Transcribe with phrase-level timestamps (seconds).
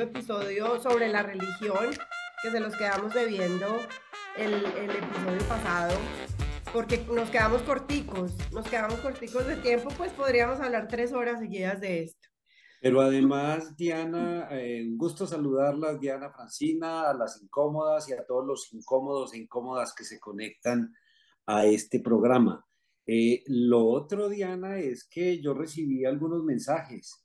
[0.00, 1.90] episodio sobre la religión,
[2.42, 3.66] que se los quedamos debiendo
[4.36, 5.98] el, el episodio pasado,
[6.72, 11.80] porque nos quedamos corticos, nos quedamos corticos de tiempo, pues podríamos hablar tres horas seguidas
[11.80, 12.28] de esto.
[12.80, 18.46] Pero además, Diana, eh, un gusto saludarlas, Diana Francina, a las incómodas y a todos
[18.46, 20.94] los incómodos e incómodas que se conectan
[21.44, 22.64] a este programa.
[23.06, 27.19] Eh, lo otro, Diana, es que yo recibí algunos mensajes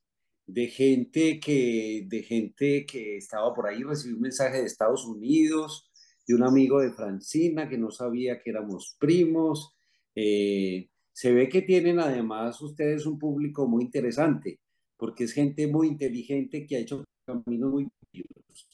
[0.48, 5.90] de gente que, de gente que estaba por ahí, recibí un mensaje de Estados Unidos,
[6.28, 9.76] de un amigo de Francina que no sabía que éramos primos.
[10.16, 14.60] Eh, se ve que tienen además ustedes un público muy interesante
[14.98, 18.68] porque es gente muy inteligente que ha hecho caminos muy duros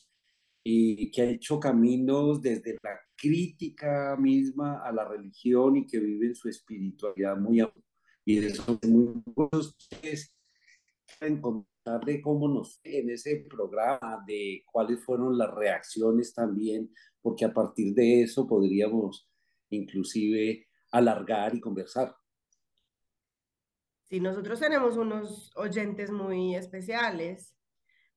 [0.63, 6.35] y que ha hecho caminos desde la crítica misma a la religión y que viven
[6.35, 7.63] su espiritualidad muy
[8.23, 9.23] y eso es muy
[11.19, 16.93] buenos en contar de cómo nos en ese programa, de cuáles fueron las reacciones también,
[17.21, 19.27] porque a partir de eso podríamos
[19.69, 22.15] inclusive alargar y conversar.
[24.09, 27.55] Sí, nosotros tenemos unos oyentes muy especiales.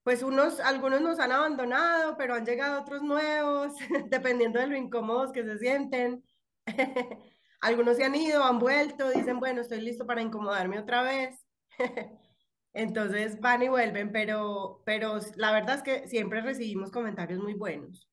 [0.02, 3.72] Pues unos, algunos nos han abandonado, pero han llegado otros nuevos,
[4.10, 6.22] dependiendo de lo incómodos que se sienten.
[7.60, 11.46] algunos se han ido, han vuelto, dicen, bueno, estoy listo para incomodarme otra vez.
[12.74, 18.08] Entonces van y vuelven, pero, pero la verdad es que siempre recibimos comentarios muy buenos.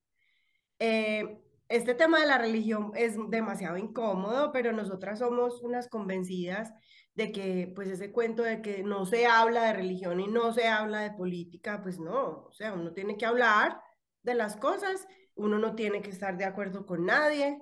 [0.78, 6.72] Eh, este tema de la religión es demasiado incómodo, pero nosotras somos unas convencidas
[7.14, 10.68] de que pues ese cuento de que no se habla de religión y no se
[10.68, 13.80] habla de política, pues no, o sea, uno tiene que hablar
[14.22, 17.58] de las cosas, uno no tiene que estar de acuerdo con nadie,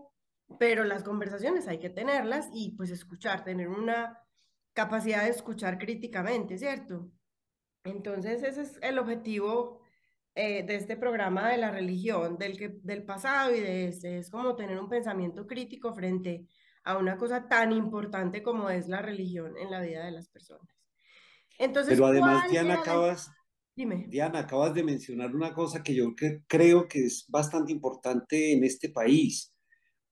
[0.59, 4.19] pero las conversaciones hay que tenerlas y pues escuchar, tener una
[4.73, 7.11] capacidad de escuchar críticamente, ¿cierto?
[7.85, 9.81] Entonces ese es el objetivo
[10.35, 14.31] eh, de este programa de la religión, del, que, del pasado y de este, es
[14.31, 16.47] como tener un pensamiento crítico frente
[16.85, 20.69] a una cosa tan importante como es la religión en la vida de las personas.
[21.59, 23.31] Entonces, Pero además, Diana, acabas,
[23.75, 26.15] Diana, acabas de mencionar una cosa que yo
[26.47, 29.50] creo que es bastante importante en este país,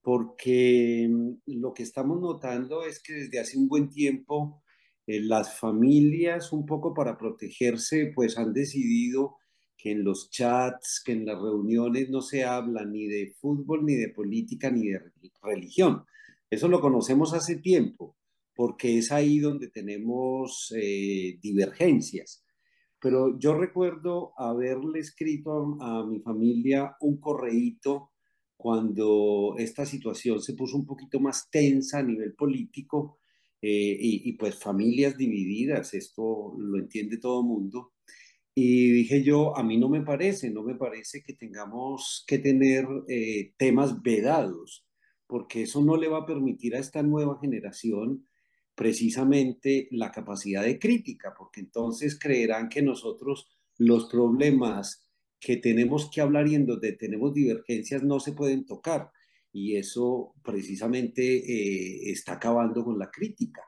[0.02, 4.62] porque mm, lo que estamos notando es que desde hace un buen tiempo
[5.06, 9.36] eh, las familias, un poco para protegerse, pues han decidido
[9.76, 13.94] que en los chats, que en las reuniones no se habla ni de fútbol, ni
[13.94, 15.00] de política, ni de
[15.42, 16.04] religión,
[16.50, 18.16] eso lo conocemos hace tiempo,
[18.54, 22.44] porque es ahí donde tenemos eh, divergencias.
[23.00, 28.10] Pero yo recuerdo haberle escrito a, mi familia un correíto
[28.58, 33.20] cuando esta situación se puso un poquito más tensa a nivel político
[33.62, 37.92] eh, y, pues familias divididas, esto lo entiende todo el mundo.
[38.54, 42.86] Y dije yo, a mí no me parece, no me parece que tengamos que tener
[43.08, 44.84] eh, temas vedados
[45.28, 48.26] porque eso no le va a permitir a esta nueva generación
[48.74, 55.07] precisamente la capacidad de crítica, porque entonces creerán que nosotros los problemas
[55.40, 59.10] que tenemos que hablar y en donde tenemos divergencias no se pueden tocar.
[59.52, 63.62] Y eso precisamente eh, está acabando con la crítica,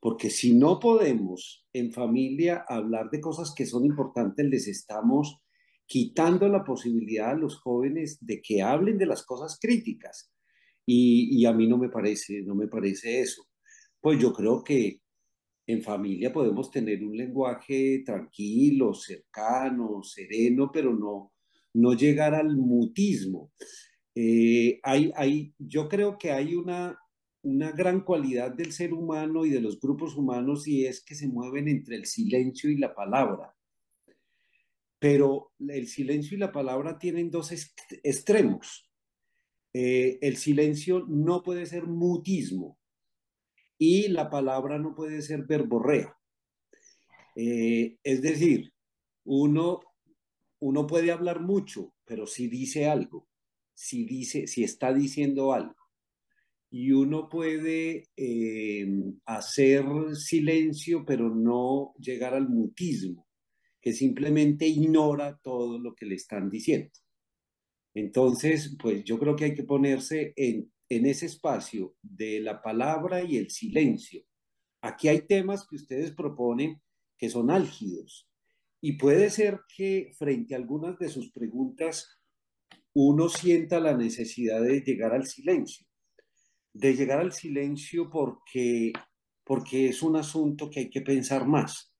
[0.00, 5.40] porque si no podemos en familia hablar de cosas que son importantes, les estamos
[5.86, 10.30] quitando la posibilidad a los jóvenes de que hablen de las cosas críticas.
[10.86, 13.46] Y, a mí no me parece, no me parece eso.
[14.00, 15.00] Pues yo creo que
[15.66, 21.32] en familia podemos tener un lenguaje tranquilo, cercano, sereno, pero no,
[21.74, 23.52] no llegar al mutismo.
[24.14, 26.98] Eh, hay, hay, yo creo que hay una,
[27.42, 31.28] una gran cualidad del ser humano y de los grupos humanos y es que se
[31.28, 33.54] mueven entre el silencio y la palabra.
[34.98, 37.52] Pero el silencio y la palabra tienen dos
[38.02, 38.90] extremos.
[39.72, 42.78] Eh, el silencio no puede ser mutismo
[43.84, 46.16] y la palabra no puede ser verborrea.
[47.36, 48.72] Eh, es decir,
[49.24, 49.80] uno,
[50.60, 53.28] uno puede hablar mucho, pero si dice algo,
[53.74, 55.76] si, dice, si está diciendo algo.
[56.70, 58.86] Y uno puede eh,
[59.26, 59.84] hacer
[60.14, 63.28] silencio, pero no llegar al mutismo,
[63.80, 66.90] que simplemente ignora todo lo que le están diciendo.
[67.94, 70.72] Entonces, pues yo creo que hay que ponerse en,
[71.06, 74.22] ese espacio de la palabra y el silencio.
[74.80, 76.80] Aquí hay temas que ustedes proponen
[77.18, 78.28] que son álgidos
[78.80, 82.20] y puede ser que frente a algunas de sus preguntas
[82.92, 85.86] uno sienta la necesidad de llegar al silencio,
[86.72, 88.92] de llegar al silencio porque,
[89.42, 91.92] porque es un asunto que hay que pensar más.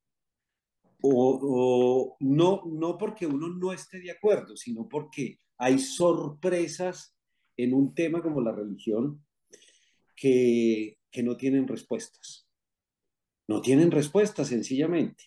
[1.00, 7.13] o, no, no porque uno no esté de acuerdo, sino porque hay sorpresas
[7.56, 9.24] en un tema como la religión
[10.16, 12.48] que, que no tienen respuestas.
[13.46, 15.24] No tienen respuestas, sencillamente.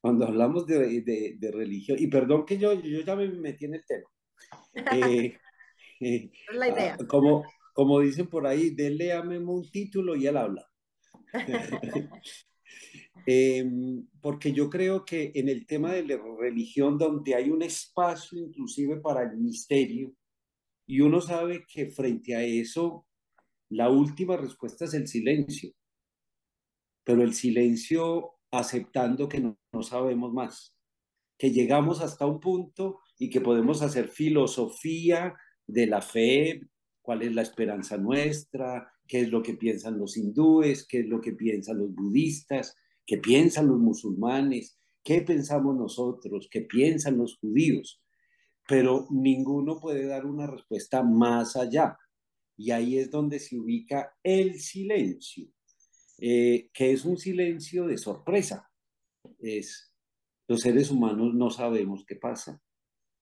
[0.00, 3.84] Cuando hablamos de, de, religión, y perdón que yo, yo ya me metí en el
[3.84, 4.08] tema.
[4.92, 5.36] Eh,
[6.00, 6.96] eh, la idea.
[6.98, 10.66] Ah, como, como dicen por ahí, déle a Memo un título y él habla.
[13.30, 18.38] Em, porque yo creo que en el tema de la religión, donde hay un espacio
[18.38, 20.14] inclusive para el misterio,
[20.88, 23.06] y uno sabe que frente a eso,
[23.68, 25.70] la última respuesta es el silencio,
[27.04, 30.74] pero el silencio aceptando que no, sabemos más,
[31.36, 35.34] que llegamos hasta un punto y que podemos hacer filosofía
[35.66, 36.62] de la fe,
[37.02, 41.20] cuál es la esperanza nuestra, qué es lo que piensan los hindúes, qué es lo
[41.20, 42.74] que piensan los budistas,
[43.04, 48.00] qué piensan los musulmanes, qué pensamos nosotros, qué piensan los judíos,
[48.68, 51.98] pero ninguno puede dar una respuesta más allá.
[52.54, 55.48] Y ahí es donde se ubica el silencio,
[56.18, 58.70] eh, que es un silencio de sorpresa.
[59.38, 59.94] Es,
[60.46, 62.60] los seres humanos no sabemos qué pasa,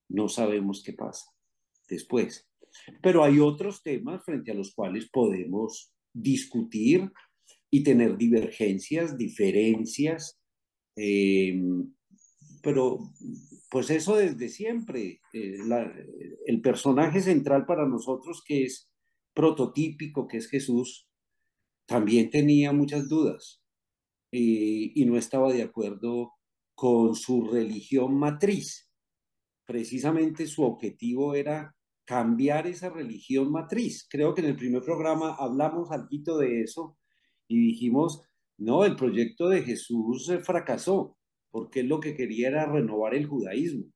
[0.08, 1.26] no sabemos qué pasa
[1.88, 2.48] después.
[3.00, 7.12] Pero hay otros temas frente a los cuales podemos discutir
[7.70, 10.40] y tener divergencias, diferencias,
[10.96, 11.62] eh,
[12.66, 12.98] pero
[13.70, 15.20] pues eso desde siempre.
[15.32, 15.56] Eh,
[16.46, 18.90] el personaje central para nosotros que es
[19.32, 21.08] prototípico, que es Jesús,
[21.86, 23.62] también tenía muchas dudas
[24.32, 26.32] y no estaba de acuerdo
[26.74, 28.90] con su religión matriz.
[29.64, 31.72] Precisamente su objetivo era
[32.04, 34.08] cambiar esa religión matriz.
[34.10, 36.98] Creo que en el primer programa hablamos algo de eso
[37.46, 38.22] y dijimos,
[38.58, 41.15] no, el proyecto de Jesús fracasó,
[41.56, 43.86] porque lo que quería era renovar el judaísmo.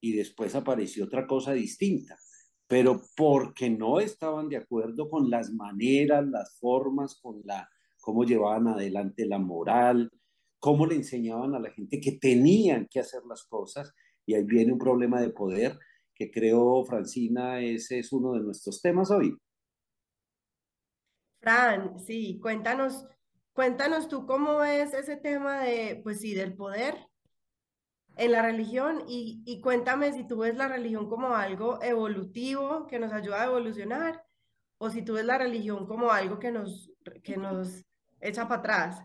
[0.00, 2.18] Y después apareció otra cosa distinta,
[2.66, 7.68] pero porque no estaban de acuerdo con las maneras, las formas, con la
[8.00, 10.10] cómo llevaban adelante la moral,
[10.58, 13.94] cómo le enseñaban a la gente que tenían que hacer las cosas,
[14.26, 15.78] y ahí viene un problema de poder
[16.12, 19.32] que creo, Francina, ese es uno de nuestros temas hoy.
[21.38, 23.06] Fran, sí, cuéntanos,
[23.54, 27.08] cuéntanos tú cómo ves ese tema de, pues sí, del poder
[28.16, 32.98] en la religión y, y cuéntame si tú ves la religión como algo evolutivo que
[32.98, 34.24] nos ayuda a evolucionar
[34.78, 36.90] o si tú ves la religión como algo que nos,
[37.22, 37.84] que nos
[38.20, 39.04] echa para atrás.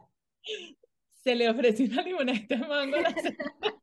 [1.23, 2.97] Se le ofreció una limonada de mango.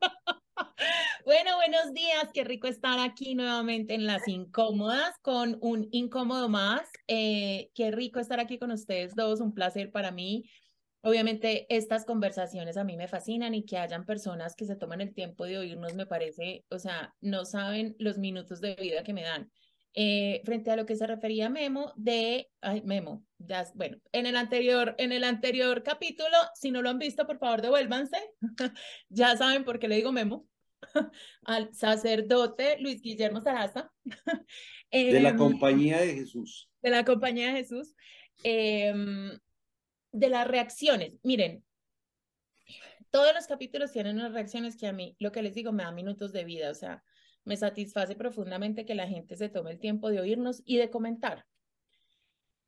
[1.26, 2.30] Bueno, buenos días.
[2.32, 6.88] Qué rico estar aquí nuevamente en Las Incómodas con un incómodo más.
[7.08, 9.40] Eh, qué rico estar aquí con ustedes dos.
[9.40, 10.48] Un placer para mí.
[11.02, 15.14] Obviamente estas conversaciones a mí me fascinan y que hayan personas que se toman el
[15.14, 19.24] tiempo de oírnos me parece, o sea, no saben los minutos de vida que me
[19.24, 19.50] dan.
[19.94, 24.36] Eh, frente a lo que se refería Memo de, ay, Memo, ya, bueno, en el
[24.36, 28.18] anterior, en el anterior capítulo, si no lo han visto, por favor, devuélvanse.
[29.08, 30.46] ya saben por qué le digo Memo.
[31.42, 33.92] al sacerdote Luis Guillermo Sarasa.
[34.92, 36.68] de la em, Compañía de Jesús.
[36.82, 37.94] De la Compañía de Jesús.
[38.42, 39.38] Em,
[40.12, 41.18] de las reacciones.
[41.22, 41.64] Miren,
[43.10, 45.92] todos los capítulos tienen unas reacciones que a mí, lo que les digo, me da
[45.92, 46.70] minutos de vida.
[46.70, 47.02] O sea,
[47.44, 51.46] me satisface profundamente que la gente se tome el tiempo de oírnos y de comentar.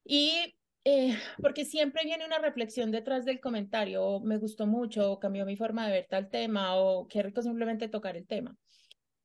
[0.04, 5.44] Y eh, porque siempre viene una reflexión detrás del comentario, me gustó mucho, o cambió
[5.44, 8.56] mi forma de ver tal tema, o qué rico simplemente tocar el tema.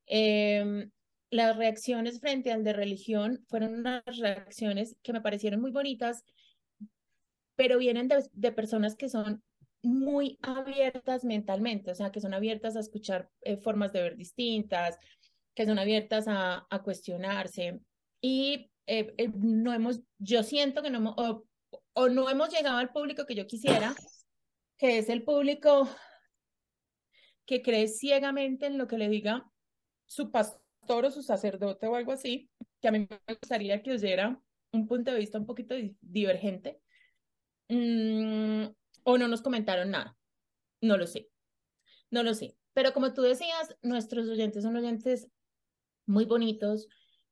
[0.06, 0.92] Em,
[1.30, 6.24] las reacciones frente al de religión fueron unas reacciones que me parecieron muy bonitas,
[7.56, 9.44] pero vienen de, personas que son
[9.82, 14.98] muy abiertas mentalmente, o sea, que son abiertas a escuchar eh, formas de ver distintas,
[15.54, 17.80] que son abiertas a, a cuestionarse.
[18.22, 21.16] Y eh, no hemos, yo siento que no hemos,
[21.94, 23.96] o no hemos llegado al público que yo quisiera,
[24.78, 25.88] que es el público
[27.46, 29.50] que cree ciegamente en lo que le diga
[30.06, 32.50] su pastor o su sacerdote o algo así,
[32.82, 36.82] que a mí me gustaría que oyera un punto de vista un poquito divergente,
[37.70, 38.66] mm,
[39.04, 40.18] o no nos comentaron nada.
[40.82, 41.30] No lo sé,
[42.10, 42.58] no lo sé.
[42.74, 45.30] Pero como tú decías, nuestros oyentes son oyentes
[46.06, 46.88] muy bonitos.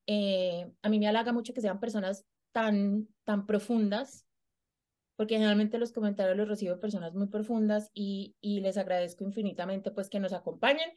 [0.07, 4.25] Eh, a mí me halaga mucho que sean personas tan, tan profundas
[5.21, 10.09] porque generalmente los comentarios los recibo personas muy profundas y, y les agradezco infinitamente pues
[10.09, 10.89] que nos acompañen.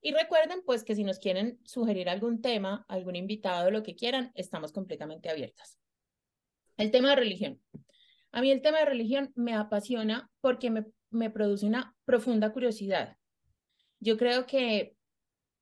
[0.00, 4.32] Y recuerden pues que si nos quieren sugerir algún tema, algún invitado, lo que quieran,
[4.34, 5.78] estamos completamente abiertas.
[6.78, 7.60] El tema de religión.
[8.32, 13.18] A mí el tema de religión me apasiona porque me, me produce una profunda curiosidad.
[14.00, 14.96] Yo creo que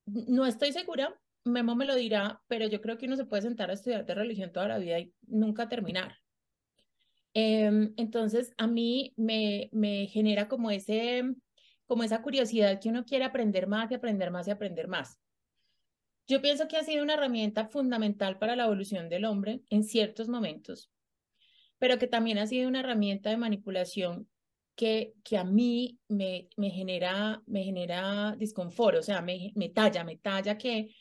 [0.07, 3.71] no estoy segura, Memo me lo dirá, pero yo creo que uno se puede sentar
[3.71, 6.19] a estudiar de religión toda la vida y nunca terminar.
[7.35, 11.25] Em, entonces, a mí me, me genera como, ese,
[11.87, 15.21] como esa curiosidad que uno quiere aprender más y aprender más y aprender más.
[16.27, 20.29] Yo pienso que ha sido una herramienta fundamental para la evolución del hombre en ciertos
[20.29, 20.91] momentos,
[21.79, 24.29] pero que también ha sido una herramienta de manipulación
[24.75, 30.03] que, que a mí me, me, genera, me genera disconfort, o sea, me, me talla,
[30.03, 30.95] me talla que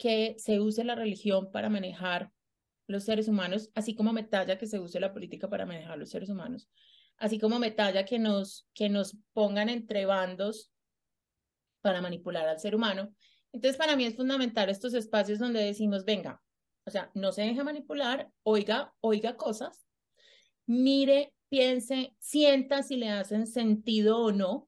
[0.00, 2.32] que se use la religión para manejar
[2.86, 6.08] los seres humanos, así como me talla que se use la política para manejar los
[6.08, 6.68] seres humanos,
[7.18, 10.72] así como me talla que nos, que nos pongan entre bandos
[11.82, 13.14] para manipular al ser humano.
[13.52, 16.42] Entonces, para mí es fundamental estos espacios donde decimos, venga,
[16.84, 19.84] o sea, no se deje manipular, oiga, oiga cosas,
[20.64, 24.66] mire, piense, sienta si le hacen sentido o no,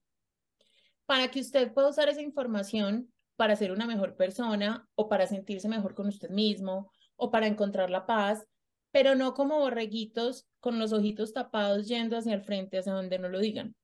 [1.07, 5.69] para que usted pueda usar esa información para ser una mejor persona o para sentirse
[5.69, 8.47] mejor con usted mismo o para encontrar la paz,
[8.91, 13.29] pero no como borreguitos con los ojitos tapados yendo hacia el frente, hacia donde no
[13.29, 13.75] lo digan.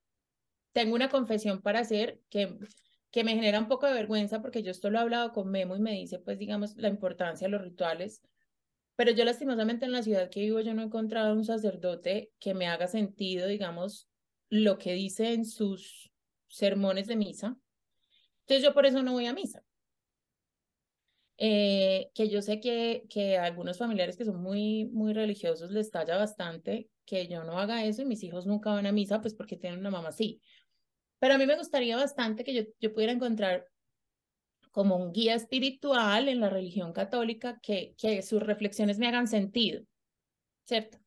[0.73, 2.59] Tengo una confesión para hacer que,
[3.11, 5.77] que me genera un poco de vergüenza porque yo esto lo he hablado con Memo
[5.77, 8.23] y me dice, pues, digamos, la importancia de los rituales.
[8.97, 12.53] Pero yo lastimosamente en la ciudad que vivo yo no he encontrado un sacerdote que
[12.53, 14.09] me haga sentido, digamos,
[14.51, 16.11] lo que dice en sus
[16.49, 17.57] sermones de misa
[18.49, 19.63] entonces yo por eso no voy a misa.
[21.37, 25.91] Eh, que yo sé que, que a algunos familiares que son muy, muy religiosos les
[25.91, 29.35] talla bastante que yo no haga eso y mis hijos nunca van a misa, pues
[29.35, 30.41] porque tienen una mamá así.
[31.19, 33.69] Pero a mí me gustaría bastante que yo, yo pudiera encontrar
[34.73, 39.83] como un guía espiritual en la religión católica que, que sus reflexiones me hagan sentido,
[40.65, 40.99] ¿cierto?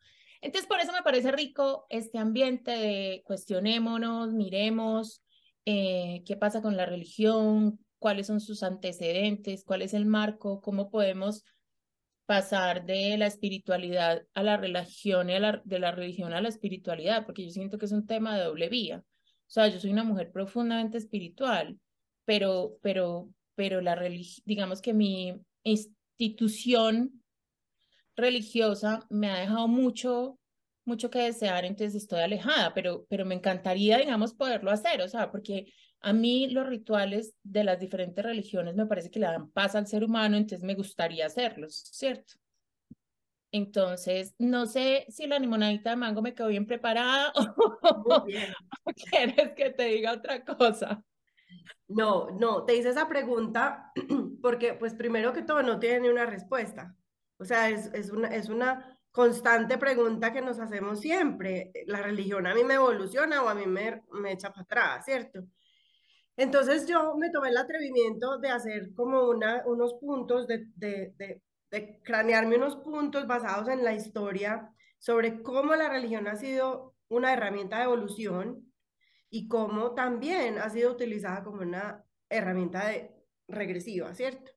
[0.42, 5.24] Entonces, por eso me parece rico este ambiente de cuestionémonos, miremos,
[5.66, 10.90] eh, qué pasa con la religión, cuáles son sus antecedentes, cuál es el marco, cómo
[10.90, 11.44] podemos
[12.26, 16.50] pasar de la espiritualidad a la religión y a la, de la religión a la
[16.50, 19.04] espiritualidad, porque yo siento que es un tema de doble vía.
[19.26, 21.78] O sea, yo soy una mujer profundamente espiritual,
[22.26, 24.02] pero, pero, pero la
[24.46, 27.22] digamos que mi institución
[28.16, 30.40] religiosa me ha dejado mucho
[30.86, 35.32] mucho que desear, entonces estoy alejada, pero, pero me encantaría, digamos, poderlo hacer, o sea,
[35.32, 35.72] porque
[36.02, 39.88] a mí los rituales de las diferentes religiones me parece que le dan paz al
[39.88, 42.34] ser humano, entonces me gustaría hacerlos, ¿cierto?
[43.52, 48.26] Entonces, no sé si la limonadita de mango me quedó bien preparada o,
[48.96, 51.04] quieres que te diga otra cosa.
[51.88, 53.92] No, no, te hice esa pregunta
[54.42, 56.96] porque, pues, primero que todo, no tiene ni una respuesta.
[57.38, 61.72] O sea, es, es, una, es una constante pregunta que nos hacemos siempre.
[61.88, 65.44] ¿La religión a mí me evoluciona o a mí me, me echa para atrás, cierto?
[66.38, 71.42] Entonces yo me tomé el atrevimiento de hacer como una, unos puntos, de, de, de,
[71.70, 77.34] de cranearme unos puntos basados en la historia sobre cómo la religión ha sido una
[77.34, 78.72] herramienta de evolución
[79.30, 83.12] y cómo también ha sido utilizada como una herramienta de
[83.48, 84.52] regresiva, ¿cierto?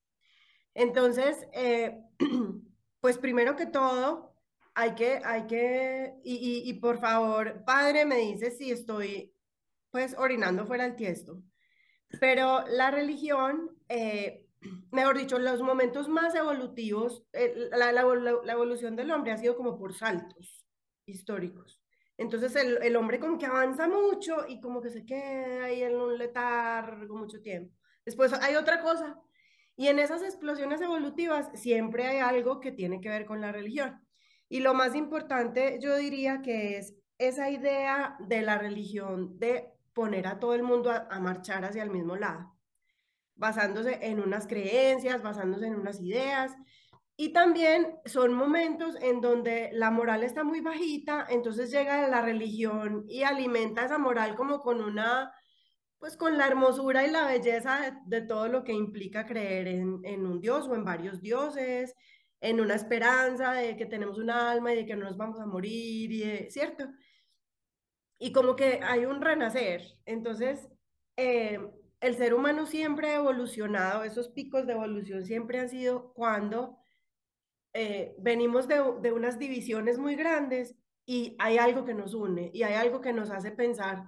[0.75, 2.01] Entonces, eh,
[3.01, 4.34] pues primero que todo,
[4.75, 9.33] hay que, hay que, y, por favor, padre, me dice si estoy
[9.91, 11.41] pues orinando fuera del tiesto.
[12.21, 14.47] Pero la religión, eh,
[14.91, 17.91] mejor dicho, los momentos más evolutivos, eh, la,
[18.53, 20.67] evolución del hombre ha sido como por saltos
[21.07, 21.81] históricos.
[22.17, 25.97] Entonces el, el, hombre como que avanza mucho y como que se queda ahí en
[25.97, 27.75] un letargo mucho tiempo.
[28.05, 29.21] Después hay otra cosa.
[29.77, 34.04] Y en esas explosiones evolutivas siempre hay algo que tiene que ver con la religión.
[34.49, 40.27] Y lo más importante, yo diría que es esa idea de la religión de poner
[40.27, 42.53] a todo el mundo a, marchar hacia el mismo lado,
[43.37, 46.53] basándose en unas creencias, basándose en unas ideas.
[47.17, 53.05] Y también son momentos en donde la moral está muy bajita, entonces llega la religión
[53.09, 55.33] y alimenta esa moral como con una,
[56.01, 60.27] pues con la hermosura y la belleza de, todo lo que implica creer en, en
[60.27, 61.95] un dios o en varios dioses,
[62.45, 65.47] en una esperanza de que tenemos un alma y de que no nos vamos a
[65.47, 66.85] morir, y ¿cierto?
[68.19, 69.81] Y como que hay un renacer.
[70.05, 70.69] Entonces,
[71.17, 71.59] eh,
[72.01, 76.77] el ser humano siempre ha evolucionado, esos picos de evolución siempre han sido cuando
[77.73, 82.63] eh, venimos de, de unas divisiones muy grandes y hay algo que nos une y
[82.63, 84.05] hay algo que nos hace pensar,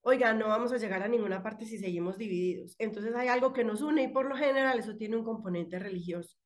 [0.00, 2.74] oiga, no vamos a llegar a ninguna parte si seguimos divididos.
[2.78, 6.38] Entonces hay algo que nos une y por lo general eso tiene un componente religioso.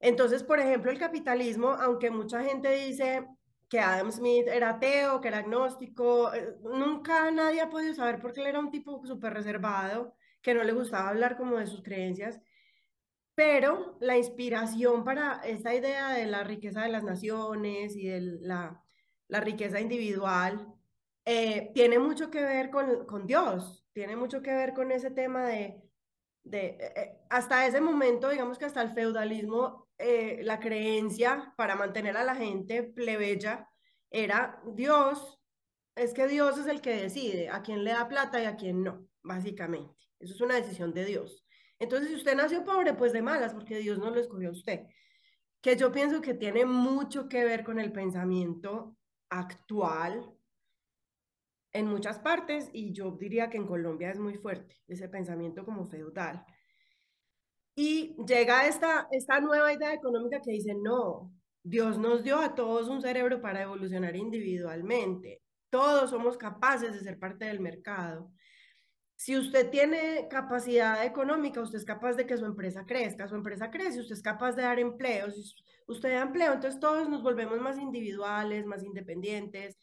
[0.00, 3.26] Entonces, por ejemplo, el capitalismo, aunque mucha gente dice
[3.68, 8.32] que Adam Smith era ateo, que era agnóstico, eh, nunca nadie ha podido saber por
[8.32, 11.82] qué él era un tipo súper reservado que no le gustaba hablar como de sus
[11.82, 12.40] creencias,
[13.34, 18.82] pero la inspiración para esta idea de la riqueza de las naciones y de la,
[19.28, 20.74] la riqueza individual
[21.24, 25.46] eh, tiene mucho que ver con, con, Dios, tiene mucho que ver con ese tema
[25.46, 25.82] de,
[26.44, 32.24] de eh, hasta ese momento, digamos que hasta el feudalismo, la creencia para mantener a
[32.24, 33.68] la gente plebeya
[34.10, 35.38] era Dios,
[35.96, 38.82] es que Dios es el que decide a quién le da plata y a quién
[38.82, 39.94] no, básicamente.
[40.20, 41.44] Eso es una decisión de Dios.
[41.78, 44.86] Entonces, si usted nació pobre, pues de malas, porque Dios no lo escogió a usted.
[45.60, 48.96] Que yo pienso que tiene mucho que ver con el pensamiento
[49.28, 50.32] actual
[51.72, 55.84] en muchas partes y yo diría que en Colombia es muy fuerte ese pensamiento como
[55.84, 56.44] feudal.
[57.80, 61.32] Y llega esta, esta nueva idea económica que dice, no,
[61.62, 65.42] Dios nos dio a todos un cerebro para evolucionar individualmente.
[65.70, 68.32] Todos somos capaces de ser parte del mercado.
[69.14, 73.70] Si usted tiene capacidad económica, usted es capaz de que su empresa crezca, su empresa
[73.70, 75.40] crece, usted es capaz de dar empleo, si
[75.86, 79.78] usted da empleo, entonces todos nos volvemos más individuales, más independientes.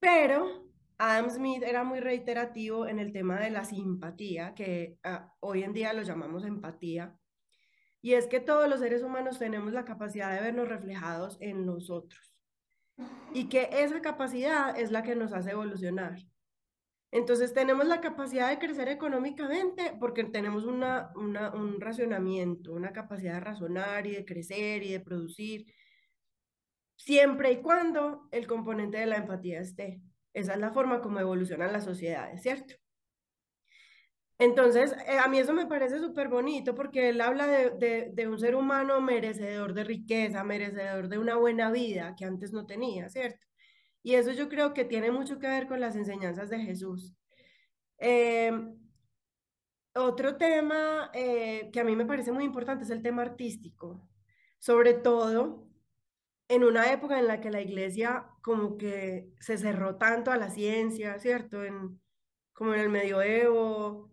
[0.00, 0.69] Pero
[1.02, 5.72] Adam Smith era muy reiterativo en el tema de la simpatía, que ah, hoy en
[5.72, 7.16] día lo llamamos empatía,
[8.02, 11.88] y es que todos los seres humanos tenemos la capacidad de vernos reflejados en los
[11.88, 12.34] otros,
[13.32, 16.18] y que esa capacidad es la que nos hace evolucionar.
[17.12, 23.40] Entonces tenemos la capacidad de crecer económicamente porque tenemos una, un racionamiento, una capacidad de
[23.40, 25.64] razonar y de crecer y de producir,
[26.94, 30.02] siempre y cuando el componente de la empatía esté.
[30.32, 32.74] Esa es la forma como evolucionan las sociedades, ¿cierto?
[34.38, 38.38] Entonces, eh, a mí eso me parece súper bonito porque él habla de, de, un
[38.38, 43.46] ser humano merecedor de riqueza, merecedor de una buena vida que antes no tenía, ¿cierto?
[44.02, 47.14] Y eso yo creo que tiene mucho que ver con las enseñanzas de Jesús.
[47.98, 48.78] Em,
[49.94, 54.08] otro tema eh, que a mí me parece muy importante es el tema artístico,
[54.58, 55.69] sobre todo
[56.50, 60.50] en una época en la que la iglesia como que se cerró tanto a la
[60.50, 61.64] ciencia, ¿cierto?
[61.64, 62.00] En,
[62.52, 64.10] como en el medioevo,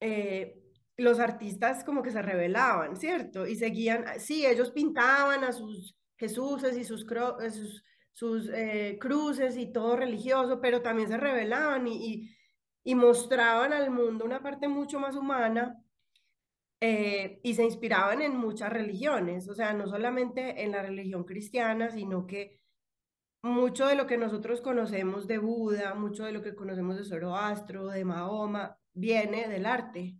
[0.00, 0.60] eh,
[0.96, 3.46] los artistas como que se rebelaban, ¿cierto?
[3.46, 7.06] Y seguían, sí, ellos pintaban a sus Jesuses y sus,
[7.52, 7.84] sus
[8.16, 12.34] sus eh, cruces y todo religioso, pero también se revelaban y,
[12.82, 15.76] y, mostraban al mundo una parte mucho más humana
[16.80, 21.90] eh, y se inspiraban en muchas religiones, o sea, no solamente en la religión cristiana,
[21.90, 22.60] sino que
[23.42, 27.86] mucho de lo que nosotros conocemos de Buda, mucho de lo que conocemos de Zoroastro,
[27.88, 30.16] de Mahoma, viene del arte.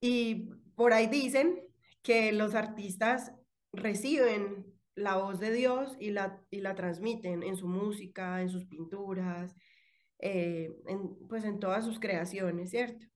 [0.00, 1.60] Y por ahí dicen
[2.02, 3.32] que los artistas
[3.72, 8.66] reciben la voz de Dios y la, y la transmiten en su música, en sus
[8.66, 9.54] pinturas,
[10.18, 13.06] eh, en, pues en todas sus creaciones, ¿cierto?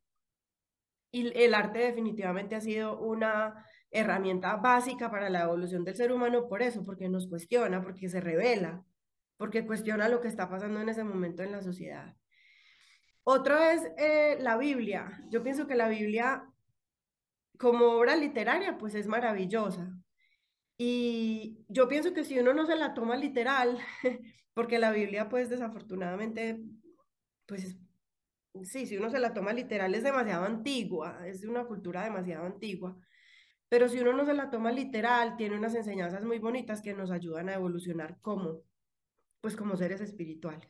[1.10, 6.48] Y el arte definitivamente ha sido una herramienta básica para la evolución del ser humano
[6.48, 8.84] por eso, porque nos cuestiona, porque se revela,
[9.36, 12.14] porque cuestiona lo que está pasando en ese momento en la sociedad.
[13.22, 15.20] Otro es eh, la Biblia.
[15.30, 16.44] Yo pienso que la Biblia
[17.58, 19.96] como obra literaria pues es maravillosa,
[20.78, 23.78] y yo pienso que si uno no se la toma literal,
[24.54, 26.60] porque la Biblia pues desafortunadamente,
[27.46, 27.76] pues
[28.64, 32.46] sí, si uno se la toma literal es demasiado antigua, es de una cultura demasiado
[32.46, 32.96] antigua,
[33.68, 37.10] pero si uno no se la toma literal, tiene unas enseñanzas muy bonitas que nos
[37.10, 38.62] ayudan a evolucionar como,
[39.40, 40.68] pues como seres espirituales.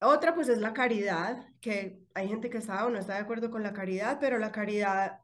[0.00, 3.50] Otra pues es la caridad, que hay gente que está o no está de acuerdo
[3.50, 5.20] con la caridad, pero la caridad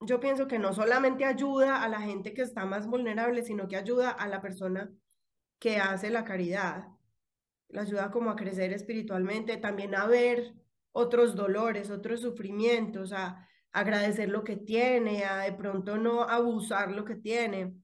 [0.00, 3.76] yo pienso que no solamente ayuda a la gente que está más vulnerable, sino que
[3.76, 4.90] ayuda a la persona
[5.58, 6.86] que hace la caridad.
[7.68, 10.54] La ayuda como a crecer espiritualmente, también a ver
[10.92, 17.04] otros dolores, otros sufrimientos, a agradecer lo que tiene, a de pronto no abusar lo
[17.04, 17.74] que tiene.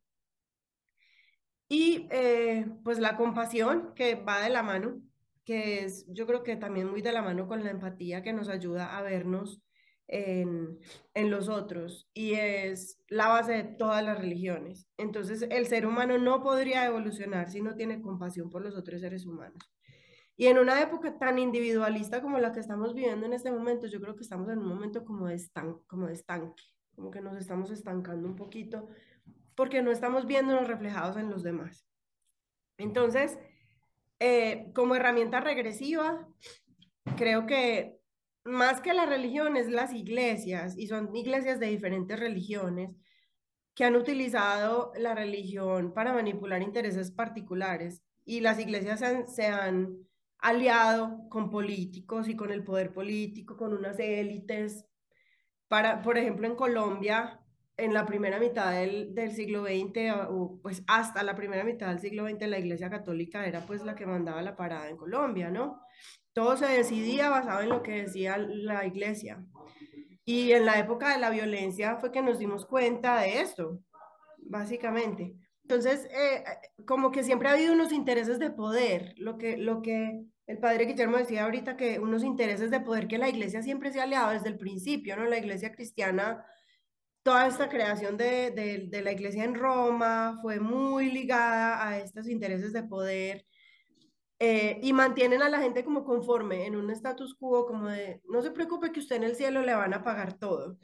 [1.68, 5.00] Y eh, pues la compasión que va de la mano,
[5.44, 8.48] que es yo creo que también muy de la mano con la empatía que nos
[8.48, 9.62] ayuda a vernos
[10.08, 10.78] en,
[11.14, 14.88] en, los otros y es la base de todas las religiones.
[14.98, 19.26] Entonces el ser humano no podría evolucionar si no tiene compasión por los otros seres
[19.26, 19.74] humanos.
[20.36, 24.00] Y en una época tan individualista como la que estamos viviendo en este momento, yo
[24.00, 26.62] creo que estamos en un momento como de, estan como de estanque,
[26.94, 28.88] como que nos estamos estancando un poquito
[29.54, 31.86] porque no estamos viéndonos reflejados en los demás.
[32.78, 33.38] Entonces,
[34.18, 36.26] eh, como herramienta regresiva,
[37.16, 38.00] creo que
[38.44, 42.90] más que las religiones, las iglesias, y son iglesias de diferentes religiones,
[43.74, 48.02] que han utilizado la religión para manipular intereses particulares.
[48.24, 49.02] Y las iglesias
[49.34, 49.98] se han,
[50.38, 54.84] aliado con políticos y con el poder político, con unas élites.
[55.68, 57.40] Para, por ejemplo, en Colombia,
[57.76, 61.98] en la primera mitad del, del, siglo XX, o pues hasta la primera mitad del
[61.98, 65.80] siglo XX, la Iglesia Católica era pues la que mandaba la parada en Colombia, ¿no?
[66.32, 69.44] Todo se decidía basado en lo que decía la Iglesia.
[70.24, 73.80] Y en la época de la violencia fue que nos dimos cuenta de esto,
[74.38, 75.34] básicamente.
[75.62, 76.44] Entonces, eh,
[76.86, 80.84] como que siempre ha habido unos intereses de poder, lo que, lo que el padre
[80.84, 84.32] Guillermo decía ahorita, que unos intereses de poder que la iglesia siempre se ha aliado
[84.32, 85.24] desde el principio, ¿no?
[85.24, 86.44] La iglesia cristiana,
[87.24, 88.52] toda esta creación de,
[88.88, 93.44] de la iglesia en Roma fue muy ligada a estos intereses de poder
[94.40, 98.42] eh, y mantienen a la gente como conforme en un status quo, como de, no
[98.42, 100.78] se preocupe que usted en el cielo le van a pagar todo.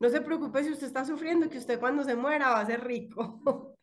[0.00, 2.84] No se preocupe si usted está sufriendo, que usted cuando se muera va a ser
[2.84, 3.74] rico.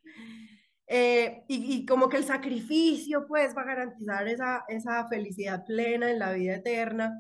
[0.88, 6.20] Eh, y, como que el sacrificio pues va a garantizar esa, esa felicidad plena en
[6.20, 7.18] la vida eterna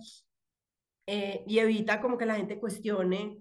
[1.07, 3.39] eh, y evita como que la gente cuestione,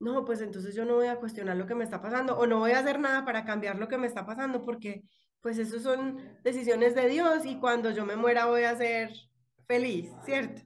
[0.00, 2.58] no, pues entonces yo no voy a cuestionar lo que me está pasando o no
[2.58, 5.02] voy a hacer nada para cambiar lo que me está pasando porque
[5.40, 9.12] pues eso son decisiones de Dios y cuando yo me muera voy a ser
[9.66, 10.62] feliz, ¿cierto?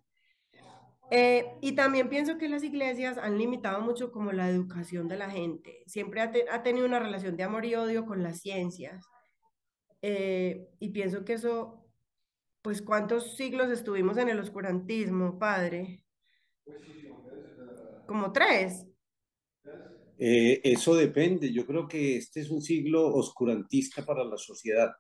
[1.11, 5.31] Eh, y también pienso que las iglesias han limitado mucho como la educación de la
[5.31, 5.83] gente.
[5.87, 9.05] Siempre ha, tenido una relación de amor y odio con las ciencias.
[10.03, 11.85] Eh, y pienso que eso,
[12.63, 16.05] pues cuántos siglos estuvimos en el oscurantismo, padre.
[18.07, 18.88] Como tres.
[20.19, 21.53] Eh, eso depende.
[21.53, 24.91] Yo creo que este es un siglo oscurantista para la sociedad.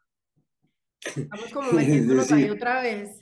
[1.28, 3.20] Vamos como metiéndonos ahí otra vez.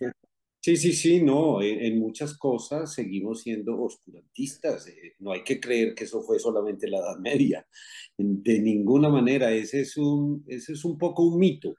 [0.61, 4.89] Sí, sí, sí, no, en, muchas cosas seguimos siendo oscurantistas.
[4.89, 7.67] Eh, no hay que creer que eso fue solamente la Edad Media.
[8.19, 11.77] De ninguna manera, ese es un, ese es un poco un mito,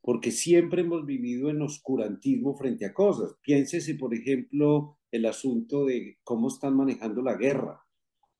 [0.00, 3.34] porque siempre hemos vivido en oscurantismo frente a cosas.
[3.42, 7.82] Piénsese, por ejemplo, el asunto de cómo están manejando la guerra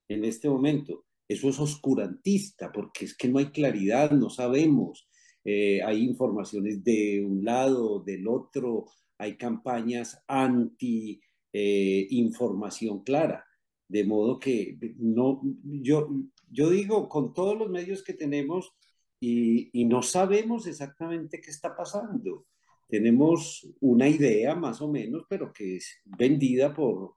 [0.07, 5.09] en este momento eso es oscurantista, porque es que no hay claridad, no sabemos.
[5.45, 8.87] Eh, hay informaciones de un lado, del otro,
[9.19, 11.21] hay campañas anti
[11.53, 13.45] eh, información clara.
[13.87, 16.09] De modo que no, yo,
[16.51, 18.73] yo digo, con todos los medios que tenemos
[19.21, 22.47] y, y no sabemos exactamente qué está pasando.
[22.87, 27.17] Tenemos una idea más o menos, pero que es vendida por,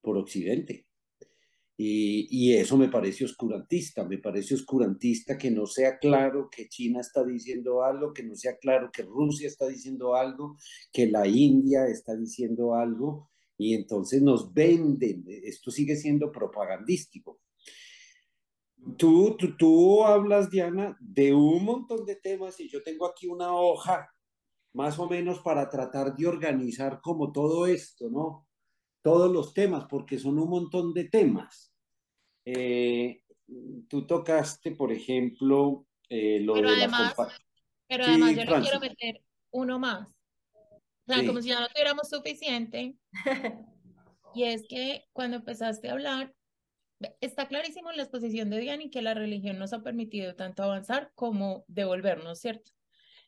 [0.00, 0.86] por Occidente.
[1.76, 7.24] Y, eso me parece oscurantista, me parece oscurantista que no sea claro que China está
[7.24, 10.56] diciendo algo, que no sea claro que Rusia está diciendo algo,
[10.92, 17.40] que la India está diciendo algo, y entonces nos venden, esto sigue siendo propagandístico.
[18.96, 23.52] Tú, tú, tú hablas, Diana, de un montón de temas y yo tengo aquí una
[23.52, 24.08] hoja
[24.74, 28.46] más o menos para tratar de organizar como todo esto, ¿no?
[29.04, 31.70] Todos los temas, porque son un montón de temas.
[32.46, 33.20] Eh,
[33.86, 37.14] tú tocaste, por ejemplo, eh, lo pero de además,
[37.86, 40.08] Pero además yo le quiero meter uno más.
[40.08, 42.96] O sea, como si ya no tuviéramos suficiente.
[44.34, 46.34] y es que cuando empezaste a hablar,
[47.20, 51.12] está clarísimo en la exposición de Diane que la religión nos ha permitido tanto avanzar
[51.14, 52.72] como devolvernos, ¿cierto?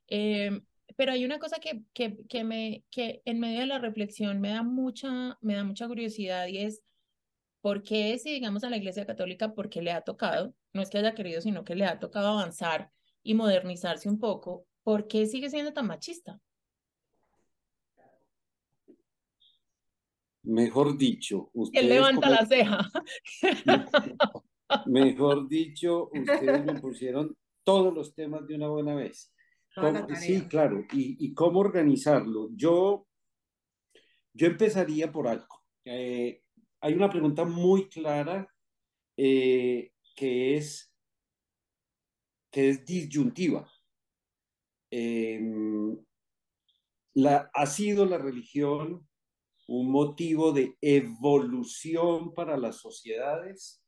[0.09, 0.59] Eh,
[0.96, 4.51] pero hay una cosa que, que, que, me, que en medio de la reflexión me
[4.51, 6.83] da mucha, me da mucha curiosidad y es,
[7.61, 10.99] ¿por qué si digamos a la Iglesia Católica, porque le ha tocado, no es que
[10.99, 12.90] haya querido, sino que le ha tocado avanzar
[13.22, 16.40] y modernizarse un poco, ¿por qué sigue siendo tan machista?
[20.44, 22.88] Mejor dicho, usted levanta la ceja.
[24.87, 29.33] Mejor dicho, ustedes me pusieron todos los temas de una buena vez
[30.19, 30.85] sí, claro.
[30.93, 32.49] ¿Y, cómo organizarlo?
[32.53, 33.07] Yo,
[34.33, 35.62] yo empezaría por algo.
[35.85, 36.43] Eh,
[36.81, 38.49] hay una pregunta muy clara
[39.17, 40.93] eh, que, es,
[42.51, 43.71] que es disyuntiva.
[44.91, 45.99] Em,
[47.15, 49.07] la, ¿Ha sido la religión
[49.69, 53.83] un motivo de evolución para las sociedades?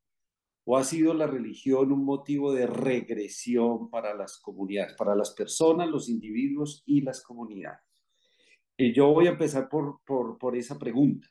[0.71, 5.89] ¿O ha sido la religión un motivo de regresión para las comunidades, para las personas,
[5.89, 7.81] los individuos y las comunidades?
[8.77, 11.27] Y yo voy a empezar por, por, por esa pregunta,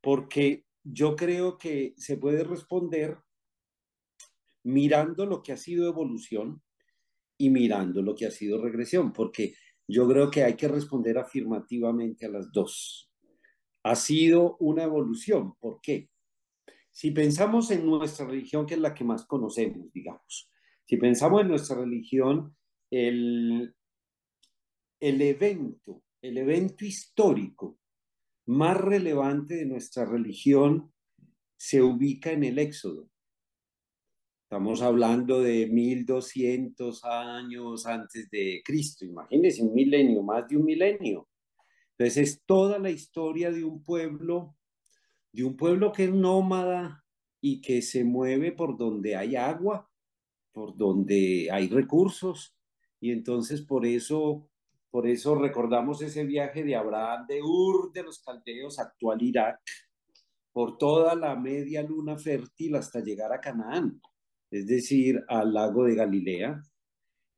[0.00, 3.18] porque yo creo que se puede responder
[4.62, 6.62] mirando lo que ha sido evolución
[7.36, 9.56] y mirando lo que ha sido regresión, porque
[9.88, 13.10] yo creo que hay que responder afirmativamente a las dos.
[13.82, 15.56] Ha sido una evolución.
[15.56, 16.10] ¿Por qué?
[16.96, 20.50] Si pensamos en nuestra religión, que es la que más conocemos, digamos,
[20.86, 22.56] si pensamos en nuestra religión,
[22.90, 23.76] el,
[24.98, 27.78] el evento, el evento histórico
[28.46, 30.90] más relevante de nuestra religión
[31.58, 33.10] se ubica en el Éxodo.
[34.44, 39.04] Estamos hablando de 1200 años antes de Cristo.
[39.04, 41.28] Imagínense un milenio, más de un milenio.
[41.90, 44.56] Entonces es toda la historia de un pueblo,
[45.36, 47.04] de un pueblo que es nómada
[47.42, 49.86] y que se mueve por donde hay agua,
[50.50, 52.56] por donde hay recursos.
[52.98, 54.48] Y entonces por eso,
[54.90, 59.60] por eso recordamos ese viaje de Abraham de Ur de los Caldeos, actual Irak,
[60.52, 64.00] por toda la media luna fértil hasta llegar a Canaán,
[64.50, 66.62] es decir, al lago de Galilea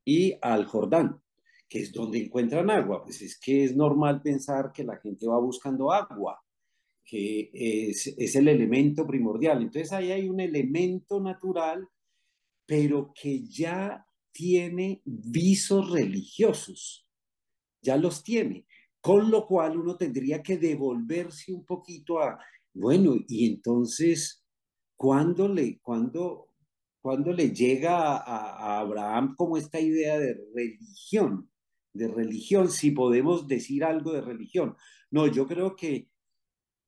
[0.04, 1.20] y al Jordán
[1.68, 3.02] que es donde encuentran agua.
[3.02, 6.40] Pues es que es normal pensar que la gente va buscando agua,
[7.08, 9.62] que es, el elemento primordial.
[9.62, 11.88] Entonces ahí hay un elemento natural,
[12.66, 17.08] pero que ya tiene visos religiosos,
[17.80, 18.66] ya los tiene,
[19.00, 22.38] con lo cual uno tendría que devolverse un poquito a,
[22.74, 24.44] bueno, y entonces,
[24.94, 26.48] ¿cuándo le, cuándo,
[27.00, 31.50] cuando le llega a, Abraham como esta idea de religión?
[31.94, 34.76] de religión, si podemos decir algo de religión.
[35.10, 36.08] No, yo creo que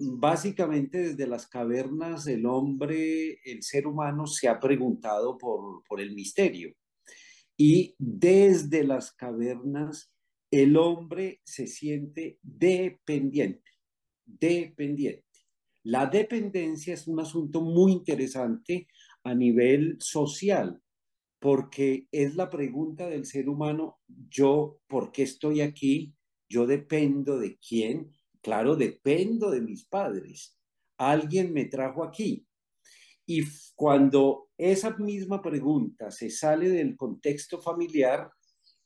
[0.00, 6.14] básicamente desde las cavernas el hombre, el ser humano se ha preguntado por, por el
[6.14, 6.74] misterio.
[7.56, 10.12] Y desde las cavernas
[10.50, 13.70] el hombre se siente dependiente,
[14.24, 15.24] dependiente.
[15.84, 18.88] La dependencia es un asunto muy interesante
[19.22, 20.80] a nivel social,
[21.38, 26.14] porque es la pregunta del ser humano, yo, ¿por qué estoy aquí?
[26.48, 28.10] Yo dependo de quién?
[28.42, 30.56] Claro, dependo de mis padres.
[30.98, 32.46] Alguien me trajo aquí.
[33.26, 33.42] Y
[33.74, 38.30] cuando esa misma pregunta se sale del contexto familiar,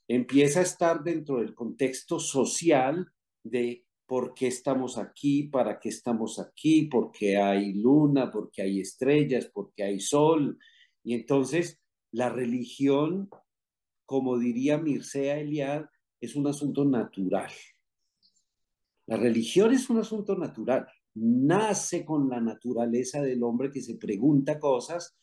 [0.08, 3.10] empieza a estar dentro del contexto social
[3.42, 8.62] de por qué estamos aquí, para qué estamos aquí, por qué hay luna, por qué
[8.62, 10.58] hay estrellas, por qué hay sol.
[11.02, 13.30] Y entonces la religión,
[14.04, 15.86] como diría Mircea Eliad,
[16.20, 17.50] es un asunto natural.
[19.06, 20.86] La religión es un asunto natural.
[21.14, 25.16] Nace con la naturaleza del hombre que se pregunta cosas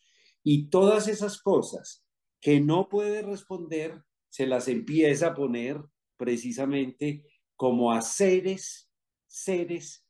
[0.44, 2.06] y todas esas cosas
[2.39, 5.82] que no puede responder se las empieza a poner
[6.17, 8.89] precisamente como a seres,
[9.28, 10.06] seres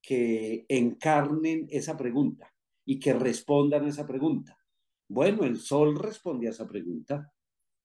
[0.00, 2.52] que encarnen esa pregunta
[2.84, 4.56] y que respondan a esa pregunta.
[5.08, 7.32] Bueno, el sol responde a esa pregunta.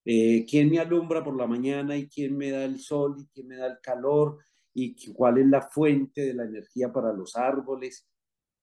[0.06, 3.48] Eh, ¿Quién me alumbra por la mañana y quién me da el sol y quién
[3.48, 4.40] me da el calor
[4.74, 8.08] y cuál es la fuente de la energía para los árboles?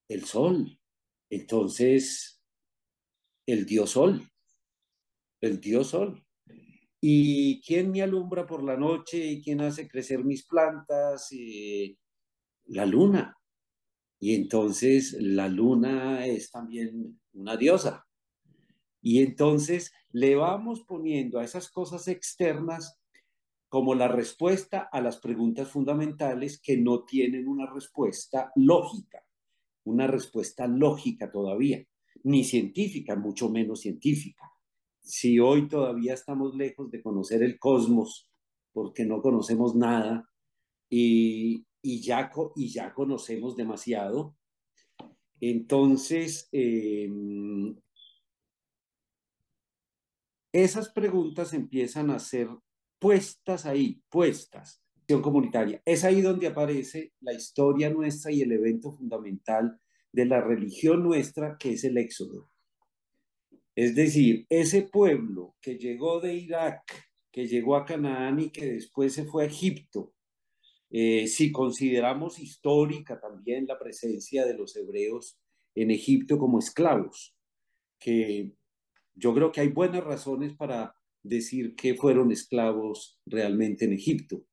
[0.09, 0.79] El sol.
[1.31, 2.42] Entonces,
[3.47, 4.23] el dios sol.
[5.40, 6.25] El dios sol.
[7.01, 11.29] ¿Y quién me alumbra por la noche y quién hace crecer mis plantas?
[11.31, 11.97] Eh,
[12.66, 13.37] la luna.
[14.21, 18.05] Y entonces la luna es también una diosa.
[19.01, 22.99] Y entonces le vamos poniendo a esas cosas externas
[23.68, 29.24] como la respuesta a las preguntas fundamentales que no tienen una respuesta lógica,
[29.85, 31.85] una respuesta lógica todavía,
[32.24, 34.50] ni científica, mucho menos científica.
[35.00, 38.31] Si hoy todavía estamos lejos de conocer el cosmos,
[38.72, 40.28] porque no conocemos nada
[40.88, 44.35] y, ya, y ya conocemos demasiado,
[45.40, 47.09] entonces eh,
[50.52, 52.48] esas preguntas empiezan a ser
[52.98, 54.82] puestas ahí, puestas.
[55.22, 55.80] comunitaria.
[55.87, 59.80] Es ahí donde aparece la historia nuestra y el evento fundamental
[60.12, 62.50] de la religión nuestra, que es el éxodo.
[63.74, 66.82] Es decir, ese pueblo que llegó de Irak,
[67.32, 70.12] que llegó a Canaán y que después se fue a Egipto,
[70.90, 75.38] eh, si consideramos histórica también la presencia de los hebreos
[75.74, 77.37] en Egipto como esclavos,
[77.98, 78.52] que
[79.14, 84.44] yo creo que hay buenas razones para decir que fueron esclavos realmente en Egipto,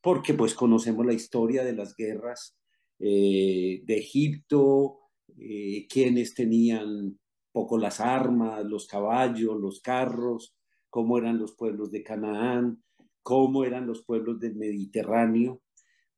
[0.00, 2.56] porque pues conocemos la historia de las guerras
[2.98, 4.98] eh, de Egipto,
[5.38, 7.18] eh, quienes tenían
[7.52, 10.54] poco las armas, los caballos, los carros,
[10.90, 12.82] cómo eran los pueblos de Canaán,
[13.22, 15.60] cómo eran los pueblos del Mediterráneo,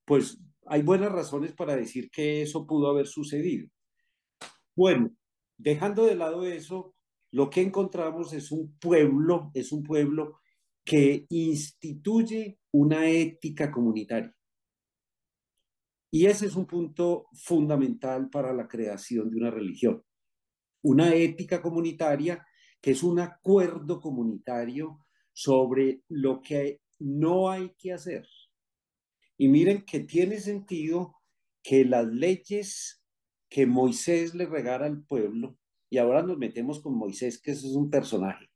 [0.04, 3.68] pues hay buenas razones para decir que eso pudo haber sucedido.
[4.76, 5.10] Bueno,
[5.56, 6.94] dejando de lado eso,
[7.30, 10.40] lo que encontramos es un pueblo, es un pueblo
[10.84, 14.34] que instituye una ética comunitaria.
[16.10, 20.02] Y ese es un punto fundamental para la creación de una religión.
[20.82, 22.46] Una ética comunitaria
[22.80, 28.26] que es un acuerdo comunitario sobre lo que no hay que hacer
[29.36, 31.14] Y miren que tiene sentido
[31.62, 33.04] que las leyes
[33.48, 35.57] que Moisés le regala al pueblo,
[35.90, 38.48] y ahora nos metemos con Moisés, que eso es un personaje,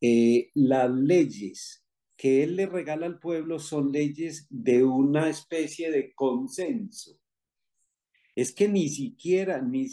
[0.00, 1.84] eh, las leyes
[2.16, 7.18] que él le regala al pueblo son leyes de una especie de consenso.
[8.36, 9.88] Es que ni siquiera, ni,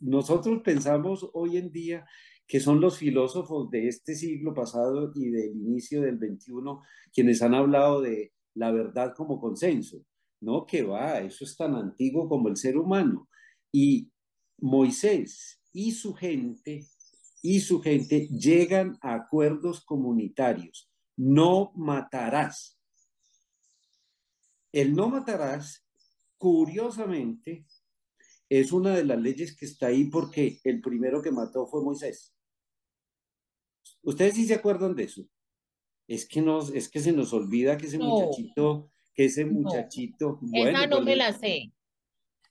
[0.00, 2.06] nosotros pensamos hoy en día
[2.46, 7.54] que son los filósofos de este siglo pasado y del inicio del 21 quienes han
[7.54, 10.04] hablado de la verdad como consenso.
[10.40, 13.28] No, que va, eso es tan antiguo como el ser humano.
[13.72, 14.10] Y
[14.58, 16.86] Moisés y su gente
[17.42, 20.90] y su gente llegan a acuerdos comunitarios.
[21.16, 22.80] No matarás.
[24.72, 25.86] El no matarás,
[26.38, 27.66] curiosamente,
[28.48, 32.34] es una de las leyes que está ahí porque el primero que mató fue Moisés.
[34.02, 35.28] ¿Ustedes sí se acuerdan de eso?
[36.08, 40.40] Es que, nos, es que se nos olvida que ese muchachito, que ese muchachito...
[40.54, 41.70] Esa no pues me la sé.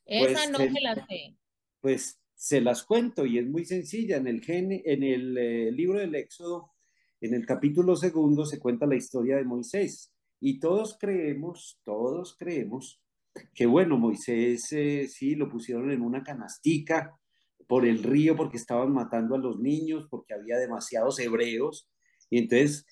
[0.05, 1.35] Esa pues no me la sé.
[1.81, 4.17] Pues se las cuento y es muy sencilla.
[4.17, 6.73] En el, en el eh, libro del Éxodo,
[7.19, 10.13] en el capítulo segundo, se cuenta la historia de Moisés.
[10.39, 13.01] Y todos creemos, todos creemos
[13.55, 17.19] que bueno, Moisés eh, sí lo pusieron en una canastica
[17.65, 21.89] por el río porque estaban matando a los niños, porque había demasiados hebreos.
[22.29, 22.85] Y entonces,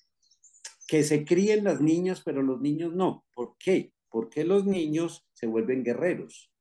[0.87, 3.23] que se críen las niñas, pero los niños no.
[3.35, 3.93] ¿Por qué?
[4.09, 6.52] Porque los niños se vuelven guerreros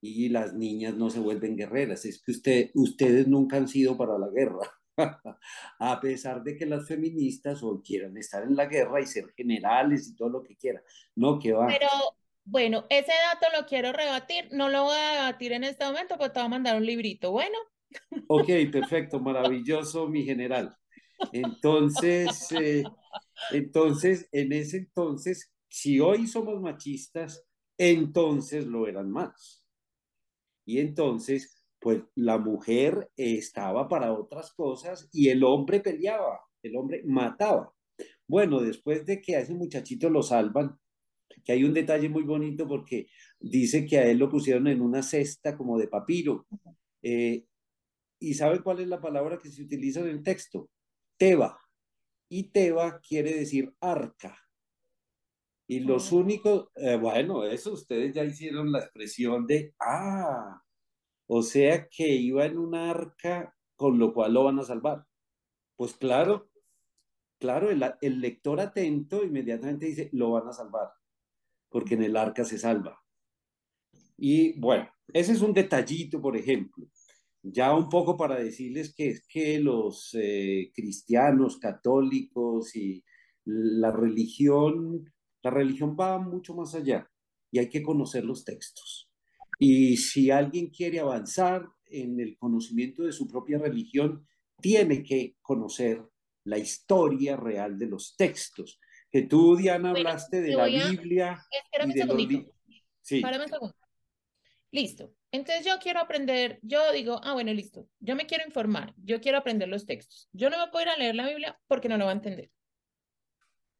[0.00, 2.04] y las niñas no se vuelven guerreras.
[2.04, 4.70] Es que usted, ustedes nunca han sido para la guerra.
[5.78, 10.08] a pesar de que las feministas hoy quieran estar en la guerra y ser generales
[10.08, 10.82] y todo lo que quieran.
[11.14, 11.66] No, que va.
[11.66, 11.88] Pero
[12.44, 16.32] bueno, ese dato lo quiero rebatir, no lo voy a debatir en este momento, pero
[16.32, 17.56] te voy a mandar un librito, bueno.
[18.28, 20.74] Ok, perfecto, maravilloso, mi general.
[21.32, 22.84] Entonces, eh,
[23.52, 27.46] entonces, en ese entonces, si hoy somos machistas,
[27.78, 29.59] entonces lo eran más.
[30.64, 37.02] Y entonces, pues la mujer estaba para otras cosas y el hombre peleaba, el hombre
[37.06, 37.72] mataba.
[38.26, 40.78] Bueno, después de que a ese muchachito lo salvan,
[41.44, 45.02] que hay un detalle muy bonito porque dice que a él lo pusieron en una
[45.02, 46.46] cesta como de papiro.
[47.02, 47.44] Eh,
[48.18, 50.68] ¿Y sabe cuál es la palabra que se utiliza en el texto?
[51.16, 51.58] Teba.
[52.28, 54.36] Y Teba quiere decir arca.
[55.70, 60.60] Y los únicos, eh, bueno, eso ustedes ya hicieron la expresión de, ah,
[61.28, 65.06] o sea que iba en una arca con lo cual lo van a salvar.
[65.76, 66.50] Pues claro,
[67.38, 70.88] claro, el, el lector atento inmediatamente dice, lo van a salvar
[71.68, 73.00] porque en el arca se salva.
[74.16, 76.84] Y bueno, ese es un detallito, por ejemplo.
[77.44, 83.04] Ya un poco para decirles que es que los eh, cristianos, católicos y
[83.44, 85.04] la religión,
[85.42, 87.10] la religión va mucho más allá
[87.50, 89.10] y hay que conocer los textos.
[89.58, 94.26] Y si alguien quiere avanzar en el conocimiento de su propia religión,
[94.60, 96.02] tiene que conocer
[96.44, 98.78] la historia real de los textos
[99.10, 101.42] que tú, Diana, hablaste de la Biblia.
[101.50, 102.54] Espérame un segundito.
[103.02, 103.20] Sí.
[103.20, 103.74] Párame un segundo.
[104.70, 105.12] Listo.
[105.32, 107.88] Entonces yo quiero aprender, yo digo, ah, bueno, listo.
[107.98, 110.28] Yo me quiero informar, yo quiero aprender los textos.
[110.32, 112.50] Yo no me puedo ir a leer la Biblia porque no lo voy a entender.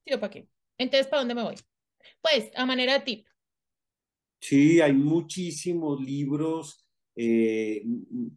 [0.05, 0.49] ¿Sí o para qué?
[0.81, 1.57] Entonces, ¿para dónde me voy?
[2.23, 3.27] Pues, a manera de tip.
[4.41, 7.85] Sí, hay muchísimos libros, eh,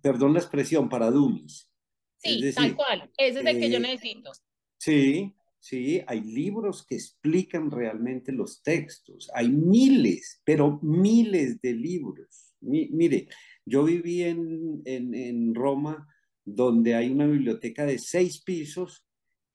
[0.01, 1.71] perdón la expresión, para dummies.
[2.17, 3.10] Sí, tal cual.
[3.17, 4.32] Ese es el que yo eh, necesito.
[4.77, 6.01] Sí, ¿sí?
[6.06, 9.32] Hay libros que explican realmente los textos.
[9.34, 12.53] Hay miles, pero miles de libros.
[12.60, 13.29] mire,
[13.65, 16.06] yo viví en, en, Roma
[16.43, 19.08] donde hay una biblioteca de seis pisos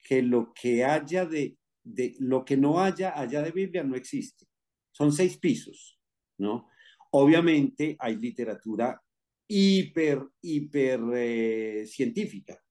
[0.02, 1.57] que lo que haya de,
[1.88, 4.46] de, lo que no haya allá de Biblia no existe.
[4.92, 5.98] Son seis pisos,
[6.38, 6.68] ¿no?
[7.10, 9.00] Obviamente hay literatura
[9.46, 12.62] hiper, hiper eh, científica.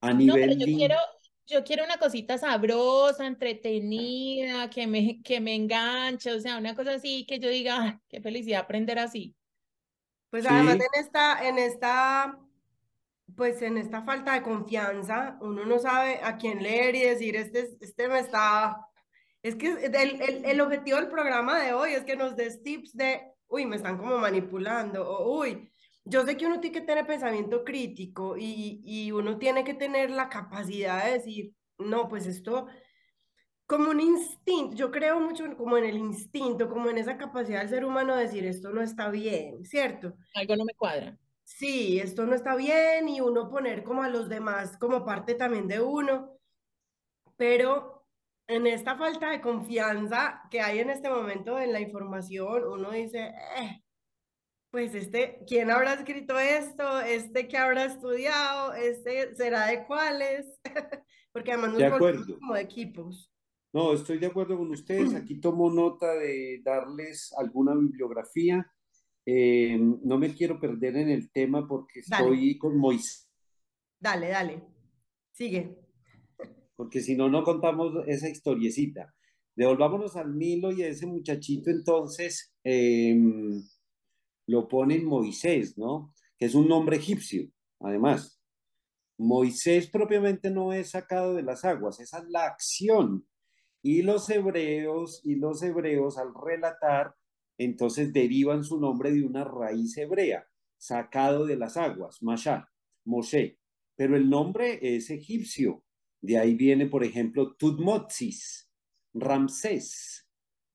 [0.00, 0.96] A nivel no, yo quiero,
[1.46, 6.94] yo quiero una cosita sabrosa, entretenida, que me, que me enganche, o sea, una cosa
[6.94, 9.34] así que yo diga, qué felicidad aprender así.
[10.30, 12.38] Pues además en esta, en esta,
[13.36, 17.76] pues en esta falta de confianza, uno no sabe a quién leer y decir, este,
[17.80, 18.86] este me está,
[19.42, 22.96] es que el, el, el objetivo del programa de hoy es que nos des tips
[22.96, 25.70] de, uy, me están como manipulando, o uy,
[26.04, 30.10] yo sé que uno tiene que tener pensamiento crítico y, y uno tiene que tener
[30.10, 32.66] la capacidad de decir, no, pues esto,
[33.66, 37.68] como un instinto, yo creo mucho como en el instinto, como en esa capacidad del
[37.68, 40.14] ser humano de decir, esto no está bien, ¿cierto?
[40.34, 41.16] Algo no me cuadra.
[41.56, 45.66] Sí, esto no está bien y uno poner como a los demás como parte también
[45.66, 46.38] de uno,
[47.36, 48.06] pero
[48.46, 53.34] en esta falta de confianza que hay en este momento en la información, uno dice,
[53.58, 53.82] eh,
[54.70, 57.00] pues este, ¿quién habrá escrito esto?
[57.00, 58.72] ¿Este que habrá estudiado?
[58.72, 60.60] ¿Este será de cuáles?
[61.32, 63.30] Porque además nos de como de equipos.
[63.72, 65.14] No, estoy de acuerdo con ustedes.
[65.14, 68.66] Aquí tomo nota de darles alguna bibliografía.
[69.26, 73.30] Eh, no me quiero perder en el tema porque estoy con Moisés.
[73.98, 74.62] Dale, dale.
[75.32, 75.78] Sigue.
[76.74, 79.14] Porque si no, no contamos esa historiecita.
[79.54, 83.62] Devolvámonos al Nilo y a ese muchachito entonces em,
[84.46, 86.14] lo ponen Moisés, ¿no?
[86.38, 87.50] Que es un nombre egipcio,
[87.80, 88.40] además.
[89.18, 93.26] Moisés propiamente no es sacado de las aguas, esa es la acción
[93.82, 97.14] y los hebreos, y los hebreos al relatar,
[97.64, 100.46] entonces derivan su nombre de una raíz hebrea,
[100.78, 102.68] sacado de las aguas, Masha,
[103.04, 103.58] Moshe.
[103.96, 105.84] Pero el nombre es egipcio.
[106.22, 108.70] De ahí viene, por ejemplo, Tutmosis,
[109.12, 110.26] Ramsés,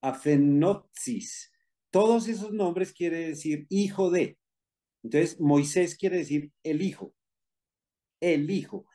[0.01, 1.51] Afenotsis.
[1.89, 4.37] Todos esos nombres quiere decir hijo de.
[5.03, 7.15] Entonces, Moisés quiere decir el hijo.
[8.19, 8.87] El hijo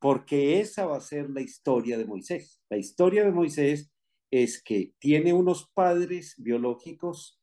[0.00, 2.60] porque esa va a ser la historia de Moisés.
[2.68, 3.90] La historia de Moisés
[4.30, 7.37] es que tiene unos padres biológicos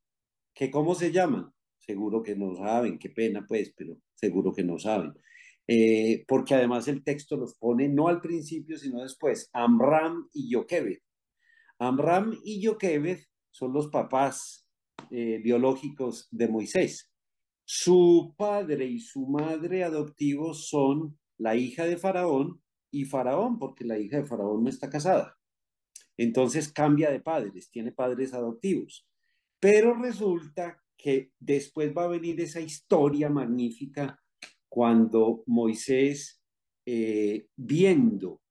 [0.56, 1.52] que, ¿cómo se llaman?
[1.78, 5.14] Seguro que no saben, qué pena pues, pero seguro que no saben.
[5.68, 11.00] Eh, porque además el texto los pone no al principio, sino después, Amram y Yoquebed.
[11.80, 13.20] Amram y Yoquebed
[13.52, 14.66] son los papás
[15.12, 17.12] eh, biológicos de Moisés.
[17.66, 24.00] Su padre y su madre adoptivos son la hija de Faraón y Faraón, porque la
[24.00, 25.38] hija de Faraón no está casada.
[26.18, 29.06] Entonces cambia de padres, tiene padres adoptivos.
[29.60, 34.20] Pero resulta que después va a venir esa historia magnífica
[34.70, 36.42] cuando Moisés,
[36.86, 38.42] eh, viendo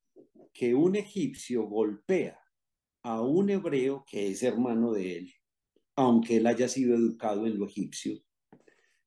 [0.53, 2.39] que un egipcio golpea
[3.03, 5.35] a un hebreo que es hermano de él,
[5.97, 8.21] aunque él haya sido educado en lo egipcio,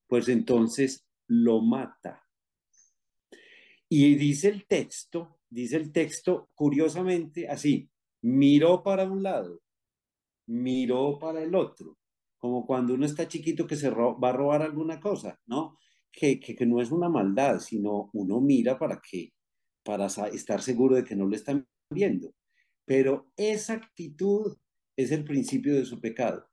[0.08, 2.24] pues entonces lo mata.
[3.89, 7.89] Y dice el texto, dice el texto curiosamente así,
[8.22, 9.62] miró para un lado,
[10.48, 11.98] miró para el otro,
[12.38, 15.78] como cuando uno está chiquito que se va a robar alguna cosa, ¿no?
[16.12, 19.34] Que, que, no es una maldad, sino uno mira para que,
[19.84, 22.34] para estar seguro de que no lo están viendo.
[22.86, 24.58] Pero esa actitud
[24.98, 26.50] es el principio de su pecado.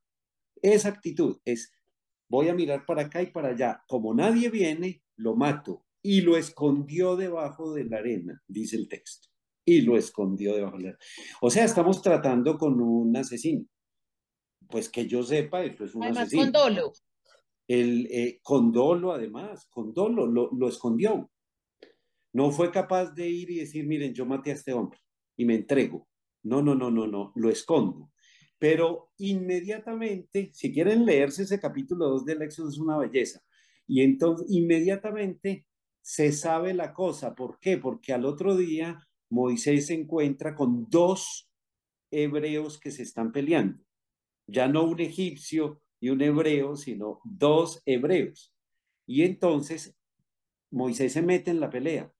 [0.60, 1.72] Esa actitud es,
[2.28, 3.82] voy a mirar para acá y para allá.
[3.88, 9.28] Como nadie viene, lo mato y lo escondió debajo de la arena, dice el texto.
[9.64, 11.04] Y lo escondió debajo de la arena.
[11.40, 13.66] O sea, estamos tratando con un asesino.
[14.68, 16.42] Pues que yo sepa, esto es un además, asesino.
[16.44, 16.92] Con dolo.
[17.66, 21.30] El, eh, con dolo, además, con dolo, lo, lo escondió.
[22.32, 24.98] No fue capaz de ir y decir, miren, yo maté a este hombre
[25.36, 26.08] y me entrego.
[26.42, 28.10] No, no, no, no, no, lo escondo.
[28.58, 33.40] Pero inmediatamente, si quieren leerse ese capítulo 2 del Éxodo, es una belleza.
[33.86, 35.66] Y entonces, inmediatamente
[36.00, 37.34] se sabe la cosa.
[37.34, 37.78] ¿Por qué?
[37.78, 38.98] Porque al otro día
[39.30, 41.50] Moisés se encuentra con dos
[42.10, 43.82] hebreos que se están peleando.
[44.46, 48.54] Ya no un egipcio y un hebreo, sino dos hebreos.
[49.06, 49.96] Y entonces
[50.70, 52.12] Moisés se mete en la pelea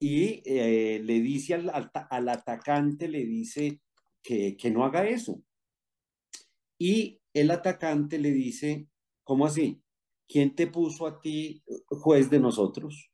[0.00, 3.80] y eh, le dice al, al, atacante, le dice
[4.22, 5.42] que, que no haga eso.
[6.78, 8.86] Y el atacante le dice,
[9.24, 9.82] ¿cómo así?
[10.28, 13.10] ¿quién te puso a ti juez de nosotros?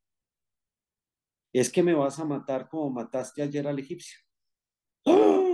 [1.52, 4.18] Es que me vas a matar como mataste ayer al egipcio.
[5.06, 5.53] ¡Ah!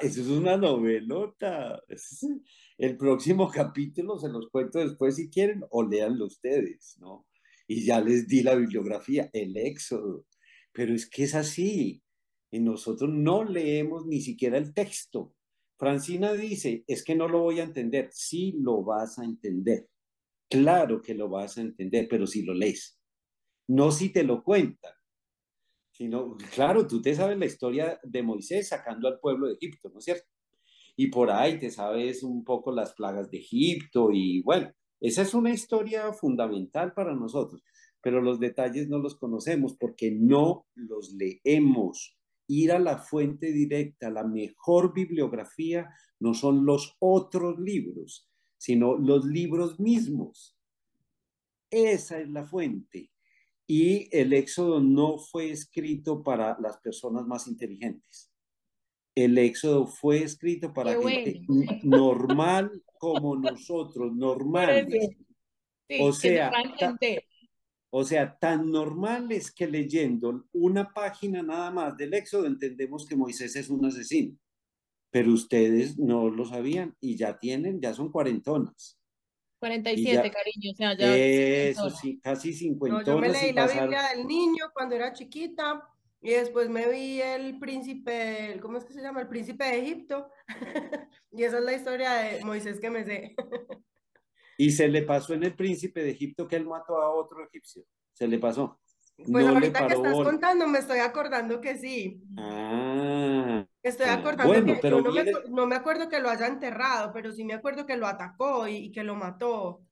[0.00, 1.82] Eso es una novelota.
[2.78, 7.26] El próximo capítulo se los cuento después si quieren o leanlo ustedes, ¿no?
[7.66, 10.26] Y ya les di la bibliografía, el éxodo.
[10.72, 12.02] Pero es que es así.
[12.50, 15.34] Y nosotros no leemos ni siquiera el texto.
[15.78, 18.10] Francina dice, es que no lo voy a entender.
[18.12, 19.88] Sí lo vas a entender.
[20.48, 22.98] Claro que lo vas a entender, pero si lo lees,
[23.68, 24.92] no si te lo cuentan,
[26.00, 29.98] sino, claro, tú te sabes la historia de Moisés sacando al pueblo de Egipto, ¿no
[29.98, 30.26] es cierto?
[30.96, 35.34] Y por ahí te sabes un poco las plagas de Egipto y bueno, esa es
[35.34, 37.62] una historia fundamental para nosotros,
[38.00, 42.16] pero los detalles no los conocemos porque no los leemos.
[42.46, 45.86] Ir a la fuente directa, la mejor bibliografía
[46.18, 48.26] no son los otros libros,
[48.56, 50.56] sino los libros mismos.
[51.70, 53.10] Esa es la fuente.
[53.72, 58.28] Y el Éxodo no fue escrito para las personas más inteligentes.
[59.14, 61.42] El Éxodo fue escrito para gente
[61.84, 64.88] normal como nosotros, normal.
[66.00, 66.50] o sea,
[67.90, 73.14] O sea, tan normal es que leyendo una página nada más del Éxodo entendemos que
[73.14, 74.36] Moisés es un asesino.
[75.12, 78.99] Pero ustedes no lo sabían y ya tienen, ya son cuarentonas.
[79.60, 81.14] 47, cariño, o sea, ya.
[81.16, 83.04] Eso sí, casi 50.
[83.04, 85.86] yo me leí la Biblia del niño cuando era chiquita
[86.22, 89.20] y después me vi el príncipe, ¿cómo es que se llama?
[89.20, 90.30] El príncipe de Egipto.
[91.30, 93.36] y esa es la historia de Moisés que me sé.
[94.58, 97.84] y se le pasó en el príncipe de Egipto que él mató a otro egipcio.
[98.12, 98.80] Se le pasó.
[99.30, 102.22] Pues ahorita que estás contando me estoy acordando que sí.
[102.36, 103.66] Ah.
[103.82, 107.32] Estoy ah, acordando que pero no, me, no, me, acuerdo que lo haya enterrado, pero
[107.32, 109.82] sí me acuerdo que lo atacó y, que lo mató.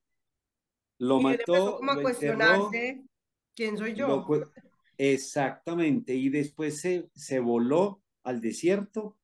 [0.99, 1.77] Lo mató.
[1.77, 3.03] como a cuestionarse
[3.55, 4.25] quién soy yo.
[4.97, 9.17] Exactamente, y después se, se voló al desierto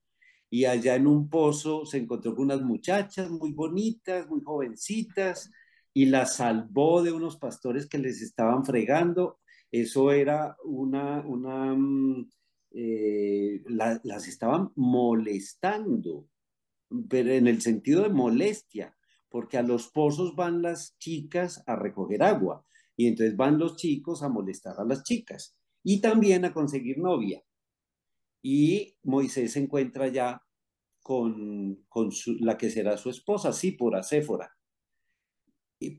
[0.49, 5.51] y allá en un pozo se encontró con unas muchachas muy bonitas, muy jovencitas,
[5.93, 9.39] y las salvó de unos pastores que les estaban fregando.
[9.71, 12.29] Eso era una, una mm,
[12.71, 16.27] eh, las estaban molestando,
[17.09, 18.97] pero en el sentido de molestia,
[19.29, 24.23] porque a los pozos van las chicas a recoger agua y entonces van los chicos
[24.23, 27.43] a molestar a las chicas y también a conseguir novia.
[28.41, 30.41] Y Moisés se encuentra ya
[31.01, 32.09] con, con
[32.39, 34.51] la que será su esposa, sí, por Acéfora.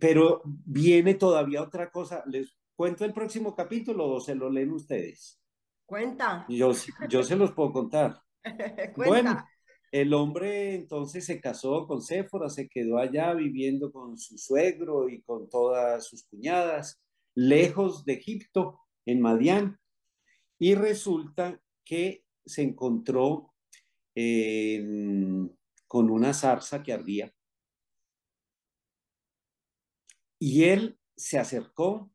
[0.00, 2.22] Pero viene todavía otra cosa.
[2.26, 5.40] ¿Les cuento el próximo capítulo o se lo leen ustedes?
[5.84, 6.46] Cuenta.
[6.48, 6.72] Yo,
[7.08, 8.20] yo se los puedo contar.
[8.96, 9.44] bueno,
[9.90, 15.22] el hombre entonces se casó con Séfora, se quedó allá viviendo con su suegro y
[15.22, 17.02] con todas sus cuñadas,
[17.34, 19.78] lejos de Egipto, en Madián
[20.58, 23.52] y resulta que se encontró
[25.86, 27.32] con una zarza que ardía
[30.38, 32.10] y él se acercó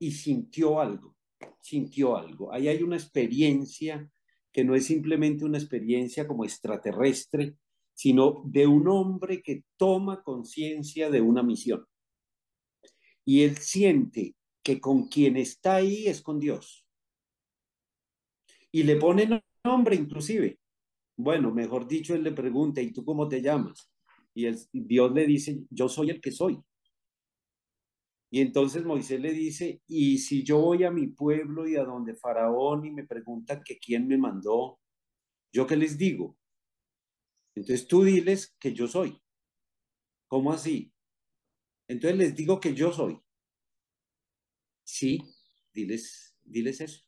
[0.00, 1.14] y sintió algo,
[1.60, 2.52] sintió algo.
[2.52, 4.10] Ahí hay una experiencia
[4.50, 7.56] que no es simplemente una experiencia como extraterrestre,
[7.94, 11.86] sino de un hombre que toma conciencia de una misión.
[13.24, 16.86] Y él siente que con quien está ahí es con Dios.
[18.72, 20.58] Y le pone nombre inclusive.
[21.16, 23.92] Bueno, mejor dicho, él le pregunta, ¿y tú cómo te llamas?
[24.34, 26.58] Y Dios le dice, yo soy el que soy.
[28.30, 32.14] Y entonces Moisés le dice, y si yo voy a mi pueblo y a donde
[32.14, 34.78] Faraón y me preguntan que quién me mandó,
[35.52, 36.38] ¿yo qué les digo?
[37.56, 39.20] Entonces tú diles que yo soy.
[40.28, 40.92] ¿Cómo así?
[41.88, 43.20] Entonces les digo que yo soy.
[44.84, 45.20] Sí,
[45.72, 47.02] diles, diles eso.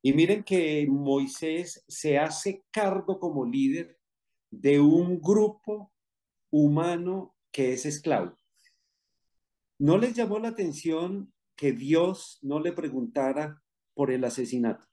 [0.00, 3.98] Y miren que Moisés se hace cargo como líder
[4.50, 5.92] de un grupo
[6.50, 8.37] humano que es esclavo.
[9.78, 13.62] ¿No les llamó la atención que Dios no le preguntara
[13.94, 14.86] por el asesinato?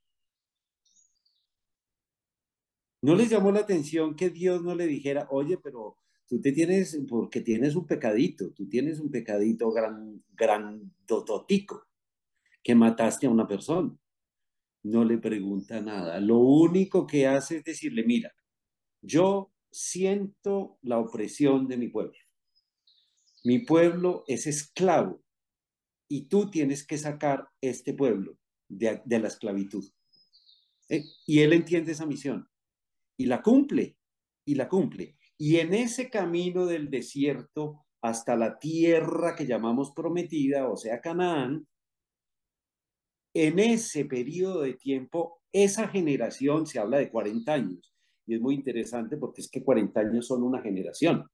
[3.01, 6.99] ¿No les llamó la atención que Dios no le dijera, oye, pero tú te tienes,
[7.07, 11.87] porque tienes un pecadito, tú tienes un pecadito gran, grandototico,
[12.63, 13.95] que mataste a una persona.
[14.83, 16.19] No le pregunta nada.
[16.19, 18.31] Lo único que hace es decirle, mira,
[19.01, 22.24] yo siento la opresión de mi pueblo.
[23.45, 25.21] Mi pueblo es esclavo
[26.09, 29.85] y tú tienes que sacar este pueblo de, la esclavitud.
[30.89, 32.49] Eh, y él entiende esa misión
[33.15, 33.97] y la cumple,
[34.45, 35.15] y la cumple.
[35.37, 41.67] Y en ese camino del desierto hasta la tierra que llamamos prometida, o sea, Canaán,
[43.35, 47.93] en ese periodo de tiempo, esa generación, se habla de 40 años,
[48.25, 51.29] y es muy interesante porque es que 40 años son una generación.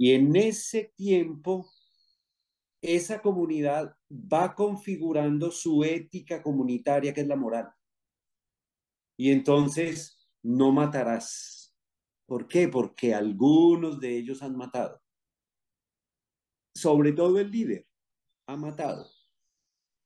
[0.00, 1.68] Y en ese tiempo,
[2.80, 7.70] esa comunidad va configurando su ética comunitaria, que es la moral.
[9.18, 11.76] Y entonces, no matarás
[12.24, 12.66] ¿Por qué?
[12.68, 15.02] Porque algunos de ellos han matado.
[16.74, 17.86] Sobre todo el líder
[18.46, 19.06] ha matado.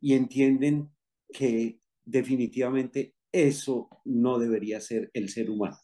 [0.00, 0.90] Y entienden
[1.28, 5.78] que definitivamente eso no debería ser el ser humano.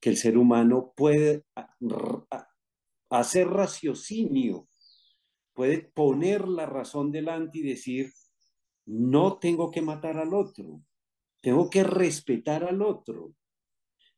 [0.00, 1.44] Que el ser humano puede
[3.10, 4.68] hacer raciocinio,
[5.52, 8.12] puede poner la razón delante y decir,
[8.86, 10.82] no tengo que matar al otro,
[11.40, 13.34] tengo que respetar al otro,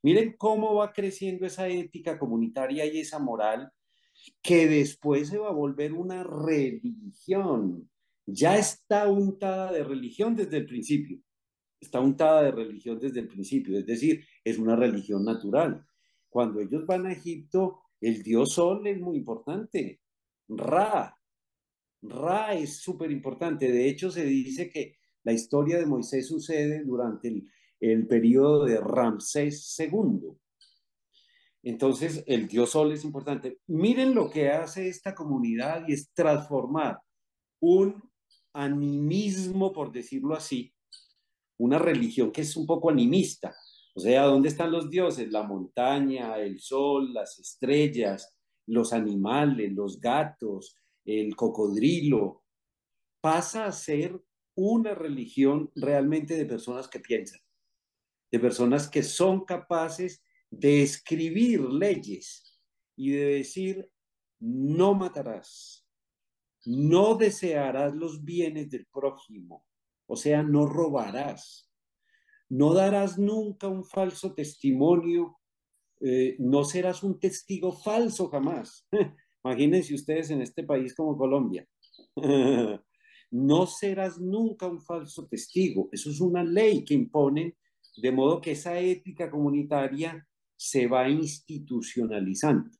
[0.07, 3.72] Miren cómo va creciendo esa ética comunitaria y esa moral
[4.41, 7.91] que después se va a volver una religión.
[8.24, 11.18] Ya está untada de religión desde el principio.
[11.80, 15.84] Está untada de religión desde el principio, es decir, es una religión natural.
[16.28, 20.01] Cuando ellos van a Egipto, el dios Sol es muy importante.
[20.49, 21.17] Ra.
[22.03, 23.71] Ra es súper importante.
[23.71, 28.81] De hecho, se dice que la historia de Moisés sucede durante el, el periodo de
[28.81, 30.37] Ramsés II.
[31.63, 33.59] Entonces, el dios Sol es importante.
[33.67, 37.01] Miren lo que hace esta comunidad y es transformar
[37.61, 38.03] un
[38.53, 40.73] animismo, por decirlo así,
[41.59, 43.55] una religión que es un poco animista.
[43.97, 45.33] O sea, ¿dónde están los dioses?
[45.33, 48.37] La montaña, el sol, las estrellas,
[48.67, 52.45] los animales, los gatos, el cocodrilo.
[53.23, 54.21] Pasa a ser
[54.55, 57.41] una religión realmente de personas que piensan,
[58.31, 62.61] de personas que son capaces de escribir leyes
[62.97, 63.91] y de decir,
[64.41, 65.87] no matarás,
[66.67, 69.65] no desearás los bienes del prójimo,
[70.07, 71.71] o sea, no robarás,
[72.49, 75.39] no darás nunca un falso testimonio,
[76.01, 78.87] eh, no serás un testigo falso jamás.
[79.45, 81.67] Imagínense ustedes en este país como Colombia.
[83.31, 85.89] no serás nunca un falso testigo.
[85.93, 87.57] Eso es una ley que imponen,
[87.97, 90.27] de modo que esa ética comunitaria
[90.57, 92.71] se va institucionalizando.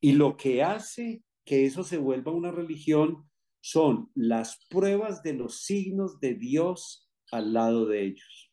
[0.00, 3.28] Y lo que hace que eso se vuelva una religión
[3.60, 8.47] son las pruebas de los signos de Dios al lado de ellos.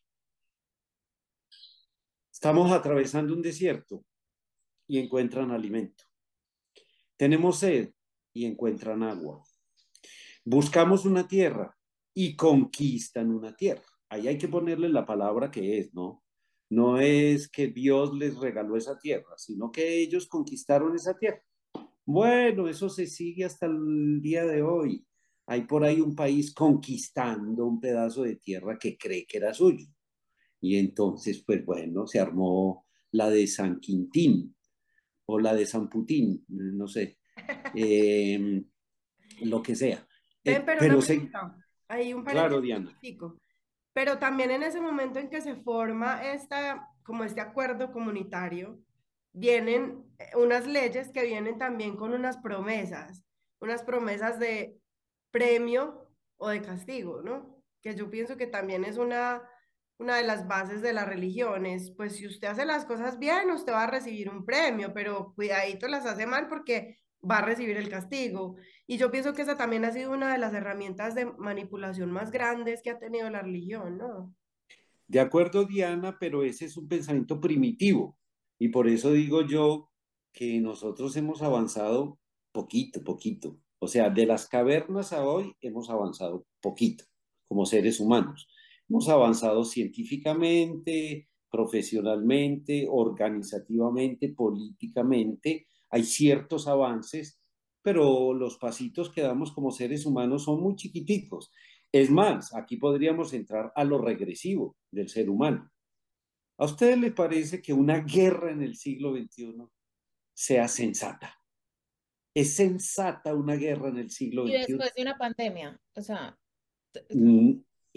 [2.36, 4.04] Estamos atravesando un desierto
[4.86, 6.04] y encuentran alimento.
[7.16, 7.94] Tenemos sed
[8.34, 9.42] y encuentran agua.
[10.44, 11.74] Buscamos una tierra
[12.12, 13.86] y conquistan una tierra.
[14.10, 16.22] Ahí hay que ponerle la palabra que es, ¿no?
[16.68, 21.42] No es que Dios les regaló esa tierra, sino que ellos conquistaron esa tierra.
[22.04, 25.06] Bueno, eso se sigue hasta el día de hoy.
[25.46, 29.86] Hay por ahí un país conquistando un pedazo de tierra que cree que era suyo.
[30.66, 34.56] Y entonces, pues bueno, se armó la de San Quintín
[35.26, 37.18] o la de San Putín, no sé,
[37.74, 38.64] em,
[39.42, 40.04] lo que sea.
[40.42, 40.98] Eh, pero,
[41.86, 42.98] hay un claro, Diana.
[43.92, 48.82] Pero también en ese momento en que se forma esta, como este acuerdo comunitario,
[49.32, 53.24] vienen eh, unas leyes que vienen también con unas promesas,
[53.60, 54.80] unas promesas de
[55.30, 57.62] premio o de castigo, ¿no?
[57.80, 59.48] Que yo pienso que también es una,
[59.98, 61.92] una de las bases de las religiones.
[61.96, 65.88] Pues si usted hace las cosas bien, usted va a recibir un premio, pero cuidadito
[65.88, 68.56] las hace mal porque va a recibir el castigo.
[68.86, 72.30] Y yo pienso que esa también ha sido una de las herramientas de manipulación más
[72.30, 74.34] grandes que ha tenido la religión, ¿no?
[75.08, 78.18] De acuerdo, Diana, pero ese es un pensamiento primitivo.
[78.58, 79.90] Y por eso digo yo
[80.32, 82.18] que nosotros hemos avanzado
[82.52, 83.58] poquito, poquito.
[83.78, 87.04] O sea, de las cavernas a hoy hemos avanzado poquito
[87.48, 88.48] como seres humanos.
[88.88, 95.68] Hemos avanzado científicamente, profesionalmente, organizativamente, políticamente.
[95.90, 97.40] Hay ciertos avances,
[97.82, 101.50] pero los pasitos que damos como seres humanos son muy chiquiticos.
[101.90, 105.70] Es más, aquí podríamos entrar a lo regresivo del ser humano.
[106.58, 109.54] ¿A ustedes les parece que una guerra en el siglo XXI
[110.34, 111.34] sea sensata?
[112.34, 114.54] ¿Es sensata una guerra en el siglo XXI?
[114.54, 116.38] Y después de una pandemia, o sea...
[117.10, 117.52] Mm,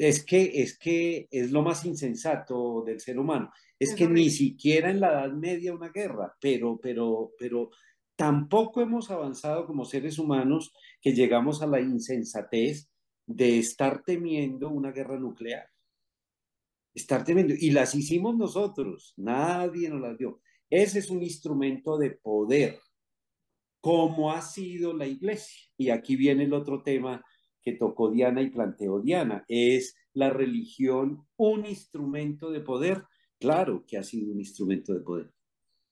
[0.07, 3.51] es que, es que es lo más insensato del ser humano.
[3.77, 7.69] Es, que ni siquiera en la Edad Media una guerra, pero, pero, pero
[8.15, 12.89] tampoco hemos avanzado como seres humanos que llegamos a la insensatez
[13.25, 15.69] de estar temiendo una guerra nuclear
[16.93, 17.53] estar temiendo.
[17.57, 20.41] Y las hicimos nosotros, nadie nos las dio.
[20.69, 22.79] Ese es un instrumento de poder,
[23.81, 25.71] como ha sido la iglesia.
[25.77, 27.23] Y aquí viene el otro tema
[27.71, 33.03] que tocó Diana y planteó Diana, es la religión un instrumento de poder.
[33.39, 35.31] Claro que ha sido un instrumento de poder,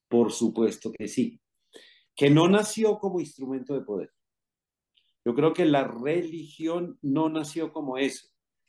[0.08, 1.40] por supuesto que sí,
[2.16, 4.12] que no nació como instrumento de poder.
[5.24, 8.28] Yo creo que la religión no nació como eso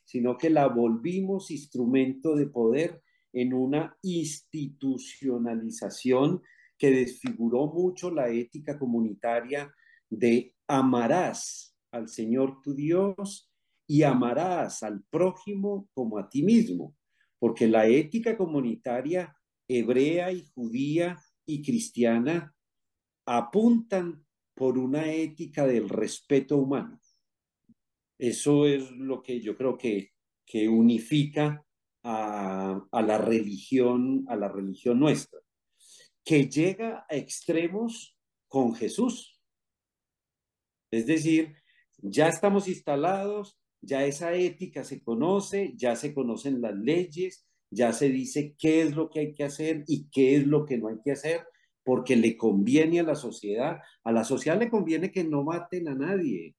[0.09, 6.41] sino que la volvimos instrumento de poder en una institucionalización
[6.79, 9.71] que desfiguró mucho la ética comunitaria
[10.09, 13.51] de amarás al Señor tu Dios
[13.87, 16.95] y amarás al prójimo como a ti mismo,
[17.39, 19.35] porque la ética comunitaria
[19.67, 22.53] hebrea y judía y cristiana
[23.25, 26.99] apuntan por una ética del respeto humano.
[28.19, 30.11] Eso es lo que yo creo que,
[30.45, 31.65] que unifica
[32.03, 35.39] a, a, la religión, a la religión nuestra,
[36.25, 38.17] que llega a extremos
[38.47, 39.39] con Jesús.
[40.91, 41.55] Es decir,
[42.01, 48.09] ya estamos instalados, ya esa ética se conoce, ya se conocen las leyes, ya se
[48.09, 50.97] dice qué es lo que hay que hacer y qué es lo que no hay
[51.03, 51.45] que hacer,
[51.83, 53.79] porque le conviene a la sociedad.
[54.03, 56.55] A la sociedad le conviene que no maten a nadie,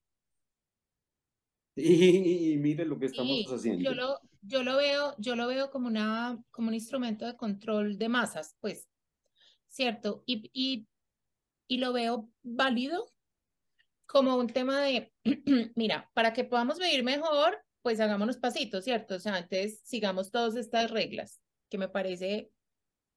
[1.77, 3.83] Y, mire lo que estamos haciendo.
[3.83, 7.99] Yo lo, yo lo veo, yo lo veo como una, como un instrumento de control
[7.99, 8.89] de masas, pues,
[9.69, 10.23] ¿cierto?
[10.27, 10.87] Y, y,
[11.69, 13.07] y lo veo válido
[14.11, 15.13] como un tema de,
[15.77, 19.15] mira, para que podamos vivir mejor, pues hagámonos pasitos, ¿cierto?
[19.15, 22.51] O sea, antes sigamos todas estas reglas, que me parece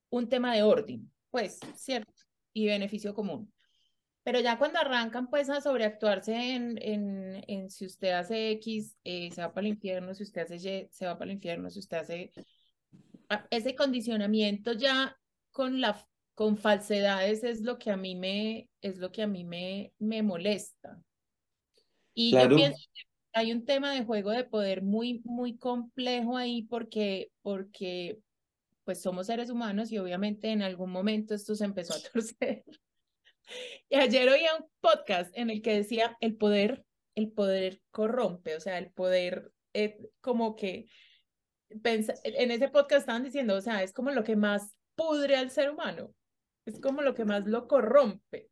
[0.09, 2.13] un tema de orden, pues, ¿cierto?
[2.53, 3.51] Y beneficio común.
[4.23, 9.31] Pero ya cuando arrancan pues a sobreactuarse en, en, en si usted hace X, eh,
[9.31, 11.79] se va para el infierno, si usted hace Y, se va para el infierno, si
[11.79, 12.31] usted hace
[13.29, 15.17] ah, ese condicionamiento ya
[15.51, 15.99] con la
[16.35, 20.23] con falsedades es lo que a mí me es lo que a mí me, me
[20.23, 21.01] molesta.
[22.13, 26.63] Y yo pienso que hay un tema de juego de poder muy muy complejo ahí
[26.63, 28.19] porque porque
[28.83, 32.63] pues somos seres humanos y obviamente en algún momento esto se empezó a torcer.
[33.89, 38.59] Y ayer oía un podcast en el que decía el poder, el poder corrompe, o
[38.59, 40.85] sea, el poder es eh, como que
[41.69, 45.71] en ese podcast estaban diciendo, o sea, es como lo que más pudre al ser
[45.71, 46.13] humano,
[46.65, 48.49] es como lo que más lo corrompe.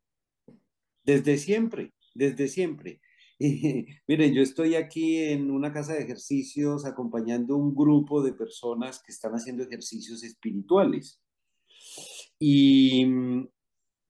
[1.04, 3.00] Desde siempre, desde siempre.
[3.38, 9.02] Y, miren, yo estoy aquí en una casa de ejercicios acompañando un grupo de personas
[9.02, 11.20] que están haciendo ejercicios espirituales.
[12.38, 13.06] Y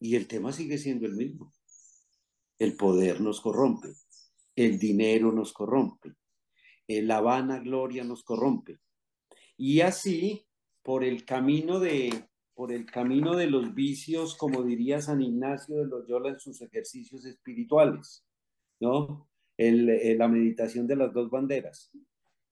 [0.03, 1.55] y el tema sigue siendo el mismo.
[2.59, 3.95] El poder nos corrompe,
[4.57, 6.15] el dinero nos corrompe,
[6.89, 8.81] la vanagloria nos corrompe.
[9.57, 10.45] Y así,
[10.83, 15.87] por el camino de, por el camino de los vicios, como diría San Ignacio de
[15.87, 18.25] Loyola en sus ejercicios espirituales,
[18.81, 19.29] ¿no?
[19.59, 21.91] la meditación de las dos banderas.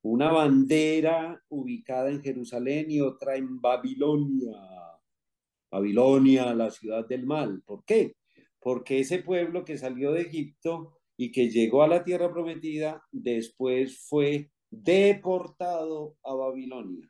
[0.02, 4.56] Una bandera ubicada en Jerusalén y otra en Babilonia
[5.70, 7.62] Babilonia, la ciudad del mal.
[7.64, 8.16] ¿Por qué?
[8.58, 13.98] Porque ese pueblo que salió de Egipto y que llegó a la tierra prometida, después
[13.98, 17.08] fue deportado a Babilonia.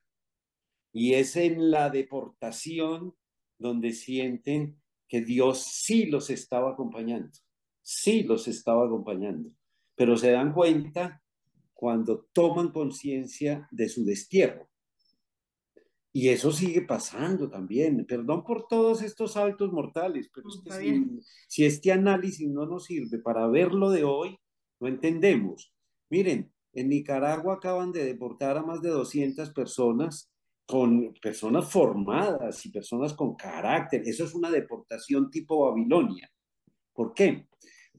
[0.92, 3.14] Y es en la deportación
[3.58, 7.30] donde sienten que Dios sí los estaba acompañando,
[7.82, 9.50] sí los estaba acompañando,
[9.94, 11.22] pero se dan cuenta
[11.74, 14.68] cuando toman conciencia de su destierro.
[16.12, 18.04] Y eso sigue pasando también.
[18.04, 21.08] Perdón por todos estos saltos mortales, pero es que
[21.48, 24.36] si, este análisis no nos sirve para ver lo de hoy,
[24.80, 25.72] no entendemos.
[26.08, 30.32] Miren, en Nicaragua acaban de deportar a más de 200 personas
[30.70, 34.02] con personas formadas y personas con carácter.
[34.06, 36.30] Eso es una deportación tipo Babilonia.
[36.92, 37.48] ¿Por qué?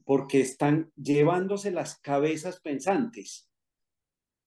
[0.06, 3.50] Porque están llevándose las cabezas pensantes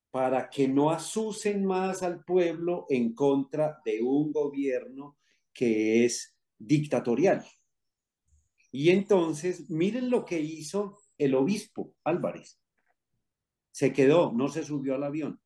[0.10, 5.18] para que no asusen más al pueblo en contra de un gobierno
[5.54, 7.46] que es dictatorial.
[8.72, 12.60] Y entonces, miren lo que hizo el obispo Álvarez.
[13.70, 15.40] Se quedó, no se subió al avión.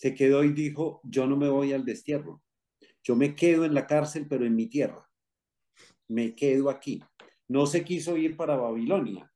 [0.00, 2.42] Se quedó y dijo, yo no me voy al destierro.
[3.02, 5.06] Yo me quedo en la cárcel, pero en mi tierra.
[6.08, 7.04] Me quedo aquí.
[7.48, 9.30] No se quiso ir para Babilonia.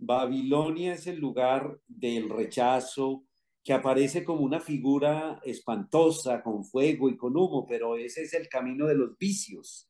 [0.00, 3.24] Babilonia es el lugar del rechazo,
[3.62, 8.48] que aparece como una figura espantosa, con fuego y con humo, pero ese es el
[8.48, 9.88] camino de los vicios.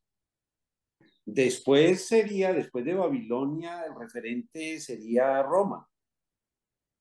[1.24, 5.88] Después sería, después de Babilonia, el referente sería Roma,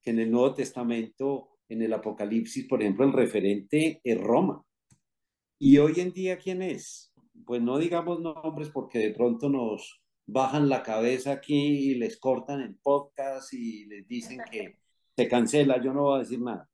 [0.01, 4.63] que en el Nuevo Testamento, en el Apocalipsis, por ejemplo, el referente es Roma.
[5.57, 7.13] ¿Y hoy en día quién es?
[7.45, 12.61] Pues no digamos nombres porque de pronto nos bajan la cabeza aquí y les cortan
[12.61, 14.75] el podcast y les dicen que
[15.15, 16.69] se cancela, yo no voy a decir nada.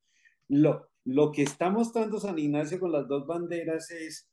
[0.48, 4.30] Lo, lo que está mostrando San Ignacio con las dos banderas es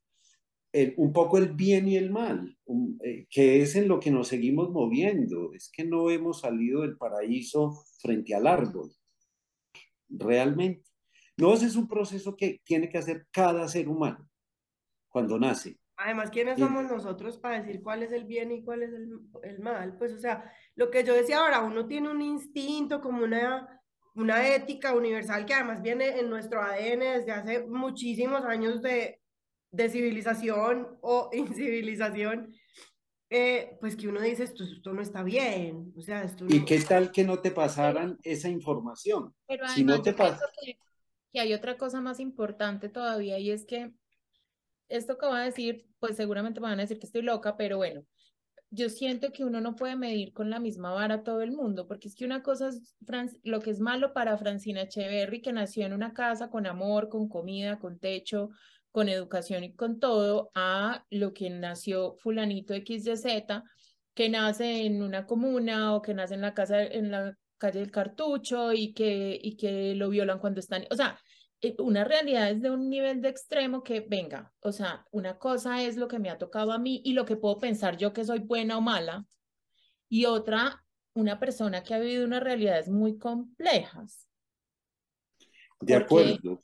[0.97, 2.57] un poco el bien y el mal,
[3.05, 5.53] eh, que es en lo que nos seguimos moviendo.
[5.53, 8.91] Es que no hemos salido del paraíso frente al árbol,
[10.13, 10.91] realmente.
[11.37, 14.29] No, ese es un proceso que tiene que hacer cada ser humano
[15.09, 15.79] cuando nace.
[15.97, 19.61] Además, ¿quiénes somos nosotros para decir cuál es el bien y cuál es el, el,
[19.61, 19.97] mal?
[19.99, 23.83] Pues, o sea, lo que yo decía ahora, uno tiene un instinto como una
[24.15, 29.21] una ética universal que además viene en nuestro ADN desde hace muchísimos años de,
[29.71, 32.53] de civilización o incivilización,
[33.35, 35.93] eh, pues que uno dice, esto, esto, no está bien.
[35.97, 39.35] O sea, esto ¿Y qué tal que no te pasaran esa información?
[39.47, 40.45] Pero si no te pasa...
[40.63, 40.79] que,
[41.33, 43.93] que hay otra cosa más importante todavía y es que
[44.89, 47.79] esto que voy a decir, pues seguramente me van a decir que estoy loca, pero
[47.79, 48.05] bueno,
[48.69, 51.87] yo siento que uno no puede medir con la misma vara a todo el mundo,
[51.87, 52.95] porque es que una cosa es
[53.43, 57.29] lo que es malo para Francina Echeverry, que nació en una casa con amor, con
[57.29, 58.51] comida, con techo,
[58.93, 63.25] con educación y con todo, a lo que nació fulanito XYZ,
[64.15, 67.91] que nace en una comuna o que nace en la casa, en la calle del
[67.91, 71.19] cartucho y que, y que lo violan cuando están, o sea,
[71.63, 75.83] eh, una realidad es de un nivel de extremo que venga, o sea, una cosa
[75.83, 78.25] es lo que me ha tocado a mí y lo que puedo pensar yo que
[78.25, 79.25] soy buena o mala,
[80.09, 80.85] y otra,
[81.15, 84.29] una persona que ha vivido unas realidades muy complejas.
[85.81, 86.63] De acuerdo.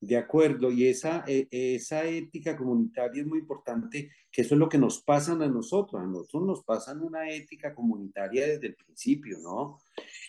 [0.00, 4.68] De acuerdo, y esa, e, esa ética comunitaria es muy importante, que eso es lo
[4.68, 9.38] que nos pasa a nosotros, a nosotros nos pasan una ética comunitaria desde el principio,
[9.42, 9.80] ¿no?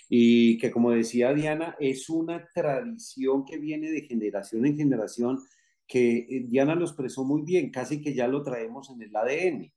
[0.10, 5.40] Y que como decía Diana, es una tradición que viene de generación en generación,
[5.88, 9.72] que eh, Diana lo expresó muy bien, casi que ya lo traemos en el ADN.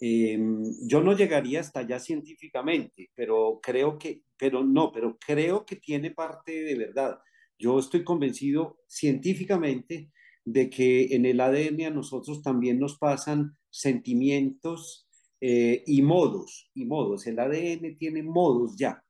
[0.00, 5.76] Em, yo no llegaría hasta allá científicamente, pero creo que, pero no, pero creo que
[5.76, 7.18] tiene parte de verdad
[7.58, 10.10] yo estoy convencido científicamente
[10.44, 15.06] de que en el ADN a nosotros también nos pasan sentimientos
[15.40, 17.26] eh, y modos, y modos.
[17.26, 19.04] El ADN tiene modos ya,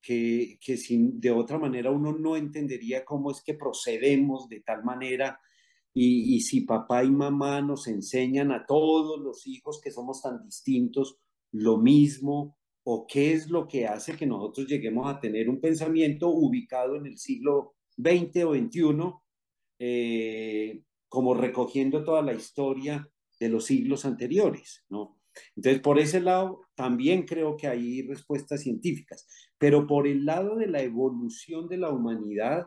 [0.00, 4.84] que, que sin, de otra manera uno no entendería cómo es que procedemos de tal
[4.84, 5.40] manera.
[5.94, 10.42] Y, y si papá y mamá nos enseñan a todos los hijos que somos tan
[10.42, 11.18] distintos
[11.50, 16.28] lo mismo, o qué es lo que hace que nosotros lleguemos a tener un pensamiento
[16.28, 19.12] ubicado en el siglo XX o XXI,
[19.78, 23.08] eh, como recogiendo toda la historia
[23.38, 25.18] de los siglos anteriores, ¿no?
[25.56, 29.26] Entonces, por ese lado, también creo que hay respuestas científicas,
[29.58, 32.66] pero por el lado de la evolución de la humanidad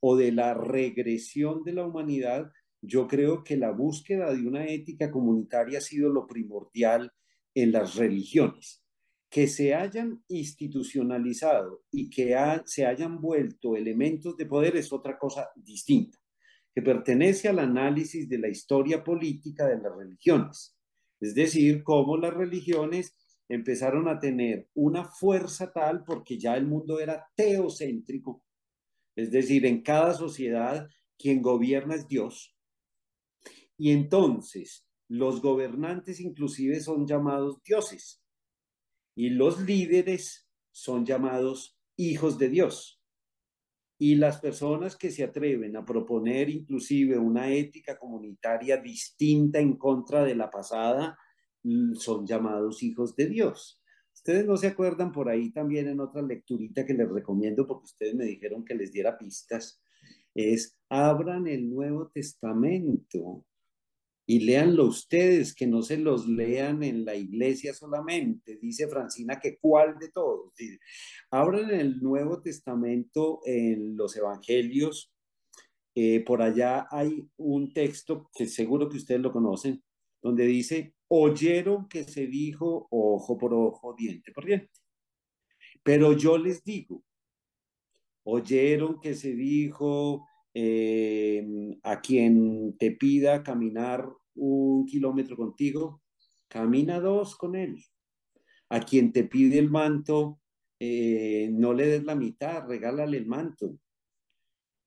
[0.00, 2.50] o de la regresión de la humanidad,
[2.80, 7.12] yo creo que la búsqueda de una ética comunitaria ha sido lo primordial
[7.54, 8.84] en las religiones
[9.30, 15.50] que se hayan institucionalizado y que se hayan vuelto elementos de poder es otra cosa
[15.54, 16.18] distinta,
[16.74, 20.76] que pertenece al análisis de la historia política de las religiones.
[21.20, 23.14] Es decir, cómo las religiones
[23.48, 28.42] empezaron a tener una fuerza tal porque ya el mundo era teocéntrico.
[29.14, 32.56] Es decir, en cada sociedad quien gobierna es Dios.
[33.76, 38.22] Y entonces los gobernantes inclusive son llamados dioses
[39.18, 43.02] y los líderes son llamados hijos de Dios.
[43.98, 50.22] Y las personas que se atreven a proponer inclusive una ética comunitaria distinta en contra
[50.22, 51.18] de la pasada
[51.64, 53.82] mm, son llamados hijos de Dios.
[54.14, 58.14] Ustedes no se acuerdan por ahí también en otra lecturita que les recomiendo porque ustedes
[58.14, 59.82] me dijeron que les diera pistas,
[60.32, 63.44] es abran el Nuevo Testamento
[64.30, 68.58] y léanlo ustedes, que no se los lean en la iglesia solamente.
[68.60, 70.52] Dice Francina que cuál de todos.
[71.30, 75.10] Abran el Nuevo Testamento en los Evangelios.
[75.94, 79.82] Eh, por allá hay un texto que seguro que ustedes lo conocen,
[80.20, 84.68] donde dice, oyeron que se dijo ojo por ojo, diente por diente.
[85.82, 87.02] Pero yo les digo,
[88.24, 90.28] oyeron que se dijo
[90.60, 96.02] eh, a quien te pida caminar un kilómetro contigo,
[96.48, 97.84] camina dos con él.
[98.68, 100.40] A quien te pide el manto,
[100.80, 103.78] eh, no le des la mitad, regálale el manto.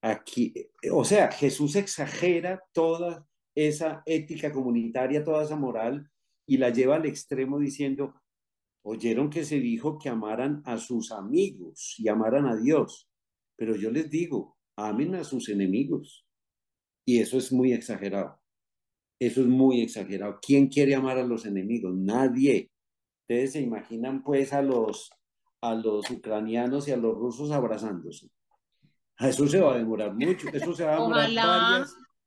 [0.02, 0.54] Aquí,
[0.92, 6.12] o sea, Jesús exagera toda esa ética comunitaria, toda esa moral
[6.46, 8.22] y la lleva al extremo diciendo,
[8.84, 13.10] oyeron que se dijo que amaran a sus amigos y amaran a Dios,
[13.56, 16.26] pero yo les digo, amen a sus enemigos.
[17.06, 18.40] Y eso es muy exagerado.
[19.20, 20.40] Eso es muy exagerado.
[20.42, 21.96] ¿Quién quiere amar a los enemigos?
[21.96, 22.72] Nadie.
[23.22, 25.12] Ustedes se imaginan pues a los,
[25.62, 28.30] a los ucranianos y a los rusos abrazándose.
[29.20, 30.48] Eso se va a demorar mucho.
[30.52, 31.86] Eso se va a demorar ojalá,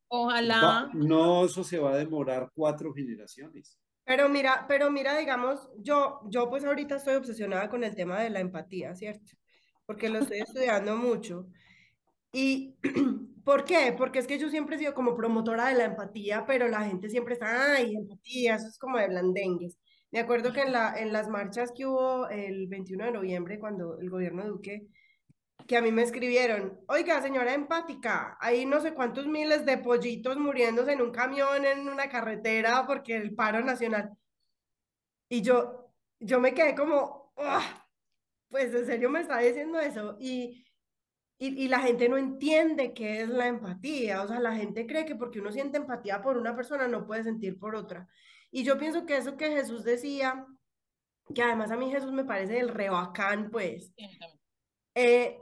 [0.08, 0.90] Ojalá.
[0.94, 3.78] no, eso se va a demorar cuatro generaciones.
[4.04, 8.30] Pero mira, pero mira, digamos, yo, yo pues ahorita estoy obsesionada con el tema de
[8.30, 9.32] la empatía, ¿cierto?
[9.86, 11.48] Porque lo estoy estudiando mucho.
[12.34, 12.76] ¿Y
[13.44, 13.94] por qué?
[13.96, 17.08] Porque es que yo siempre he sido como promotora de la empatía, pero la gente
[17.08, 19.78] siempre está, ay, empatía, eso es como de blandengues.
[20.10, 23.98] Me acuerdo que en, la, en las marchas que hubo el 21 de noviembre, cuando
[24.00, 24.88] el gobierno Duque,
[25.66, 30.36] que a mí me escribieron, oiga, señora empática, hay no sé cuántos miles de pollitos
[30.36, 34.10] muriéndose en un camión, en una carretera, porque el paro nacional.
[35.28, 37.32] Y yo, yo me quedé como,
[38.48, 40.16] pues en serio me está diciendo eso.
[40.20, 40.63] Y
[41.46, 45.16] y, la gente no entiende qué es la empatía, o sea, la gente cree que
[45.16, 48.08] porque uno siente empatía por una persona no puede sentir por otra.
[48.50, 50.46] Y yo pienso que eso que Jesús decía,
[51.34, 53.92] que además a mí Jesús me parece el rebacán, pues,
[54.94, 55.40] eh,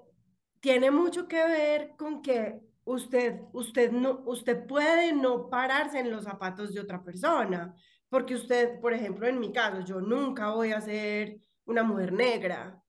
[0.60, 6.24] tiene mucho que ver con que usted, usted, no, usted puede no pararse en los
[6.24, 7.74] zapatos de otra persona,
[8.08, 12.81] porque usted, por ejemplo, en mi caso, yo nunca voy a ser una mujer negra,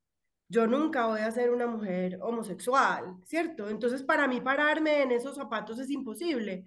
[0.48, 3.70] yo nunca voy a ser una mujer homosexual, ¿cierto?
[3.70, 6.66] Entonces, para mí pararme en esos zapatos es imposible,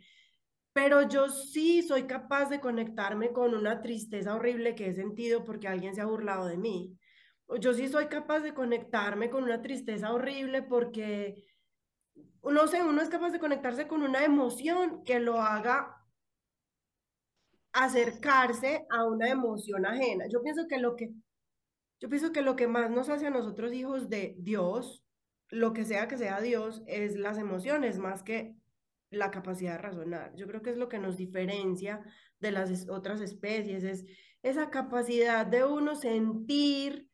[0.72, 5.68] pero yo sí soy capaz de conectarme con una tristeza horrible que he sentido porque
[5.68, 6.98] alguien se ha burlado de mí.
[7.60, 11.44] Yo sí soy capaz de conectarme con una tristeza horrible porque,
[12.42, 15.96] no sé, uno es capaz de conectarse con una emoción que lo haga
[17.72, 20.26] acercarse a una emoción ajena.
[20.28, 21.10] Yo pienso que lo que
[22.00, 25.04] yo pienso que lo que más nos hace a nosotros hijos de Dios,
[25.48, 28.54] lo que sea que sea Dios, es las emociones más que
[29.10, 30.34] la capacidad de razonar.
[30.36, 32.02] Yo creo que es lo que nos diferencia
[32.40, 34.04] de las otras especies, es
[34.42, 37.08] esa capacidad de uno sentir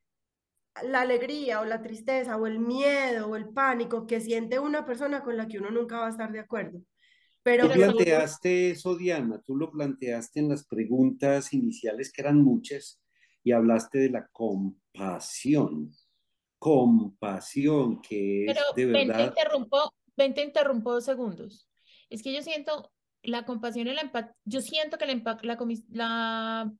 [0.82, 5.22] la alegría o la tristeza o el miedo o el pánico que siente una persona
[5.22, 6.80] con la que uno nunca va a estar de acuerdo.
[7.42, 13.01] Pero tú planteaste eso, Diana, tú lo planteaste en las preguntas iniciales, que eran muchas,
[13.44, 15.92] y hablaste de la compasión.
[16.58, 19.16] Compasión, que es de verdad.
[19.16, 21.68] Ven, te interrumpo, ven, te interrumpo dos segundos.
[22.08, 24.36] Es que yo siento la compasión y la empatía.
[24.44, 25.58] Yo siento que la, la,
[25.90, 26.72] la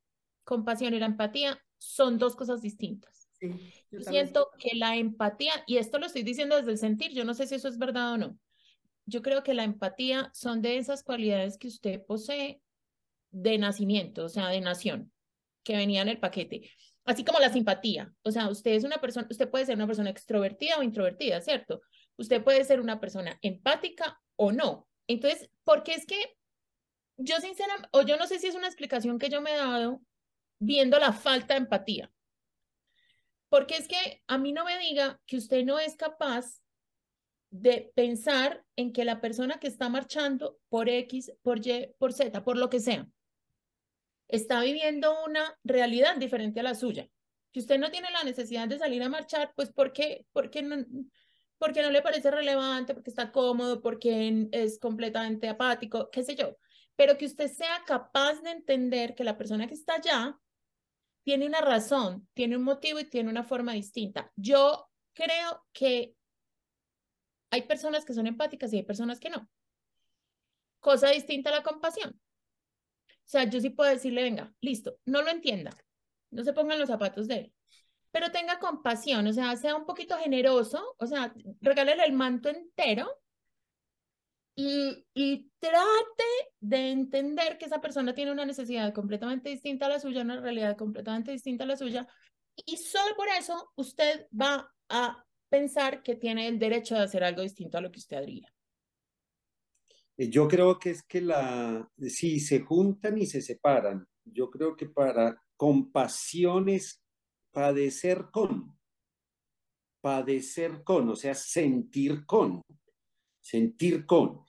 [0.45, 3.29] compasión y la empatía son dos cosas distintas.
[3.41, 3.51] Sí,
[3.91, 7.25] yo, yo siento que la empatía, y esto lo estoy diciendo desde el sentir, yo
[7.25, 8.39] no sé si eso es verdad o no.
[9.05, 12.63] Yo creo que la empatía son de esas cualidades que usted posee
[13.33, 15.13] de nacimiento, o sea, de nación
[15.63, 16.71] que venía en el paquete.
[17.05, 18.13] Así como la simpatía.
[18.23, 21.81] O sea, usted es una persona, usted puede ser una persona extrovertida o introvertida, ¿cierto?
[22.17, 24.89] Usted puede ser una persona empática o no.
[25.07, 26.37] Entonces, porque es que
[27.17, 30.01] yo sinceramente, o yo no sé si es una explicación que yo me he dado
[30.59, 32.13] viendo la falta de empatía.
[33.49, 36.63] Porque es que a mí no me diga que usted no es capaz
[37.51, 42.45] de pensar en que la persona que está marchando por X, por Y, por Z,
[42.45, 43.07] por lo que sea,
[44.33, 47.09] está viviendo una realidad diferente a la suya.
[47.53, 50.27] Que usted no tiene la necesidad de salir a marchar, pues porque
[50.63, 50.77] no,
[51.59, 56.57] porque no le parece relevante, porque está cómodo, porque es completamente apático, qué sé yo.
[56.97, 60.39] Pero que usted sea capaz de entender que la persona que está allá
[61.25, 64.33] tiene una razón, tiene un motivo y tiene una forma distinta.
[64.35, 66.15] Yo creo que
[67.51, 69.47] hay personas que son empáticas y hay personas que no.
[70.81, 72.19] Cosa distinta a la compasión.
[73.25, 75.71] O sea, yo sí puedo decirle, venga, listo, no lo entienda,
[76.31, 77.53] no se pongan los zapatos de él,
[78.11, 83.11] pero tenga compasión, o sea, sea un poquito generoso, o sea, regálele el manto entero
[84.55, 86.25] y, y trate
[86.61, 90.77] de entender que esa persona tiene una necesidad completamente distinta a la suya, una realidad
[90.77, 92.07] completamente distinta a la suya,
[92.67, 97.43] y solo por eso usted va a pensar que tiene el derecho de hacer algo
[97.43, 98.52] distinto a lo que usted haría.
[100.17, 104.77] Eh, yo creo que es que la, si se juntan y se separan, yo creo
[104.77, 107.03] que para compasión es
[107.53, 108.77] padecer con,
[110.01, 112.63] padecer con, o sea, sentir con,
[113.41, 114.41] sentir con.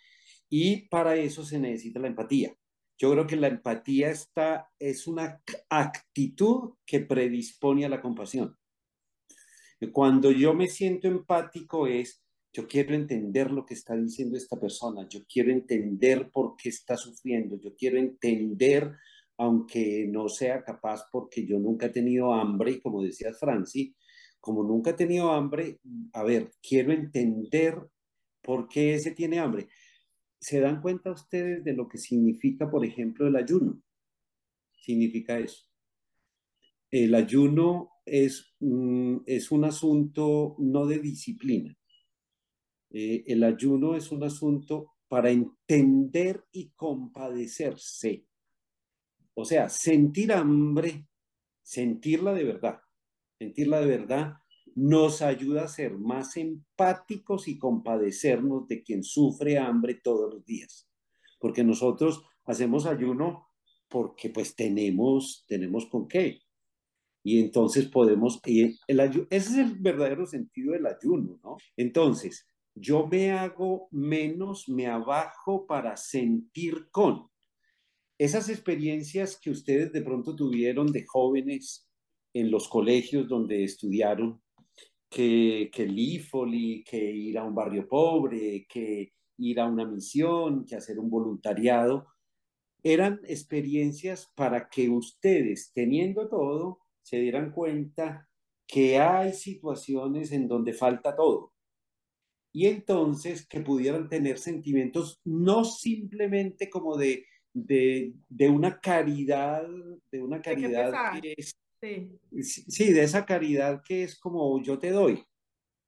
[0.49, 2.55] Y para eso se necesita la empatía.
[2.97, 8.57] Yo creo que la empatía está, es una actitud que predispone a la compasión.
[9.91, 12.22] Cuando yo me siento empático es
[12.53, 16.95] yo quiero entender lo que está diciendo esta persona, yo quiero entender por qué está
[16.95, 18.91] sufriendo, yo quiero entender,
[19.37, 23.95] aunque no sea capaz porque yo nunca he tenido hambre, y como decía Franci,
[24.39, 25.79] como nunca he tenido hambre,
[26.13, 27.75] a ver, quiero entender
[28.41, 29.69] por qué ese tiene hambre.
[30.39, 33.81] ¿Se dan cuenta ustedes de lo que significa, por ejemplo, el ayuno?
[34.73, 35.65] Significa eso.
[36.91, 38.53] El ayuno es,
[39.25, 41.75] es un asunto no de disciplina,
[42.93, 48.25] eh, el ayuno es un asunto para entender y compadecerse.
[49.33, 51.07] O sea, sentir hambre,
[51.61, 52.79] sentirla de verdad,
[53.37, 54.33] sentirla de verdad
[54.75, 60.87] nos ayuda a ser más empáticos y compadecernos de quien sufre hambre todos los días.
[61.39, 63.47] Porque nosotros hacemos ayuno
[63.87, 66.39] porque pues tenemos, tenemos con qué.
[67.23, 71.57] Y entonces podemos, y el, ese es el verdadero sentido del ayuno, ¿no?
[71.77, 77.29] Entonces, yo me hago menos, me abajo para sentir con.
[78.17, 81.87] Esas experiencias que ustedes de pronto tuvieron de jóvenes
[82.33, 84.41] en los colegios donde estudiaron,
[85.09, 90.75] que, que el que ir a un barrio pobre, que ir a una misión, que
[90.75, 92.07] hacer un voluntariado,
[92.81, 98.27] eran experiencias para que ustedes, teniendo todo, se dieran cuenta
[98.67, 101.52] que hay situaciones en donde falta todo
[102.53, 109.67] y entonces que pudieran tener sentimientos no simplemente como de, de, de una caridad,
[110.11, 112.17] de una caridad que es Sí.
[112.41, 115.21] Sí, de esa caridad que es como yo te doy,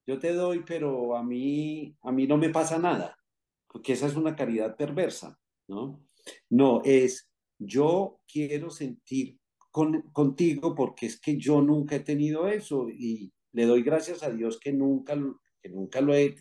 [0.05, 3.17] yo te doy, pero a mí, a mí no me pasa nada,
[3.65, 5.39] porque esa es una caridad perversa,
[5.69, 6.05] ¿no?
[6.49, 9.39] No, es yo quiero sentir
[9.71, 14.29] con, contigo porque es que yo nunca he tenido eso y le doy gracias a
[14.29, 15.15] Dios que nunca,
[15.61, 16.35] que nunca lo, he,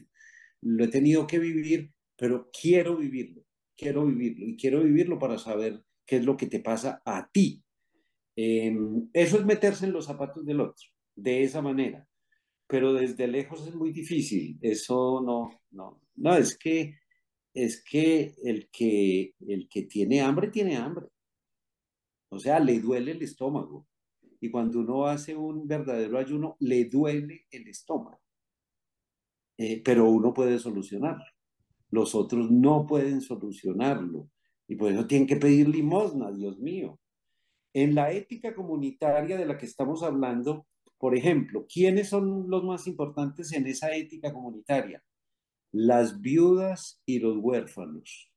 [0.64, 3.44] lo he tenido que vivir, pero quiero vivirlo,
[3.76, 7.62] quiero vivirlo y quiero vivirlo para saber qué es lo que te pasa a ti.
[8.36, 12.08] Em, eso es meterse en los zapatos del otro, de esa manera
[12.66, 14.58] pero desde lejos es muy difícil.
[14.60, 16.98] Eso no, no, no, es que,
[17.52, 21.06] es que el que, el que tiene hambre, tiene hambre.
[22.30, 23.86] O sea, le duele el estómago.
[24.40, 28.20] Y cuando uno hace un verdadero ayuno, le duele el estómago.
[29.56, 31.24] Eh, pero uno puede solucionarlo.
[31.90, 34.28] Los otros no pueden solucionarlo.
[34.66, 36.98] Y por eso tienen que pedir limosna, Dios mío.
[37.72, 40.66] En la ética comunitaria de la que estamos hablando,
[40.98, 45.04] por ejemplo, ¿quiénes son los más importantes en esa ética comunitaria?
[45.72, 48.30] Las viudas y los huérfanos.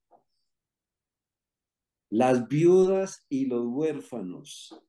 [2.09, 4.84] Las viudas y los huérfanos.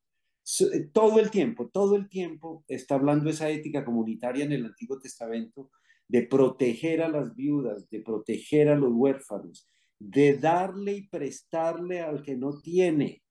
[0.61, 4.99] Eh, todo el tiempo, todo el tiempo está hablando esa ética comunitaria en el Antiguo
[4.99, 5.71] Testamento
[6.09, 12.23] de proteger a las viudas, de proteger a los huérfanos, de darle y prestarle al
[12.23, 13.23] que no tiene.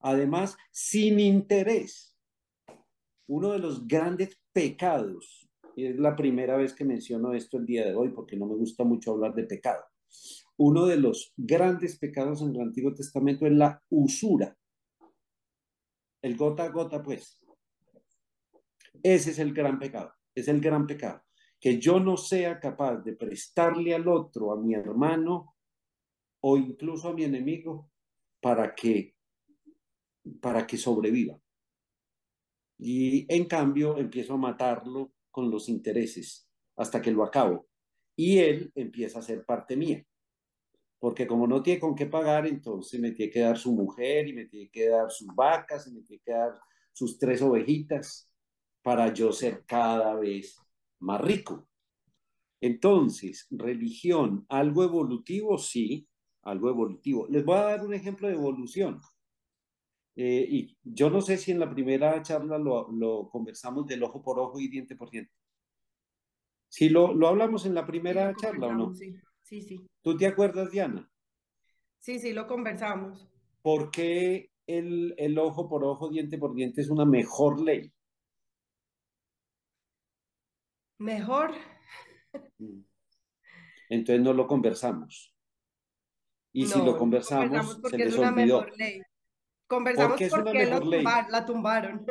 [0.00, 2.16] Además, sin interés
[3.28, 7.86] uno de los grandes pecados, y es la primera vez que menciono esto el día
[7.86, 9.82] de hoy porque no me gusta mucho hablar de pecado,
[10.58, 14.54] uno de los grandes pecados en el Antiguo Testamento es la usura.
[16.20, 17.40] El gota a gota, pues.
[19.02, 21.22] Ese es el gran pecado, es el gran pecado.
[21.62, 25.56] Que yo no sea capaz de prestarle al otro, a mi hermano
[26.40, 27.88] o incluso a mi enemigo
[28.40, 29.14] para que,
[30.40, 31.38] para que sobreviva.
[32.78, 37.68] Y en cambio empiezo a matarlo con los intereses hasta que lo acabo.
[38.16, 40.04] Y él empieza a ser parte mía.
[40.98, 44.32] Porque como no tiene con qué pagar, entonces me tiene que dar su mujer y
[44.32, 46.60] me tiene que dar sus vacas y me tiene que dar
[46.92, 48.28] sus tres ovejitas
[48.82, 50.61] para yo ser cada vez
[51.02, 51.68] más rico.
[52.60, 56.08] Entonces, religión, algo evolutivo, sí,
[56.42, 57.26] algo evolutivo.
[57.28, 59.00] Les voy a dar un ejemplo de evolución.
[60.14, 64.22] Eh, y yo no sé si en la primera charla lo, lo, conversamos del ojo
[64.22, 65.32] por ojo y diente por diente.
[66.68, 68.94] Si lo, lo hablamos en la primera charla o no.
[68.94, 69.86] Sí, sí, sí.
[70.00, 71.10] ¿Tú te acuerdas, Diana?
[71.98, 73.28] Sí, sí, lo conversamos.
[73.62, 77.92] ¿Por qué el, el ojo por ojo, diente por diente es una mejor ley?
[81.02, 81.52] Mejor.
[82.58, 82.80] Mm.
[83.88, 85.34] Entonces no lo conversamos.
[86.52, 88.66] Y si lo conversamos, se les olvidó.
[88.76, 89.02] Ley.
[89.66, 92.06] Conversamos porque, la tumbaron.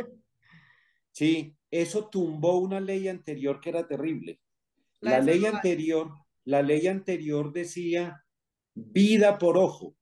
[1.12, 4.40] Sí, eso tumbó una ley anterior que era terrible.
[5.00, 6.12] La, ley anterior,
[6.46, 8.26] la ley anterior decía
[8.74, 9.96] vida por ojo,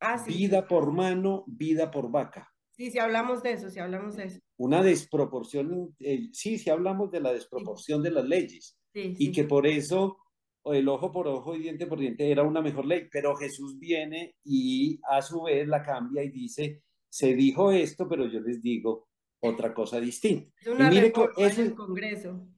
[0.00, 2.54] ah, vida por mano, vida por vaca.
[2.76, 4.40] Sí, sí hablamos de eso, sí hablamos de eso.
[4.58, 8.78] Una desproporción, eh, sí, sí hablamos de la desproporción de las leyes.
[8.94, 10.16] y que por eso
[10.64, 14.36] el ojo por ojo y diente por diente era una mejor ley, pero Jesús viene
[14.42, 19.08] y a su vez la cambia y dice, se dijo esto, pero yo les digo
[19.40, 20.50] otra cosa distinta.
[20.60, 22.48] Es una y eso, en el Congreso.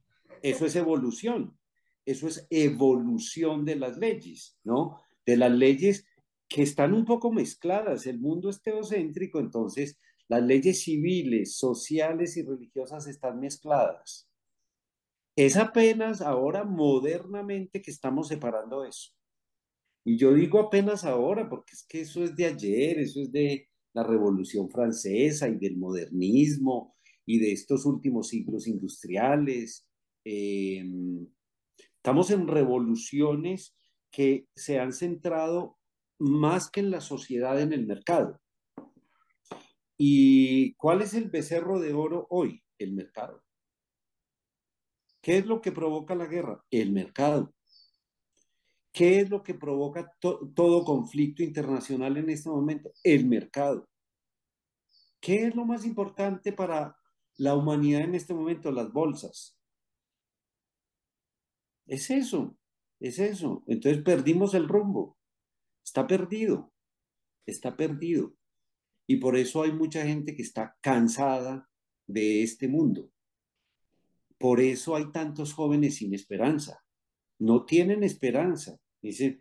[0.43, 1.59] Eso es evolución,
[2.07, 5.01] eso es evolución de las leyes, ¿no?
[5.27, 6.07] De las leyes
[6.49, 8.07] que están un poco mezcladas.
[8.07, 9.99] El mundo es teocéntrico, entonces
[10.29, 14.29] las leyes civiles, sociales y religiosas están mezcladas.
[15.37, 19.13] Es apenas ahora modernamente que estamos separando eso.
[20.05, 23.69] Y yo digo apenas ahora, porque es que eso es de ayer, eso es de,
[23.99, 26.95] la Revolución Francesa y del modernismo
[27.27, 29.89] y de estos últimos siglos industriales.
[30.25, 31.27] Em,
[31.97, 33.75] estamos en revoluciones
[34.11, 35.79] que se han centrado
[36.19, 38.41] más que en la sociedad, en el mercado.
[39.99, 42.63] ¿Y cuál es el becerro de oro hoy?
[42.79, 43.43] El mercado.
[45.21, 46.65] ¿Qué es lo que provoca la guerra?
[46.71, 47.53] El mercado.
[48.93, 52.93] ¿Qué es lo que provoca todo conflicto internacional en este momento?
[53.03, 53.89] El mercado.
[55.21, 56.97] ¿Qué es lo más importante para
[57.37, 58.71] la humanidad en este momento?
[58.71, 59.59] Las bolsas.
[61.87, 62.57] Es eso,
[63.01, 63.65] es eso.
[63.67, 65.19] Entonces perdimos el rumbo.
[65.85, 66.73] Está perdido,
[67.47, 68.38] está perdido.
[69.09, 71.69] Y por eso hay mucha gente que está cansada
[72.07, 73.11] de este mundo.
[74.39, 76.85] Por eso hay tantos jóvenes sin esperanza.
[77.41, 78.79] No tienen esperanza.
[79.03, 79.41] Dice,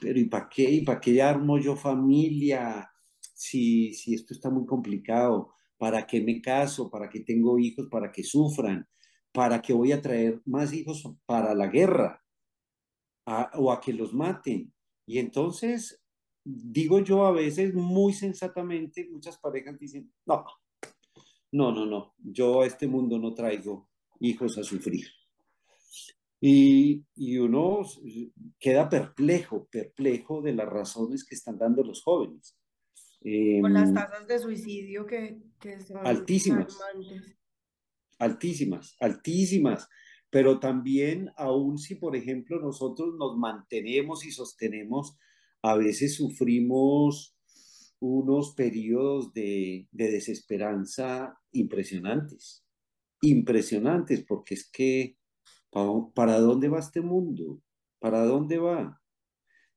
[0.00, 0.70] pero ¿y para qué?
[0.70, 2.88] ¿Y para qué armo yo familia?
[3.34, 6.90] Si, si esto está muy complicado, ¿Para qué me caso?
[6.90, 7.86] ¿Para qué tengo hijos?
[7.88, 8.86] ¿Para que sufran?
[9.32, 12.22] ¿Para qué voy a traer más hijos para la guerra?
[13.54, 14.72] o a que los maten.
[15.04, 16.02] Y entonces,
[16.48, 20.44] digo yo a veces muy sensatamente, muchas parejas dicen, no,
[21.52, 23.88] no, no, no, yo a este mundo no traigo
[24.20, 25.06] hijos a sufrir.
[26.40, 27.04] Y,
[27.38, 27.82] uno
[28.58, 32.56] queda perplejo, perplejo de las razones que están dando los jóvenes.
[33.60, 35.40] Con las tasas de suicidio que,
[35.86, 36.78] son altísimas.
[38.18, 39.88] Altísimas, altísimas.
[40.30, 45.16] Pero también, aun si, por ejemplo, nosotros nos mantenemos y sostenemos,
[45.62, 47.36] a veces sufrimos
[48.00, 52.64] unos periodos de, de desesperanza impresionantes.
[53.20, 55.18] Impresionantes, porque es que
[55.70, 57.60] ¿Para dónde va este mundo?
[57.98, 59.00] ¿Para dónde va?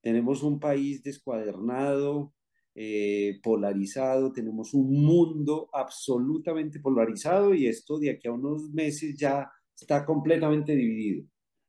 [0.02, 2.34] Tenemos un país descuadernado,
[2.76, 9.52] eh, polarizado, tenemos un mundo absolutamente polarizado y esto de aquí a unos meses ya
[9.76, 11.28] está completamente dividido.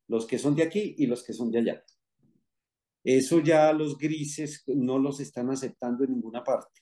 [0.09, 1.85] Los que son de aquí y los que son de allá.
[3.05, 6.81] Eso ya los grises no los están aceptando en ninguna parte.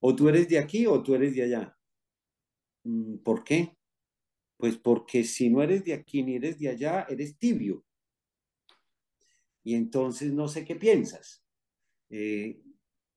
[0.00, 1.76] O tú eres de aquí o tú eres de allá.
[2.84, 3.76] Mm, ¿Por qué?
[4.56, 7.84] Pues porque si no eres de aquí ni eres de allá, eres tibio.
[9.62, 11.42] Y entonces no sé qué piensas.
[12.10, 12.60] Eh,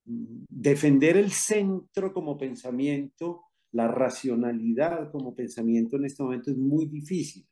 [0.05, 7.45] defender el centro como pensamiento, la racionalidad como pensamiento en este momento es muy difícil.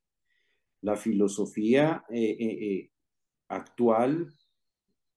[0.81, 2.91] La filosofía eh, eh,
[3.49, 4.33] actual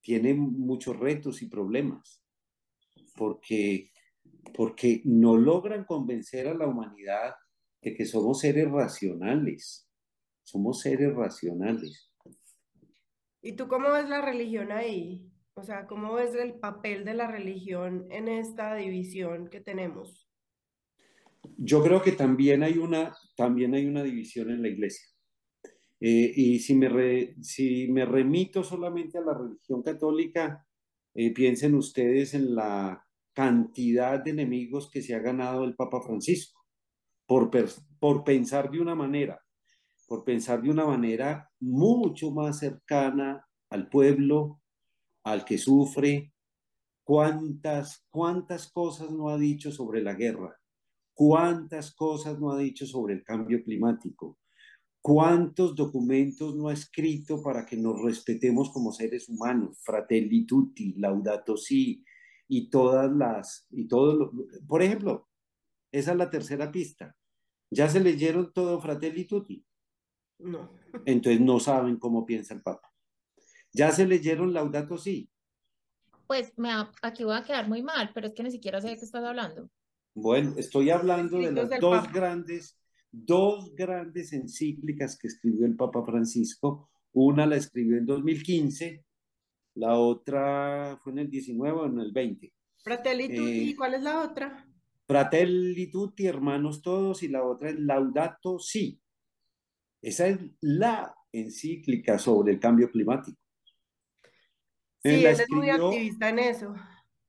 [0.01, 2.23] tiene muchos retos y problemas
[3.17, 3.91] porque,
[4.55, 7.35] porque no logran convencer a la humanidad
[7.83, 9.89] de que somos seres racionales,
[10.45, 12.13] somos seres racionales.
[13.43, 15.31] ¿Y tú cómo ves la religión ahí?
[15.55, 20.31] O sea, ¿cómo ves el papel de la religión en esta división que tenemos?
[21.57, 25.07] Yo creo que también hay una, también hay una división en la iglesia.
[26.01, 30.67] Eh, y si me, si me remito solamente a la religión católica,
[31.15, 36.65] eh, piensen ustedes en la cantidad de enemigos que se ha ganado el Papa Francisco
[37.27, 37.51] por,
[37.99, 39.41] por pensar de una manera,
[40.07, 44.63] por pensar de una manera mucho más cercana al pueblo,
[45.25, 46.33] al que sufre.
[47.05, 50.57] ¿Cuántas, cuántas cosas no ha dicho sobre la guerra?
[51.15, 54.39] ¿Cuántas cosas no ha dicho sobre el cambio climático?
[55.01, 59.79] ¿Cuántos documentos no ha escrito para que nos respetemos como seres humanos?
[59.83, 62.05] Fratelli tutti, laudato si,
[62.49, 64.33] y todas las, y todo
[64.67, 65.29] por ejemplo,
[65.93, 67.17] esa es la tercera pista.
[67.71, 69.65] ¿Ya se leyeron todo Fratelli Tutti?
[70.39, 70.73] No.
[71.05, 72.91] Entonces no saben cómo piensa el Papa.
[73.73, 75.31] ¿Ya se leyeron Laudato Si?
[76.27, 76.71] Pues me
[77.03, 79.25] aquí voy a quedar muy mal, pero es que ni siquiera sé de qué estás
[79.25, 79.71] hablando.
[80.15, 82.78] Bueno, estoy hablando de las dos grandes,
[83.11, 86.91] dos grandes encíclicas que escribió el Papa Francisco.
[87.13, 89.05] Una la escribió en 2015,
[89.75, 92.53] la otra fue en el 19 o en el 20.
[92.83, 94.69] Fratelli Tutti, eh, ¿cuál es la otra?
[95.09, 99.01] Fratelli tutti, hermanos todos, y la otra es Laudato Si.
[100.03, 103.39] Esa es la encíclica sobre el cambio climático.
[105.03, 106.75] Sí, él es muy activista en eso.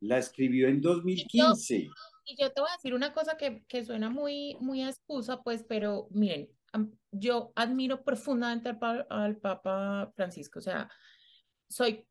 [0.02, 1.88] La escribió en 2015.
[2.30, 5.66] Y yo, te voy a decir una cosa que, que suena muy, muy excusa, pues,
[5.68, 6.48] pero miren,
[7.12, 10.88] yo admiro profundamente al, al Papa Francisco, o sea,
[11.68, 12.08] soy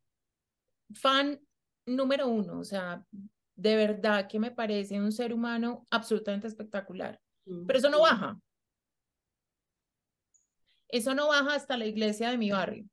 [0.93, 1.39] fan
[1.85, 3.05] número uno, o sea,
[3.55, 7.19] de verdad que me parece un ser humano absolutamente espectacular.
[7.45, 8.39] Pero eso no baja.
[10.89, 12.85] Eso no baja hasta la iglesia de mi barrio.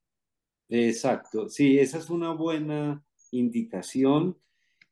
[0.69, 4.39] Exacto, sí, esa es una buena indicación.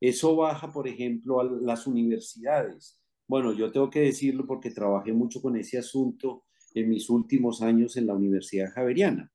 [0.07, 3.01] Eso baja, por ejemplo, a las universidades.
[3.27, 6.45] Bueno, yo tengo que decirlo porque trabajé mucho con ese asunto
[6.75, 9.33] en mis últimos años en la Universidad Javeriana.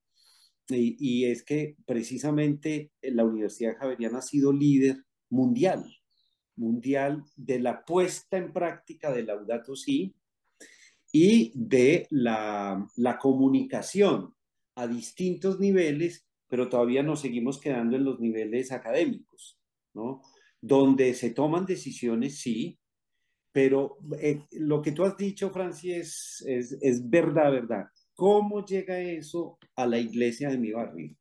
[0.67, 5.91] Y, es que precisamente la Universidad Javeriana ha sido líder mundial
[6.55, 10.13] mundial de la puesta en práctica del Laudato Si
[11.11, 14.35] y de la, la comunicación
[14.75, 19.57] a distintos niveles, pero todavía nos seguimos quedando en los niveles académicos,
[19.95, 20.21] ¿no?
[20.61, 22.77] Donde se toman decisiones, sí,
[23.51, 27.85] pero eh, lo que tú has dicho, Francis, es, es verdad, verdad.
[28.13, 31.15] ¿Cómo llega eso a la iglesia de mi barrio?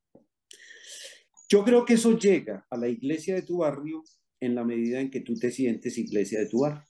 [1.48, 4.02] Yo creo que eso llega a la iglesia de tu barrio
[4.40, 6.84] en la medida en que tú te sientes iglesia de tu barrio.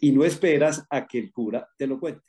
[0.00, 2.27] Y no esperas a que el cura te lo cuente.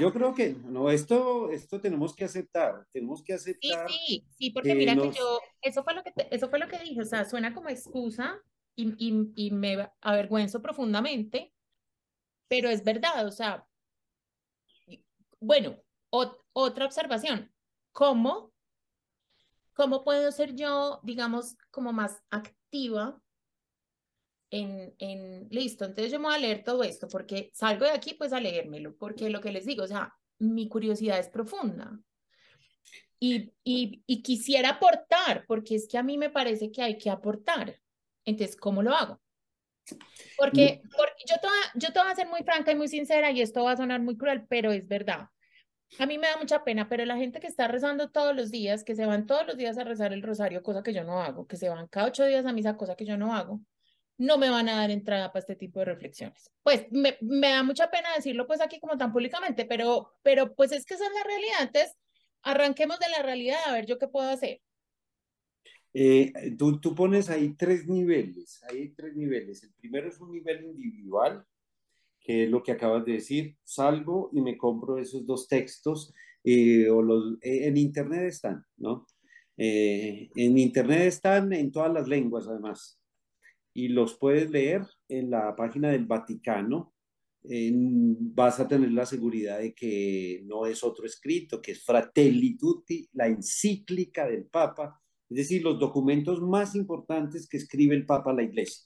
[0.00, 3.88] Yo creo que no, esto, esto tenemos que aceptar, tenemos que aceptar.
[3.88, 6.78] Sí, sí, sí porque mira que yo, eso fue lo que, eso fue lo que
[6.78, 8.40] dije, o sea, suena como excusa,
[8.76, 11.52] y, y, y me avergüenzo profundamente,
[12.48, 13.66] pero es verdad, o sea,
[15.40, 15.76] bueno,
[16.10, 17.52] otra observación,
[17.92, 18.52] ¿cómo,
[19.74, 23.20] ¿cómo puedo ser yo, digamos, como más activa
[24.54, 28.14] en, en, listo, entonces yo me voy a leer todo esto, porque salgo de aquí
[28.14, 31.98] pues a leérmelo, porque lo que les digo, o sea, mi curiosidad es profunda.
[33.18, 37.10] Y, y, y quisiera aportar, porque es que a mí me parece que hay que
[37.10, 37.80] aportar.
[38.24, 39.20] Entonces, ¿cómo lo hago?
[40.38, 43.40] Porque, porque yo, te, yo te voy a ser muy franca y muy sincera y
[43.40, 45.30] esto va a sonar muy cruel, pero es verdad.
[45.98, 48.84] A mí me da mucha pena, pero la gente que está rezando todos los días,
[48.84, 51.46] que se van todos los días a rezar el rosario, cosa que yo no hago,
[51.46, 53.60] que se van cada ocho días a misa, cosa que yo no hago,
[54.18, 56.50] no me van a dar entrada para este tipo de reflexiones.
[56.62, 60.72] Pues me, me da mucha pena decirlo pues aquí como tan públicamente, pero, pero pues
[60.72, 61.92] es que esa es la realidad.
[62.42, 64.60] Arranquemos de la realidad a ver yo qué puedo hacer.
[65.96, 69.62] Eh, tú, tú, pones ahí tres niveles, hay tres niveles.
[69.62, 71.46] El primero es un nivel individual,
[72.20, 73.56] que es lo que acabas de decir.
[73.62, 76.12] Salgo y me compro esos dos textos,
[76.42, 79.06] eh, o los, eh, en Internet están, ¿no?
[79.56, 82.98] en Internet están en todas las lenguas, además,
[83.74, 86.94] y los puedes leer en la página del Vaticano.
[87.42, 93.08] vas a tener la seguridad de que no es otro escrito, que es Fratelli Tutti,
[93.12, 98.34] la encíclica del Papa es decir, los documentos más importantes que escribe el Papa a
[98.34, 98.84] la Iglesia.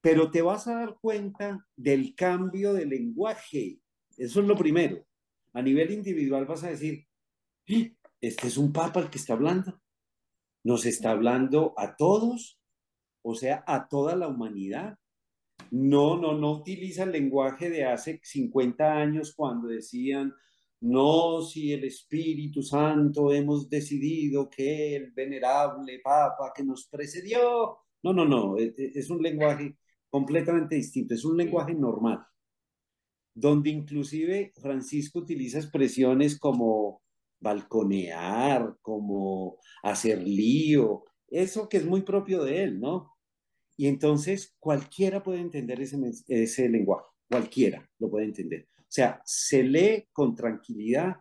[0.00, 3.80] Pero te vas a dar cuenta del cambio de lenguaje.
[4.16, 5.06] Eso es lo primero.
[5.52, 7.06] A nivel individual vas a decir,
[7.70, 7.88] ¡Ah!
[8.20, 9.80] este es un Papa el que está hablando.
[10.62, 12.60] Nos está hablando a todos,
[13.28, 14.96] o sea, a toda la humanidad.
[15.72, 20.32] No, no, no utiliza el lenguaje de hace 50 años cuando decían
[20.80, 27.78] no si el Espíritu Santo hemos decidido que el venerable Papa que nos precedió.
[28.04, 29.76] No, no, no, e, e, es un lenguaje
[30.08, 32.24] completamente distinto, es un lenguaje normal,
[33.34, 37.02] donde inclusive Francisco utiliza expresiones como
[37.40, 43.15] balconear, como hacer lío, eso que es muy propio de él, ¿no?
[43.76, 45.98] Y entonces cualquiera puede entender ese,
[46.28, 48.68] ese lenguaje, cualquiera lo puede entender.
[48.78, 51.16] O sea, se lee con tranquilidad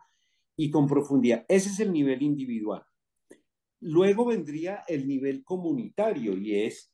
[0.55, 1.45] y con profundidad.
[1.47, 2.83] Ese es el nivel individual.
[3.81, 6.93] Luego vendría el nivel comunitario y es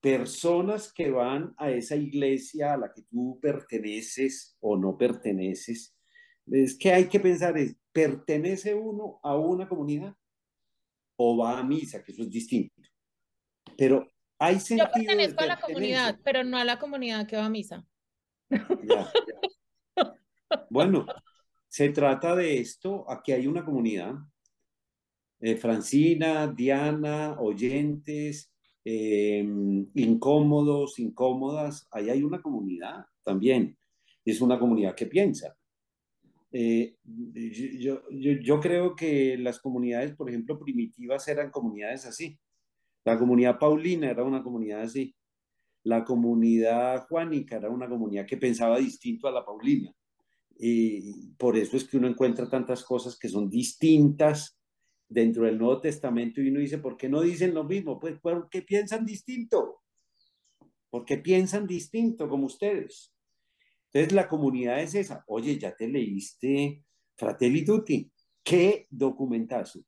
[0.00, 5.94] personas que van a esa iglesia a la que tú perteneces o no perteneces.
[6.46, 10.16] Es que hay que pensar, es, ¿pertenece uno a una comunidad
[11.16, 12.02] o va a misa?
[12.02, 12.74] Que eso es distinto.
[13.76, 14.11] Pero
[14.42, 14.88] hay sentido.
[14.88, 17.86] Yo pertenezco a la comunidad, pero no a la comunidad que va a misa.
[18.50, 19.10] Ya,
[20.68, 21.06] bueno,
[21.68, 24.14] se trata de esto, aquí hay una comunidad.
[25.40, 28.52] Eh, Francina, Diana, oyentes,
[28.84, 33.76] em, incómodos, incómodas, ahí hay una comunidad también.
[34.24, 35.56] Es una comunidad que piensa.
[36.52, 42.38] Eh, yo, yo, yo, creo que las comunidades, por ejemplo, primitivas eran comunidades así.
[43.04, 45.14] La comunidad paulina era una comunidad así.
[45.84, 49.92] La comunidad juánica era una comunidad que pensaba distinto a la paulina.
[50.56, 54.58] Y por eso es que uno encuentra tantas cosas que son distintas
[55.08, 57.98] dentro del Nuevo Testamento y uno dice, ¿por qué no dicen lo mismo?
[57.98, 59.82] Pues porque piensan distinto,
[60.88, 63.12] porque piensan distinto como ustedes.
[63.86, 65.24] Entonces la comunidad es esa.
[65.26, 66.84] Oye, ya te leíste
[67.16, 68.10] Fratelli Tutti.
[68.42, 69.84] ¿Qué documentazo?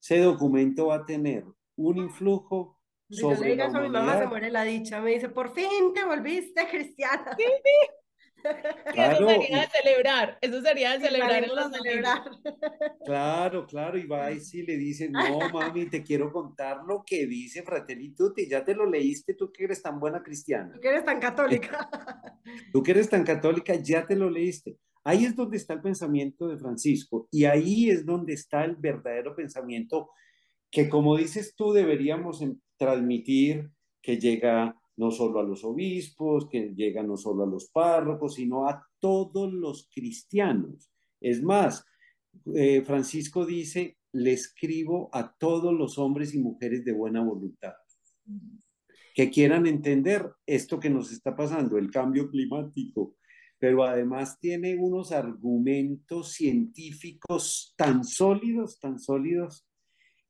[0.00, 1.44] Ese documento va a tener
[1.76, 2.78] un influjo
[3.12, 5.92] sobre yo le digas a mi mamá se muere la dicha, me dice, por fin
[5.94, 7.36] te volviste cristiana.
[7.36, 7.92] Sí, sí.
[8.92, 12.22] Claro, eso sería de celebrar, eso sería de celebrar en celebrar.
[13.04, 17.26] Claro, claro, y va y sí le dice, no mami, te quiero contar lo que
[17.26, 20.72] dice Fratelli Tutti, ya te lo leíste, tú que eres tan buena cristiana.
[20.74, 21.88] Tú que eres tan católica.
[22.72, 24.76] Tú que eres tan católica, ya te lo leíste.
[25.04, 29.34] Ahí es donde está el pensamiento de Francisco y ahí es donde está el verdadero
[29.34, 30.10] pensamiento
[30.72, 32.44] que como dices tú deberíamos
[32.76, 33.70] transmitir,
[34.02, 38.68] que llega no solo a los obispos, que llega no solo a los párrocos, sino
[38.68, 40.90] a todos los cristianos.
[41.20, 41.84] Es más,
[42.56, 47.74] eh, Francisco dice, le escribo a todos los hombres y mujeres de buena voluntad
[49.14, 53.16] que quieran entender esto que nos está pasando, el cambio climático,
[53.58, 59.66] pero además tiene unos argumentos científicos tan sólidos, tan sólidos,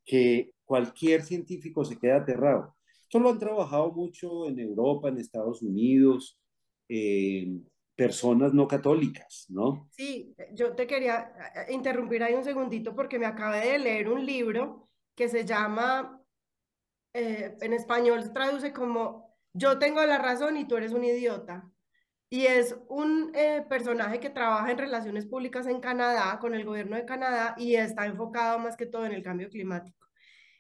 [0.05, 2.75] que cualquier científico se queda aterrado.
[3.03, 6.39] Esto lo han trabajado mucho en Europa, en Estados Unidos,
[6.89, 7.61] eh,
[7.95, 9.89] personas no católicas, ¿no?
[9.91, 14.25] Sí, yo te quería eh, interrumpir ahí un segundito porque me acabé de leer un
[14.25, 16.23] libro que se llama,
[17.15, 21.72] eh, en español se traduce como yo tengo la razón y tú eres un idiota.
[22.33, 26.97] Y es un eh, personaje que trabaja en relaciones públicas en Canadá, con el gobierno
[26.97, 30.09] de Canadá, y está enfocado más que todo en el cambio climático.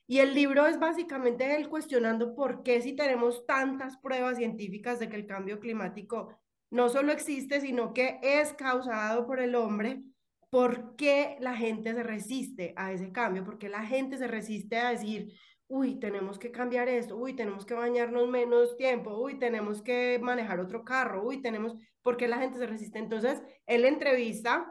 [0.06, 5.08] Y el libro es básicamente él cuestionando por qué si tenemos tantas pruebas científicas de
[5.08, 6.38] que el cambio climático
[6.68, 10.02] no solo existe, sino que es causado por el hombre,
[10.50, 13.44] ¿por qué la gente se resiste a ese cambio?
[13.44, 15.32] ¿Por qué la gente se resiste a decir,
[15.72, 20.60] uy, tenemos que cambiar esto, uy, tenemos que bañarnos menos tiempo, uy, tenemos que manejar
[20.60, 22.98] otro carro, uy, tenemos, ¿por qué la gente se resiste?
[22.98, 24.70] Entonces, él entrevista,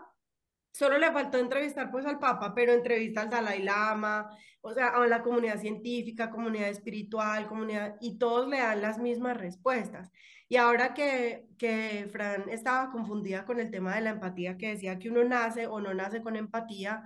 [0.72, 4.30] solo le faltó entrevistar pues al Papa, pero entrevista al Dalai Lama,
[4.62, 9.38] o sea, a la comunidad científica, comunidad espiritual, comunidad, y todos le dan las mismas
[9.38, 10.12] respuestas.
[10.50, 15.00] Y ahora que, que Fran estaba confundida con el tema de la empatía, que decía
[15.00, 17.02] que uno nace o no nace con empatía,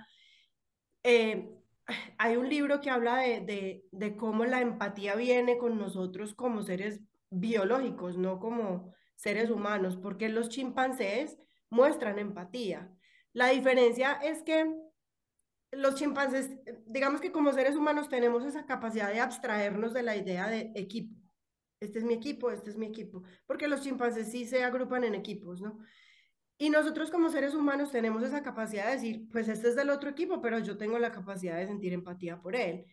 [1.03, 1.49] eh,
[2.17, 7.01] hay un libro que habla de, de, cómo la empatía viene con nosotros como seres
[7.29, 11.37] biológicos, no como seres humanos, porque los chimpancés
[11.69, 12.91] muestran empatía.
[13.33, 14.73] La diferencia es que
[15.71, 16.51] los chimpancés,
[16.85, 21.25] digamos que como seres humanos tenemos esa capacidad de abstraernos de la idea de equipo
[21.79, 25.15] este es mi equipo, este es mi equipo, porque los chimpancés sí se agrupan en
[25.15, 25.79] equipos, ¿no?
[26.57, 30.09] Y nosotros como seres humanos tenemos esa capacidad de decir, pues este es del otro
[30.09, 32.85] equipo, pero yo tengo la capacidad de sentir empatía por él.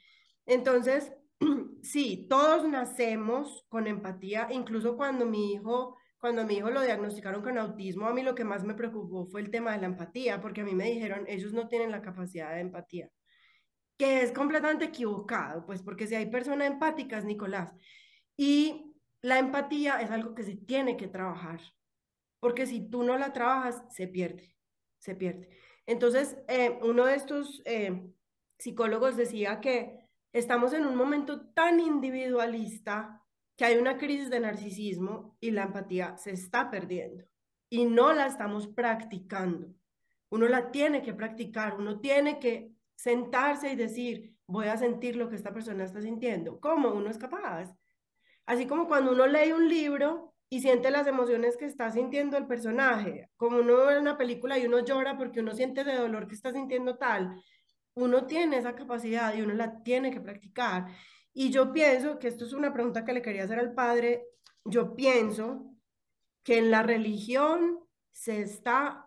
[0.47, 1.13] Entonces,
[1.83, 7.57] sí, todos nacemos con empatía, incluso cuando mi hijo, cuando mi hijo lo diagnosticaron con
[7.57, 10.63] autismo, a mí lo que más me preocupó fue el tema de la empatía, porque
[10.63, 13.11] a mí me dijeron, ellos no tienen la capacidad de empatía,
[13.97, 17.73] que es completamente equivocado, pues porque si hay personas empáticas, Nicolás,
[18.37, 21.61] y la empatía es algo que se tiene que trabajar,
[22.43, 24.57] porque si tú no la trabajas, se pierde,
[24.99, 25.49] se pierde.
[25.87, 28.03] Entonces, eh, uno de estos eh,
[28.59, 33.23] psicólogos decía que estamos en un momento tan individualista
[33.57, 37.25] que hay una crisis de narcisismo y la empatía se está perdiendo
[37.71, 39.73] y no la estamos practicando.
[40.29, 45.29] Uno la tiene que practicar, uno tiene que sentarse y decir, voy a sentir lo
[45.29, 46.59] que esta persona está sintiendo.
[46.59, 46.89] ¿Cómo?
[46.93, 47.73] Uno es capaz.
[48.47, 52.47] Así como cuando uno lee un libro y siente las emociones que está sintiendo el
[52.47, 56.35] personaje, como uno ve una película y uno llora porque uno siente ese dolor que
[56.35, 57.43] está sintiendo tal,
[57.95, 60.89] uno tiene esa capacidad y uno la tiene que practicar.
[61.33, 64.27] Y yo pienso que esto es una pregunta que le quería hacer al padre,
[64.67, 65.75] yo pienso
[66.43, 67.79] que en la religión
[68.11, 69.07] se está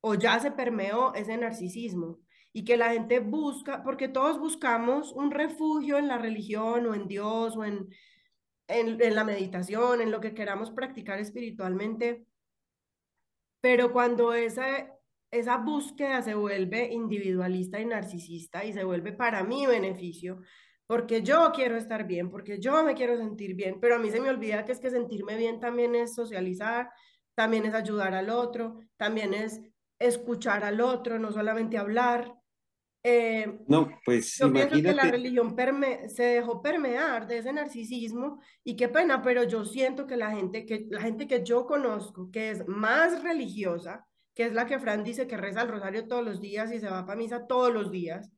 [0.00, 2.20] o ya se permeó ese narcisismo
[2.52, 7.08] y que la gente busca, porque todos buscamos un refugio en la religión o en
[7.08, 7.88] Dios o en
[8.68, 12.26] en, la meditación, en lo que queramos practicar espiritualmente,
[13.60, 14.90] pero cuando esa,
[15.30, 20.40] esa búsqueda se vuelve individualista y narcisista y se vuelve para mi beneficio,
[20.86, 24.20] porque yo quiero estar bien, porque yo me quiero sentir bien, pero a mí se
[24.20, 26.90] me olvida que es que sentirme bien también es socializar,
[27.34, 29.60] también es ayudar al otro, también es
[29.98, 32.34] escuchar al otro, no solamente hablar.
[33.06, 35.54] Eh, no, pues yo pienso que la religión
[36.08, 40.64] se dejó permear de ese narcisismo y qué pena, pero yo siento que la gente
[40.64, 45.04] que la gente que yo conozco, que es más religiosa, que es la que Fran
[45.04, 47.90] dice que reza el rosario todos los días y se va para misa todos los
[47.90, 48.32] días,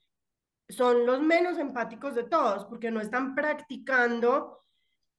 [0.68, 4.64] son los menos empáticos de todos, porque no están practicando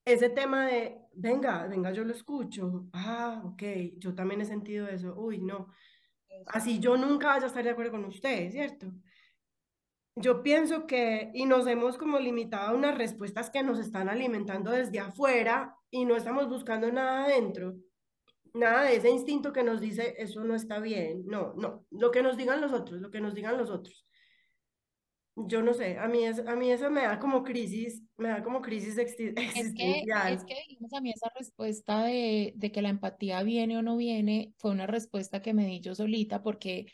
[0.04, 3.62] ese tema de, venga, venga, yo lo escucho, ah, ok,
[3.96, 5.68] yo también he sentido eso, uy, no,
[6.48, 8.92] así yo nunca vaya a estar de acuerdo con usted, ¿cierto?
[10.20, 14.70] Yo pienso que, y nos hemos como limitado a unas respuestas que nos están alimentando
[14.70, 17.76] desde afuera y no estamos buscando nada adentro,
[18.54, 22.22] nada de ese instinto que nos dice eso no está bien, no, no, lo que
[22.22, 24.04] nos digan los otros, lo que nos digan los otros.
[25.40, 28.42] Yo no sé, a mí, es, a mí eso me da como crisis, me da
[28.42, 29.52] como crisis existencial.
[29.52, 33.82] Es que, es que a mí esa respuesta de, de que la empatía viene o
[33.82, 36.86] no viene fue una respuesta que me di yo solita porque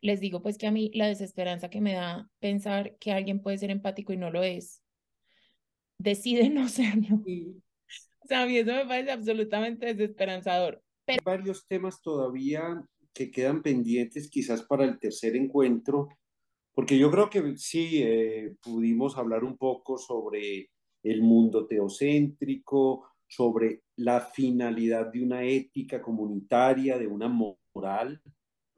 [0.00, 3.58] les digo pues que a mí la desesperanza que me da pensar que alguien puede
[3.58, 4.82] ser empático y no lo es,
[5.98, 7.22] decide no serlo.
[8.22, 10.82] O sea, a mí eso me parece absolutamente desesperanzador.
[11.06, 12.82] Hay varios temas todavía
[13.12, 16.08] que quedan pendientes quizás para el tercer encuentro,
[16.72, 20.70] porque yo creo que sí eh, pudimos hablar un poco sobre
[21.02, 28.20] el mundo teocéntrico, sobre la finalidad de una ética comunitaria, de una moral,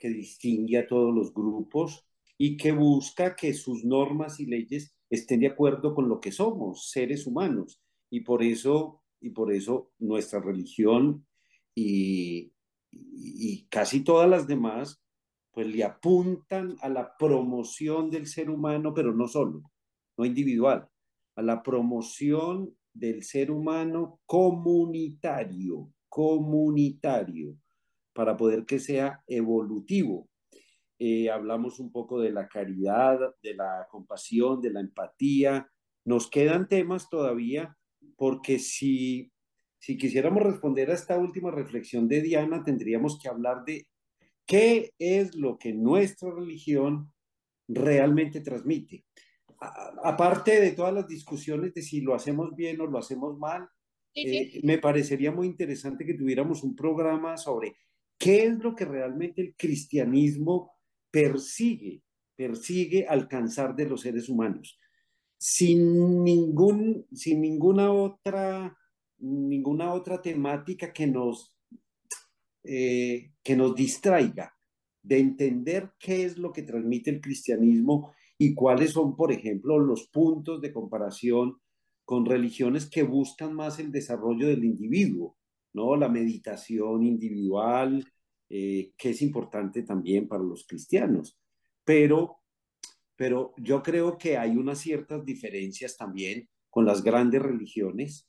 [0.02, 2.04] que distingue a todos los grupos
[2.36, 6.90] y que busca que sus normas y leyes estén de acuerdo con lo que somos,
[6.90, 7.80] seres humanos.
[8.10, 11.24] Y por eso, y por eso nuestra religión
[11.72, 12.52] y,
[12.90, 15.00] y casi todas las demás,
[15.52, 19.62] pues le apuntan a la promoción del ser humano, pero no solo,
[20.18, 20.88] no individual,
[21.36, 27.56] a la promoción del ser humano comunitario, comunitario,
[28.12, 30.28] para poder que sea evolutivo.
[30.98, 35.68] Eh, hablamos un poco de la caridad, de la compasión, de la empatía.
[36.04, 37.76] Nos quedan temas todavía
[38.16, 39.32] porque si,
[39.78, 43.86] si quisiéramos responder a esta última reflexión de Diana, tendríamos que hablar de
[44.46, 47.12] qué es lo que nuestra religión
[47.68, 49.04] realmente transmite.
[50.04, 53.68] aparte de todas las discusiones de si lo hacemos bien o lo hacemos mal,
[54.14, 57.76] eh, me parecería muy interesante que tuviéramos un programa sobre
[58.22, 60.70] qué es lo que realmente el cristianismo
[61.10, 62.04] persigue,
[62.36, 64.78] persigue alcanzar de los seres humanos,
[65.36, 68.78] sin, ningún, sin ninguna, otra,
[69.18, 71.58] ninguna otra temática que nos,
[72.62, 74.54] eh, que nos distraiga
[75.02, 80.06] de entender qué es lo que transmite el cristianismo y cuáles son, por ejemplo, los
[80.06, 81.56] puntos de comparación
[82.04, 85.36] con religiones que buscan más el desarrollo del individuo,
[85.72, 85.96] ¿no?
[85.96, 88.04] La meditación individual,
[88.48, 91.38] eh, que es importante también para los cristianos.
[91.84, 92.38] Pero,
[93.16, 98.28] pero yo creo que hay unas ciertas diferencias también con las grandes religiones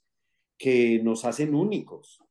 [0.57, 2.21] que nos hacen únicos.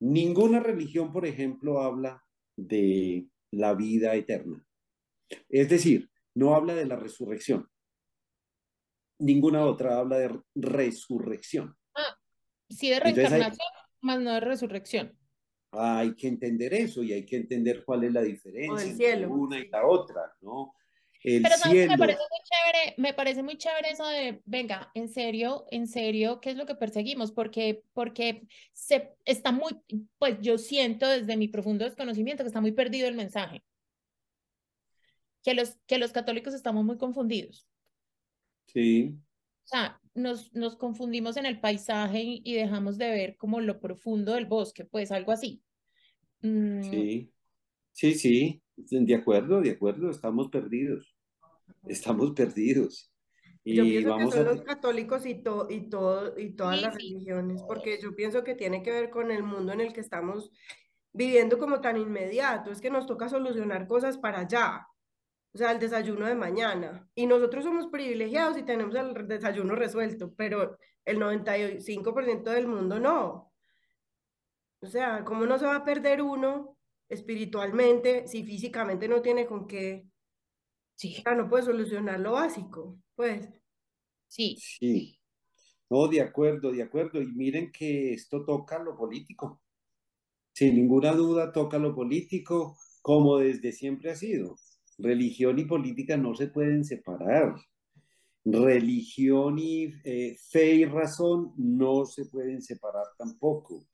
[0.00, 2.24] Ninguna religión, por ejemplo, habla
[2.56, 4.64] de la vida eterna.
[5.48, 7.68] Es decir, no habla de la resurrección.
[9.18, 11.76] Ninguna otra habla de resurrección.
[11.94, 12.16] Ah,
[12.68, 13.66] sí, de reencarnación,
[14.00, 15.16] más no de resurrección
[15.72, 19.68] hay que entender eso y hay que entender cuál es la diferencia entre una y
[19.68, 20.74] la otra, ¿no?
[21.22, 21.92] El Pero cielo...
[21.92, 26.40] me parece muy chévere, me parece muy chévere eso de, venga, en serio, en serio,
[26.40, 27.30] ¿qué es lo que perseguimos?
[27.30, 29.78] Porque, porque se está muy,
[30.18, 33.62] pues yo siento desde mi profundo desconocimiento que está muy perdido el mensaje.
[35.42, 37.66] Que los, que los católicos estamos muy confundidos.
[38.66, 39.14] Sí.
[39.64, 44.34] O sea, nos, nos confundimos en el paisaje y dejamos de ver como lo profundo
[44.34, 45.62] del bosque, pues algo así.
[46.42, 46.82] Mm.
[46.82, 47.32] Sí,
[47.92, 51.14] sí, sí, de acuerdo, de acuerdo, estamos perdidos,
[51.86, 53.12] estamos perdidos.
[53.62, 56.94] Y yo pienso vamos que son los católicos y, to, y, todo, y todas las
[56.94, 60.50] religiones, porque yo pienso que tiene que ver con el mundo en el que estamos
[61.12, 64.86] viviendo como tan inmediato, es que nos toca solucionar cosas para allá
[65.52, 67.08] o sea, el desayuno de mañana.
[67.14, 73.52] Y nosotros somos privilegiados y tenemos el desayuno resuelto, pero el 95% del mundo no.
[74.80, 76.76] O sea, ¿cómo no se va a perder uno
[77.08, 80.06] espiritualmente si físicamente no tiene con qué?
[80.94, 81.16] Sí.
[81.18, 83.48] O sea, no puede solucionar lo básico, pues.
[84.28, 84.56] Sí.
[84.58, 85.18] Sí.
[85.90, 87.20] No, de acuerdo, de acuerdo.
[87.20, 89.60] Y miren que esto toca lo político.
[90.52, 94.56] Sin ninguna duda toca lo político, como desde siempre ha sido.
[95.02, 97.54] Religión y política no se pueden separar.
[98.44, 103.86] Religión y eh, fe y razón no se pueden separar tampoco.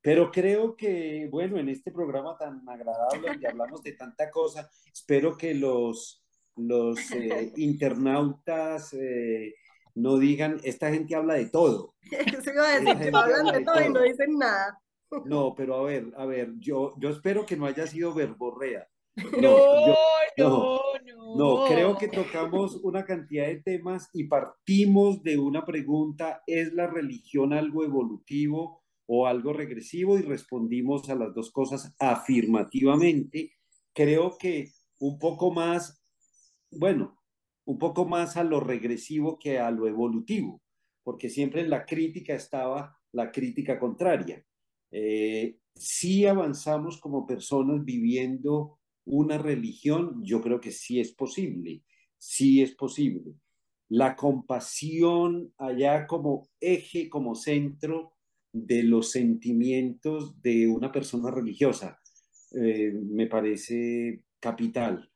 [0.00, 5.36] Pero creo que, bueno, en este programa tan agradable y hablamos de tanta cosa, espero
[5.36, 6.24] que los,
[6.56, 9.54] los eh, internautas eh,
[9.94, 11.94] no digan, esta gente habla de todo.
[12.10, 14.80] Eso iba a decir, hablan de, todo, y no dicen nada.
[15.24, 18.86] No, pero a ver, a ver, yo, yo espero que no haya sido verborrea.
[19.40, 19.86] No,
[20.36, 21.64] no, no, no.
[21.66, 27.52] creo que tocamos una cantidad de temas y partimos de una pregunta, ¿es la religión
[27.52, 30.18] algo evolutivo o algo regresivo?
[30.18, 33.52] Y respondimos a las dos cosas afirmativamente.
[33.92, 34.70] Creo que
[35.00, 36.02] un poco más,
[36.70, 37.18] bueno,
[37.64, 40.62] un poco más a lo regresivo que a lo evolutivo,
[41.02, 44.44] porque siempre en la crítica estaba la crítica contraria.
[44.90, 48.77] Eh, sí avanzamos como personas viviendo
[49.08, 51.82] una religión, yo creo que sí es posible,
[52.18, 53.34] sí es posible.
[53.88, 58.12] La compasión allá como eje, como centro
[58.52, 61.98] de los sentimientos de una persona religiosa,
[62.52, 65.10] eh, me parece capital.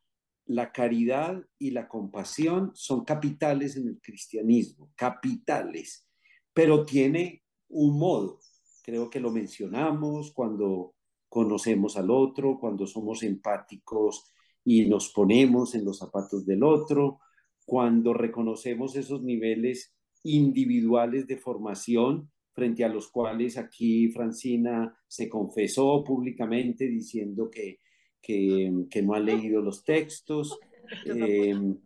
[0.45, 6.09] La caridad y la compasión son capitales en el cristianismo, capitales,
[6.51, 8.39] pero tiene un modo.
[8.81, 10.95] Creo que lo mencionamos cuando
[11.33, 14.31] conocemos al otro, cuando somos empáticos
[14.63, 17.21] y nos ponemos en los zapatos del otro,
[17.65, 26.03] cuando reconocemos esos niveles individuales de formación frente a los cuales aquí Francina se confesó
[26.03, 27.79] públicamente diciendo que,
[28.21, 30.59] que, no ha leído los textos.
[31.05, 31.79] Em,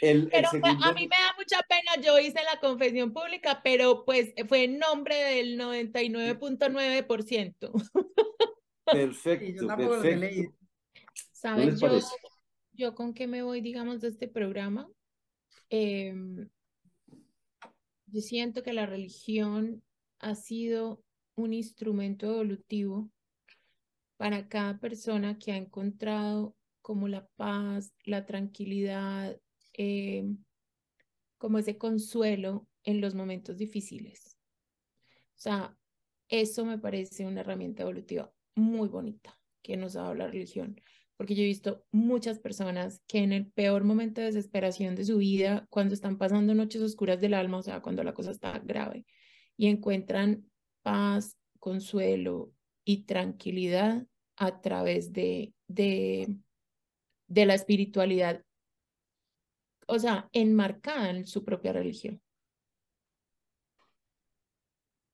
[0.00, 4.32] el, pero a mí me da mucha pena, yo hice la confesión pública, pero pues
[4.48, 7.70] fue en nombre del 99.9%.
[8.92, 10.54] Perfecto, perfecto.
[11.32, 11.80] ¿Sabes?
[11.80, 11.88] Yo,
[12.72, 14.88] yo con qué me voy, digamos, de este programa.
[15.68, 16.48] Em,
[18.12, 19.82] Yo siento que la religión
[20.18, 21.02] ha sido
[21.36, 23.08] un instrumento evolutivo
[24.16, 29.40] para cada persona que ha encontrado como la paz, la tranquilidad,
[29.74, 30.24] eh,
[31.38, 34.36] como ese consuelo en los momentos difíciles.
[35.36, 35.76] O sea,
[36.28, 40.80] eso me parece una herramienta evolutiva muy bonita que nos ha dado la religión,
[41.16, 45.18] porque yo he visto muchas personas que en el peor momento de desesperación de su
[45.18, 49.04] vida, cuando están pasando noches oscuras del alma, o sea, cuando la cosa está grave,
[49.56, 50.50] y encuentran
[50.82, 52.52] paz, consuelo
[52.84, 54.06] y tranquilidad
[54.36, 56.34] a través de, de,
[57.26, 58.42] de la espiritualidad,
[59.86, 62.22] o sea, enmarcada en su propia religión.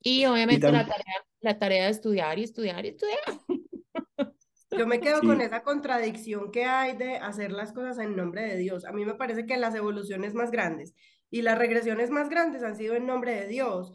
[0.01, 3.21] Y obviamente la, tarea, la tarea de estudiar y estudiar y estudiar.
[4.77, 8.57] Yo me quedo con esa contradicción que hay de hacer las cosas en nombre de
[8.57, 8.85] Dios.
[8.85, 10.93] A mí me parece que las evoluciones más grandes
[11.31, 13.93] y las regresiones más grandes han sido en nombre de Dios.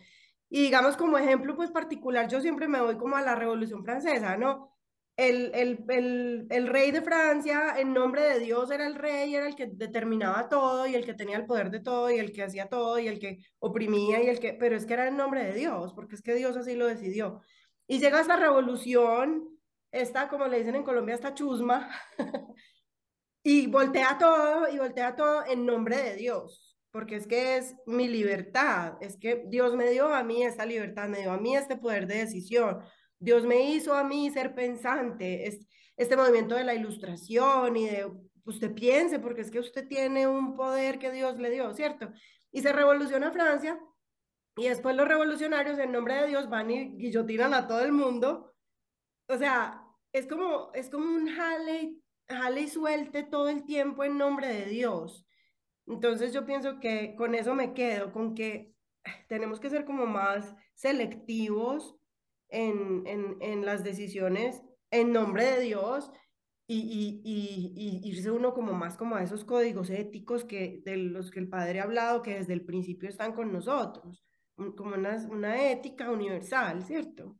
[0.49, 4.37] Y digamos como ejemplo pues particular, yo siempre me voy como a la Revolución Francesa,
[4.37, 4.70] ¿no?
[5.21, 9.55] El, el, el, rey de Francia, en nombre de Dios, era el rey, era el
[9.55, 12.67] que determinaba todo y el que tenía el poder de todo y el que hacía
[12.67, 15.53] todo y el que oprimía y el que, pero es que era en nombre de
[15.53, 17.39] Dios, porque es que Dios así lo decidió.
[17.85, 19.47] Y llega esta revolución,
[19.91, 21.87] esta, como le dicen en Colombia, esta chusma,
[23.43, 28.07] y voltea todo, y voltea todo en nombre de Dios, porque es que es mi
[28.07, 31.77] libertad, es que Dios me dio a mí esta libertad, me dio a mí este
[31.77, 32.79] poder de decisión,
[33.21, 38.11] Dios me hizo a mí ser pensante, es, este movimiento de la ilustración y de
[38.45, 42.11] usted piense, porque es que usted tiene un poder que Dios le dio, ¿cierto?
[42.51, 43.79] Y se revoluciona Francia
[44.57, 48.55] y después los revolucionarios en nombre de Dios van y guillotinan a todo el mundo.
[49.27, 54.17] O sea, es como, es como un jale, jale y suelte todo el tiempo en
[54.17, 55.27] nombre de Dios.
[55.85, 58.73] Entonces yo pienso que con eso me quedo, con que
[59.27, 62.00] tenemos que ser como más selectivos
[62.51, 64.61] en, en, en las decisiones
[64.91, 66.11] en nombre de Dios
[66.67, 71.31] y, y, y, irse uno como más como a esos códigos éticos que, de los
[71.31, 74.23] que el Padre ha hablado, que desde el principio están con nosotros,
[74.55, 77.37] como una, una ética universal, ¿cierto?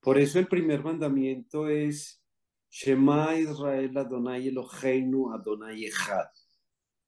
[0.00, 2.22] Por eso el primer mandamiento es
[2.68, 6.28] Shema Israel Adonai Eloheinu Adonai Echad.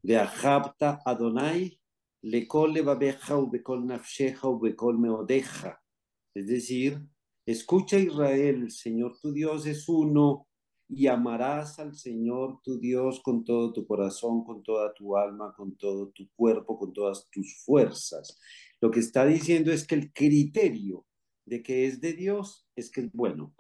[0.03, 1.79] De Ahabta Adonai
[2.23, 5.83] lekol levabeja ubekol nafsheja ubekol meodeja.
[6.35, 7.01] Es decir,
[7.47, 10.49] Escucha Israel, el Señor tu Dios es uno
[10.89, 15.77] y amarás al Señor tu Dios con todo tu corazón, con toda tu alma, con
[15.77, 18.41] todo tu cuerpo, con todas tus fuerzas.
[18.81, 21.07] Lo que está diciendo es que el criterio
[21.45, 23.55] de que es de Dios es que es bueno.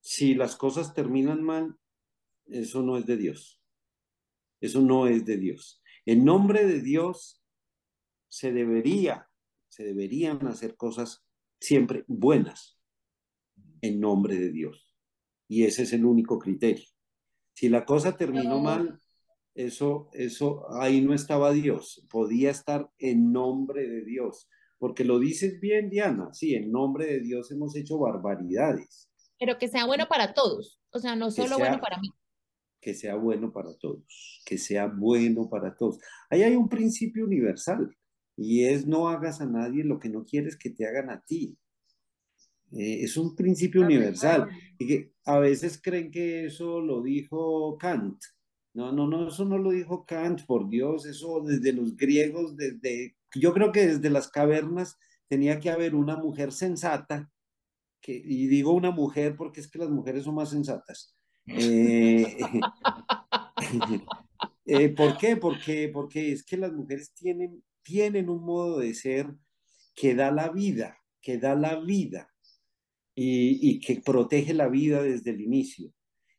[0.00, 1.78] Si las cosas terminan mal,
[2.46, 3.62] eso no es de Dios.
[4.60, 5.82] Eso no es de Dios.
[6.06, 7.42] En nombre de Dios
[8.28, 9.28] se debería,
[9.68, 11.24] se deberían hacer cosas
[11.62, 12.78] siempre buenas
[13.80, 14.94] en nombre de Dios.
[15.48, 16.86] Y ese es el único criterio.
[17.54, 19.00] Si la cosa terminó mal,
[19.54, 24.48] eso, eso, ahí no estaba Dios, podía estar en nombre de Dios,
[24.78, 29.10] porque lo dices bien, Diana, sí, en nombre de Dios hemos hecho barbaridades.
[29.38, 32.08] Pero que sea bueno para todos, o sea, no solo bueno para mí.
[32.80, 35.98] Que sea bueno para todos, que sea bueno para todos.
[36.30, 37.94] Ahí hay un principio universal,
[38.36, 41.56] y es no hagas a nadie lo que no quieres que te hagan a ti.
[42.72, 44.48] Eh, es un principio universal
[44.78, 48.18] y que a veces creen que eso lo dijo Kant.
[48.74, 53.16] No, no, no, eso no lo dijo Kant, por Dios, eso desde los griegos, desde,
[53.34, 54.98] yo creo que desde las cavernas
[55.28, 57.30] tenía que haber una mujer sensata,
[58.00, 61.14] que, y digo una mujer porque es que las mujeres son más sensatas.
[61.46, 62.38] Eh,
[64.66, 65.36] eh, ¿Por qué?
[65.36, 69.34] Porque, porque es que las mujeres tienen tienen un modo de ser
[69.94, 72.32] que da la vida, que da la vida
[73.14, 75.92] y, que protege la vida desde el inicio.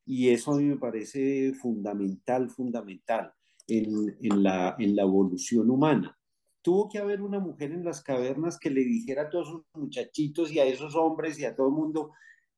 [0.06, 3.32] Y eso a mí me parece fundamental, fundamental
[3.68, 6.18] en, la, en la evolución humana.
[6.62, 10.52] Tuvo que haber una mujer en las cavernas que le dijera a todos esos muchachitos
[10.52, 12.12] y a esos hombres y a todo el mundo,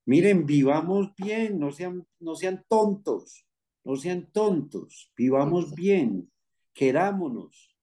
[0.06, 3.46] miren, vivamos bien, no sean, no sean tontos,
[3.84, 6.32] no sean tontos, vivamos bien,
[6.74, 7.75] querámonos,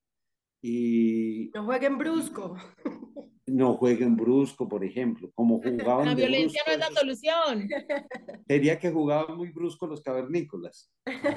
[0.65, 2.57] y no jueguen brusco.
[3.45, 6.05] No jueguen brusco, por ejemplo, como jugaban.
[6.05, 7.69] La violencia no es la solución.
[8.47, 10.89] Sería que jugaban muy brusco los cavernícolas.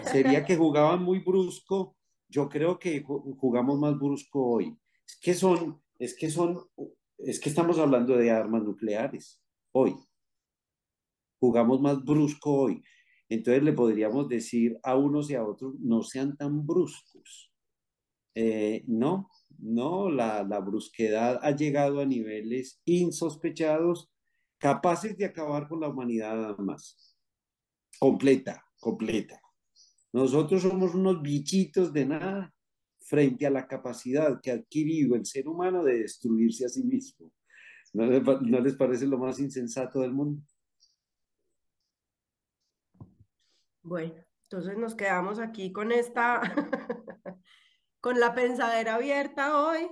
[0.04, 1.96] Sería que jugaban muy brusco.
[2.28, 4.78] Yo creo que jugamos más brusco hoy.
[5.04, 6.60] Es que son, es que son,
[7.18, 9.42] es que estamos hablando de armas nucleares
[9.72, 9.96] hoy.
[11.40, 12.84] Jugamos más brusco hoy.
[13.28, 17.50] Entonces le podríamos decir a unos y a otros, no sean tan bruscos.
[18.38, 20.10] Eh, no, ¿no?
[20.10, 24.12] La, la brusquedad ha llegado a niveles insospechados,
[24.58, 27.16] capaces de acabar con la humanidad más.
[27.98, 29.40] Completa, completa.
[30.12, 32.54] Nosotros somos unos bichitos de nada
[33.00, 37.32] frente a la capacidad que ha adquirido el ser humano de destruirse a sí mismo.
[37.94, 38.04] ¿No
[38.60, 40.42] les, parece lo más insensato del mundo?
[43.82, 46.42] Bueno, entonces nos quedamos aquí con esta,
[48.06, 49.90] con la pensadera abierta hoy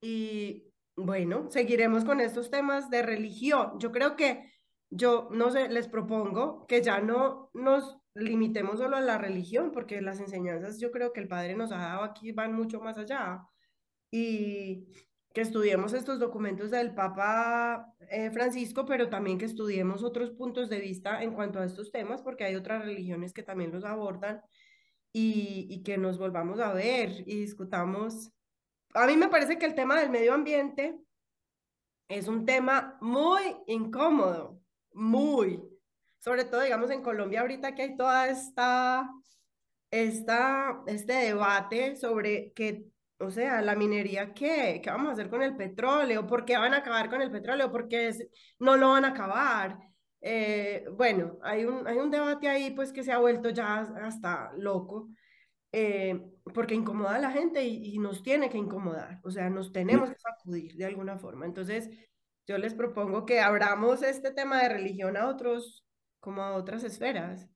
[0.00, 3.78] y bueno, seguiremos con estos temas de religión.
[3.78, 4.50] Yo creo que
[4.88, 10.00] yo, no sé, les propongo que ya no nos limitemos solo a la religión, porque
[10.00, 13.42] las enseñanzas yo creo que el Padre nos ha dado aquí van mucho más allá.
[14.10, 14.86] Y
[15.34, 20.80] que estudiemos estos documentos del Papa eh, Francisco, pero también que estudiemos otros puntos de
[20.80, 24.40] vista en cuanto a estos temas, porque hay otras religiones que también los abordan
[25.12, 28.30] y, y que nos volvamos a ver y discutamos.
[28.94, 30.98] A mí me parece que el tema del medio ambiente
[32.08, 34.60] es un tema muy incómodo,
[34.92, 35.62] muy,
[36.18, 39.08] sobre todo, digamos, en Colombia ahorita que hay toda esta,
[39.90, 42.84] esta, este debate sobre que,
[43.18, 44.80] o sea, la minería, ¿qué?
[44.82, 46.26] ¿Qué vamos a hacer con el petróleo?
[46.26, 47.70] ¿Por qué van a acabar con el petróleo?
[47.70, 48.12] ¿Por qué
[48.58, 49.78] no lo van a acabar?
[50.22, 54.52] Eh, bueno, hay un, hay un debate ahí pues que se ha vuelto ya hasta
[54.56, 55.10] loco,
[55.72, 56.20] eh,
[56.54, 60.10] porque incomoda a la gente y, y, nos tiene que incomodar, o sea, nos tenemos
[60.10, 61.44] que sacudir de alguna forma.
[61.44, 61.90] Entonces,
[62.46, 65.84] yo les propongo que abramos este tema de religión a otros
[66.20, 67.48] como a otras esferas.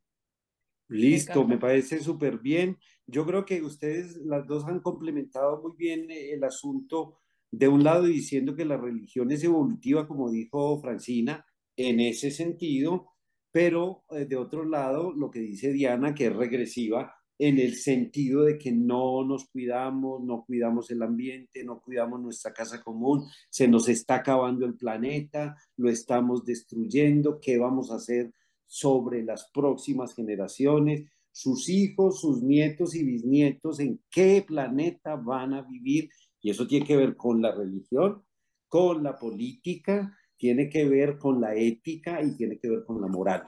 [0.88, 2.78] Listo, me, parece súper bien.
[3.06, 7.20] Yo creo que ustedes las dos han complementado muy bien eh, el asunto,
[7.50, 11.44] de un lado diciendo que la religión es evolutiva, como dijo Francina,
[11.76, 13.12] en ese sentido,
[13.50, 18.44] pero eh, de otro lado, lo que dice Diana, que es regresiva, en el sentido
[18.44, 23.68] de que no nos cuidamos, no cuidamos el ambiente, no cuidamos nuestra casa común, se
[23.68, 28.32] nos está acabando el planeta, lo estamos destruyendo, ¿qué vamos a hacer
[28.66, 35.62] sobre las próximas generaciones, sus hijos, sus nietos y bisnietos, en qué planeta van a
[35.62, 36.10] vivir.
[36.40, 38.22] Y eso tiene que ver con la religión,
[38.68, 43.08] con la política, tiene que ver con la ética y tiene que ver con la
[43.08, 43.44] moral.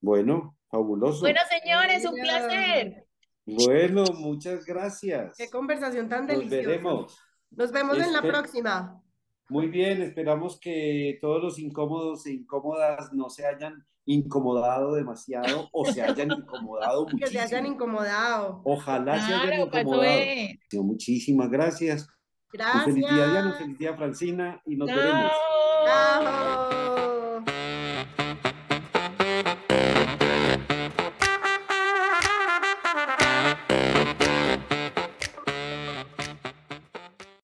[0.00, 1.20] Bueno, fabuloso.
[1.20, 3.06] Bueno, señores, un placer.
[3.44, 5.36] Bueno, muchas gracias.
[5.36, 6.56] Qué conversación tan deliciosa.
[6.56, 7.18] Nos veremos.
[7.50, 9.02] Nos vemos en la próxima.
[9.48, 15.84] Muy bien, esperamos que todos los incómodos e incómodas no se hayan incomodado demasiado o
[15.84, 17.26] se hayan incomodado muchísimo.
[17.26, 18.62] Que se hayan incomodado.
[18.64, 20.84] Ojalá se hayan incomodado.
[20.84, 22.08] Muchísimas gracias.
[22.52, 22.86] Gracias.
[22.86, 25.32] Un feliz día, Diana, un feliz día, Francina, y nos veremos.
[25.84, 26.51] 啊好好好。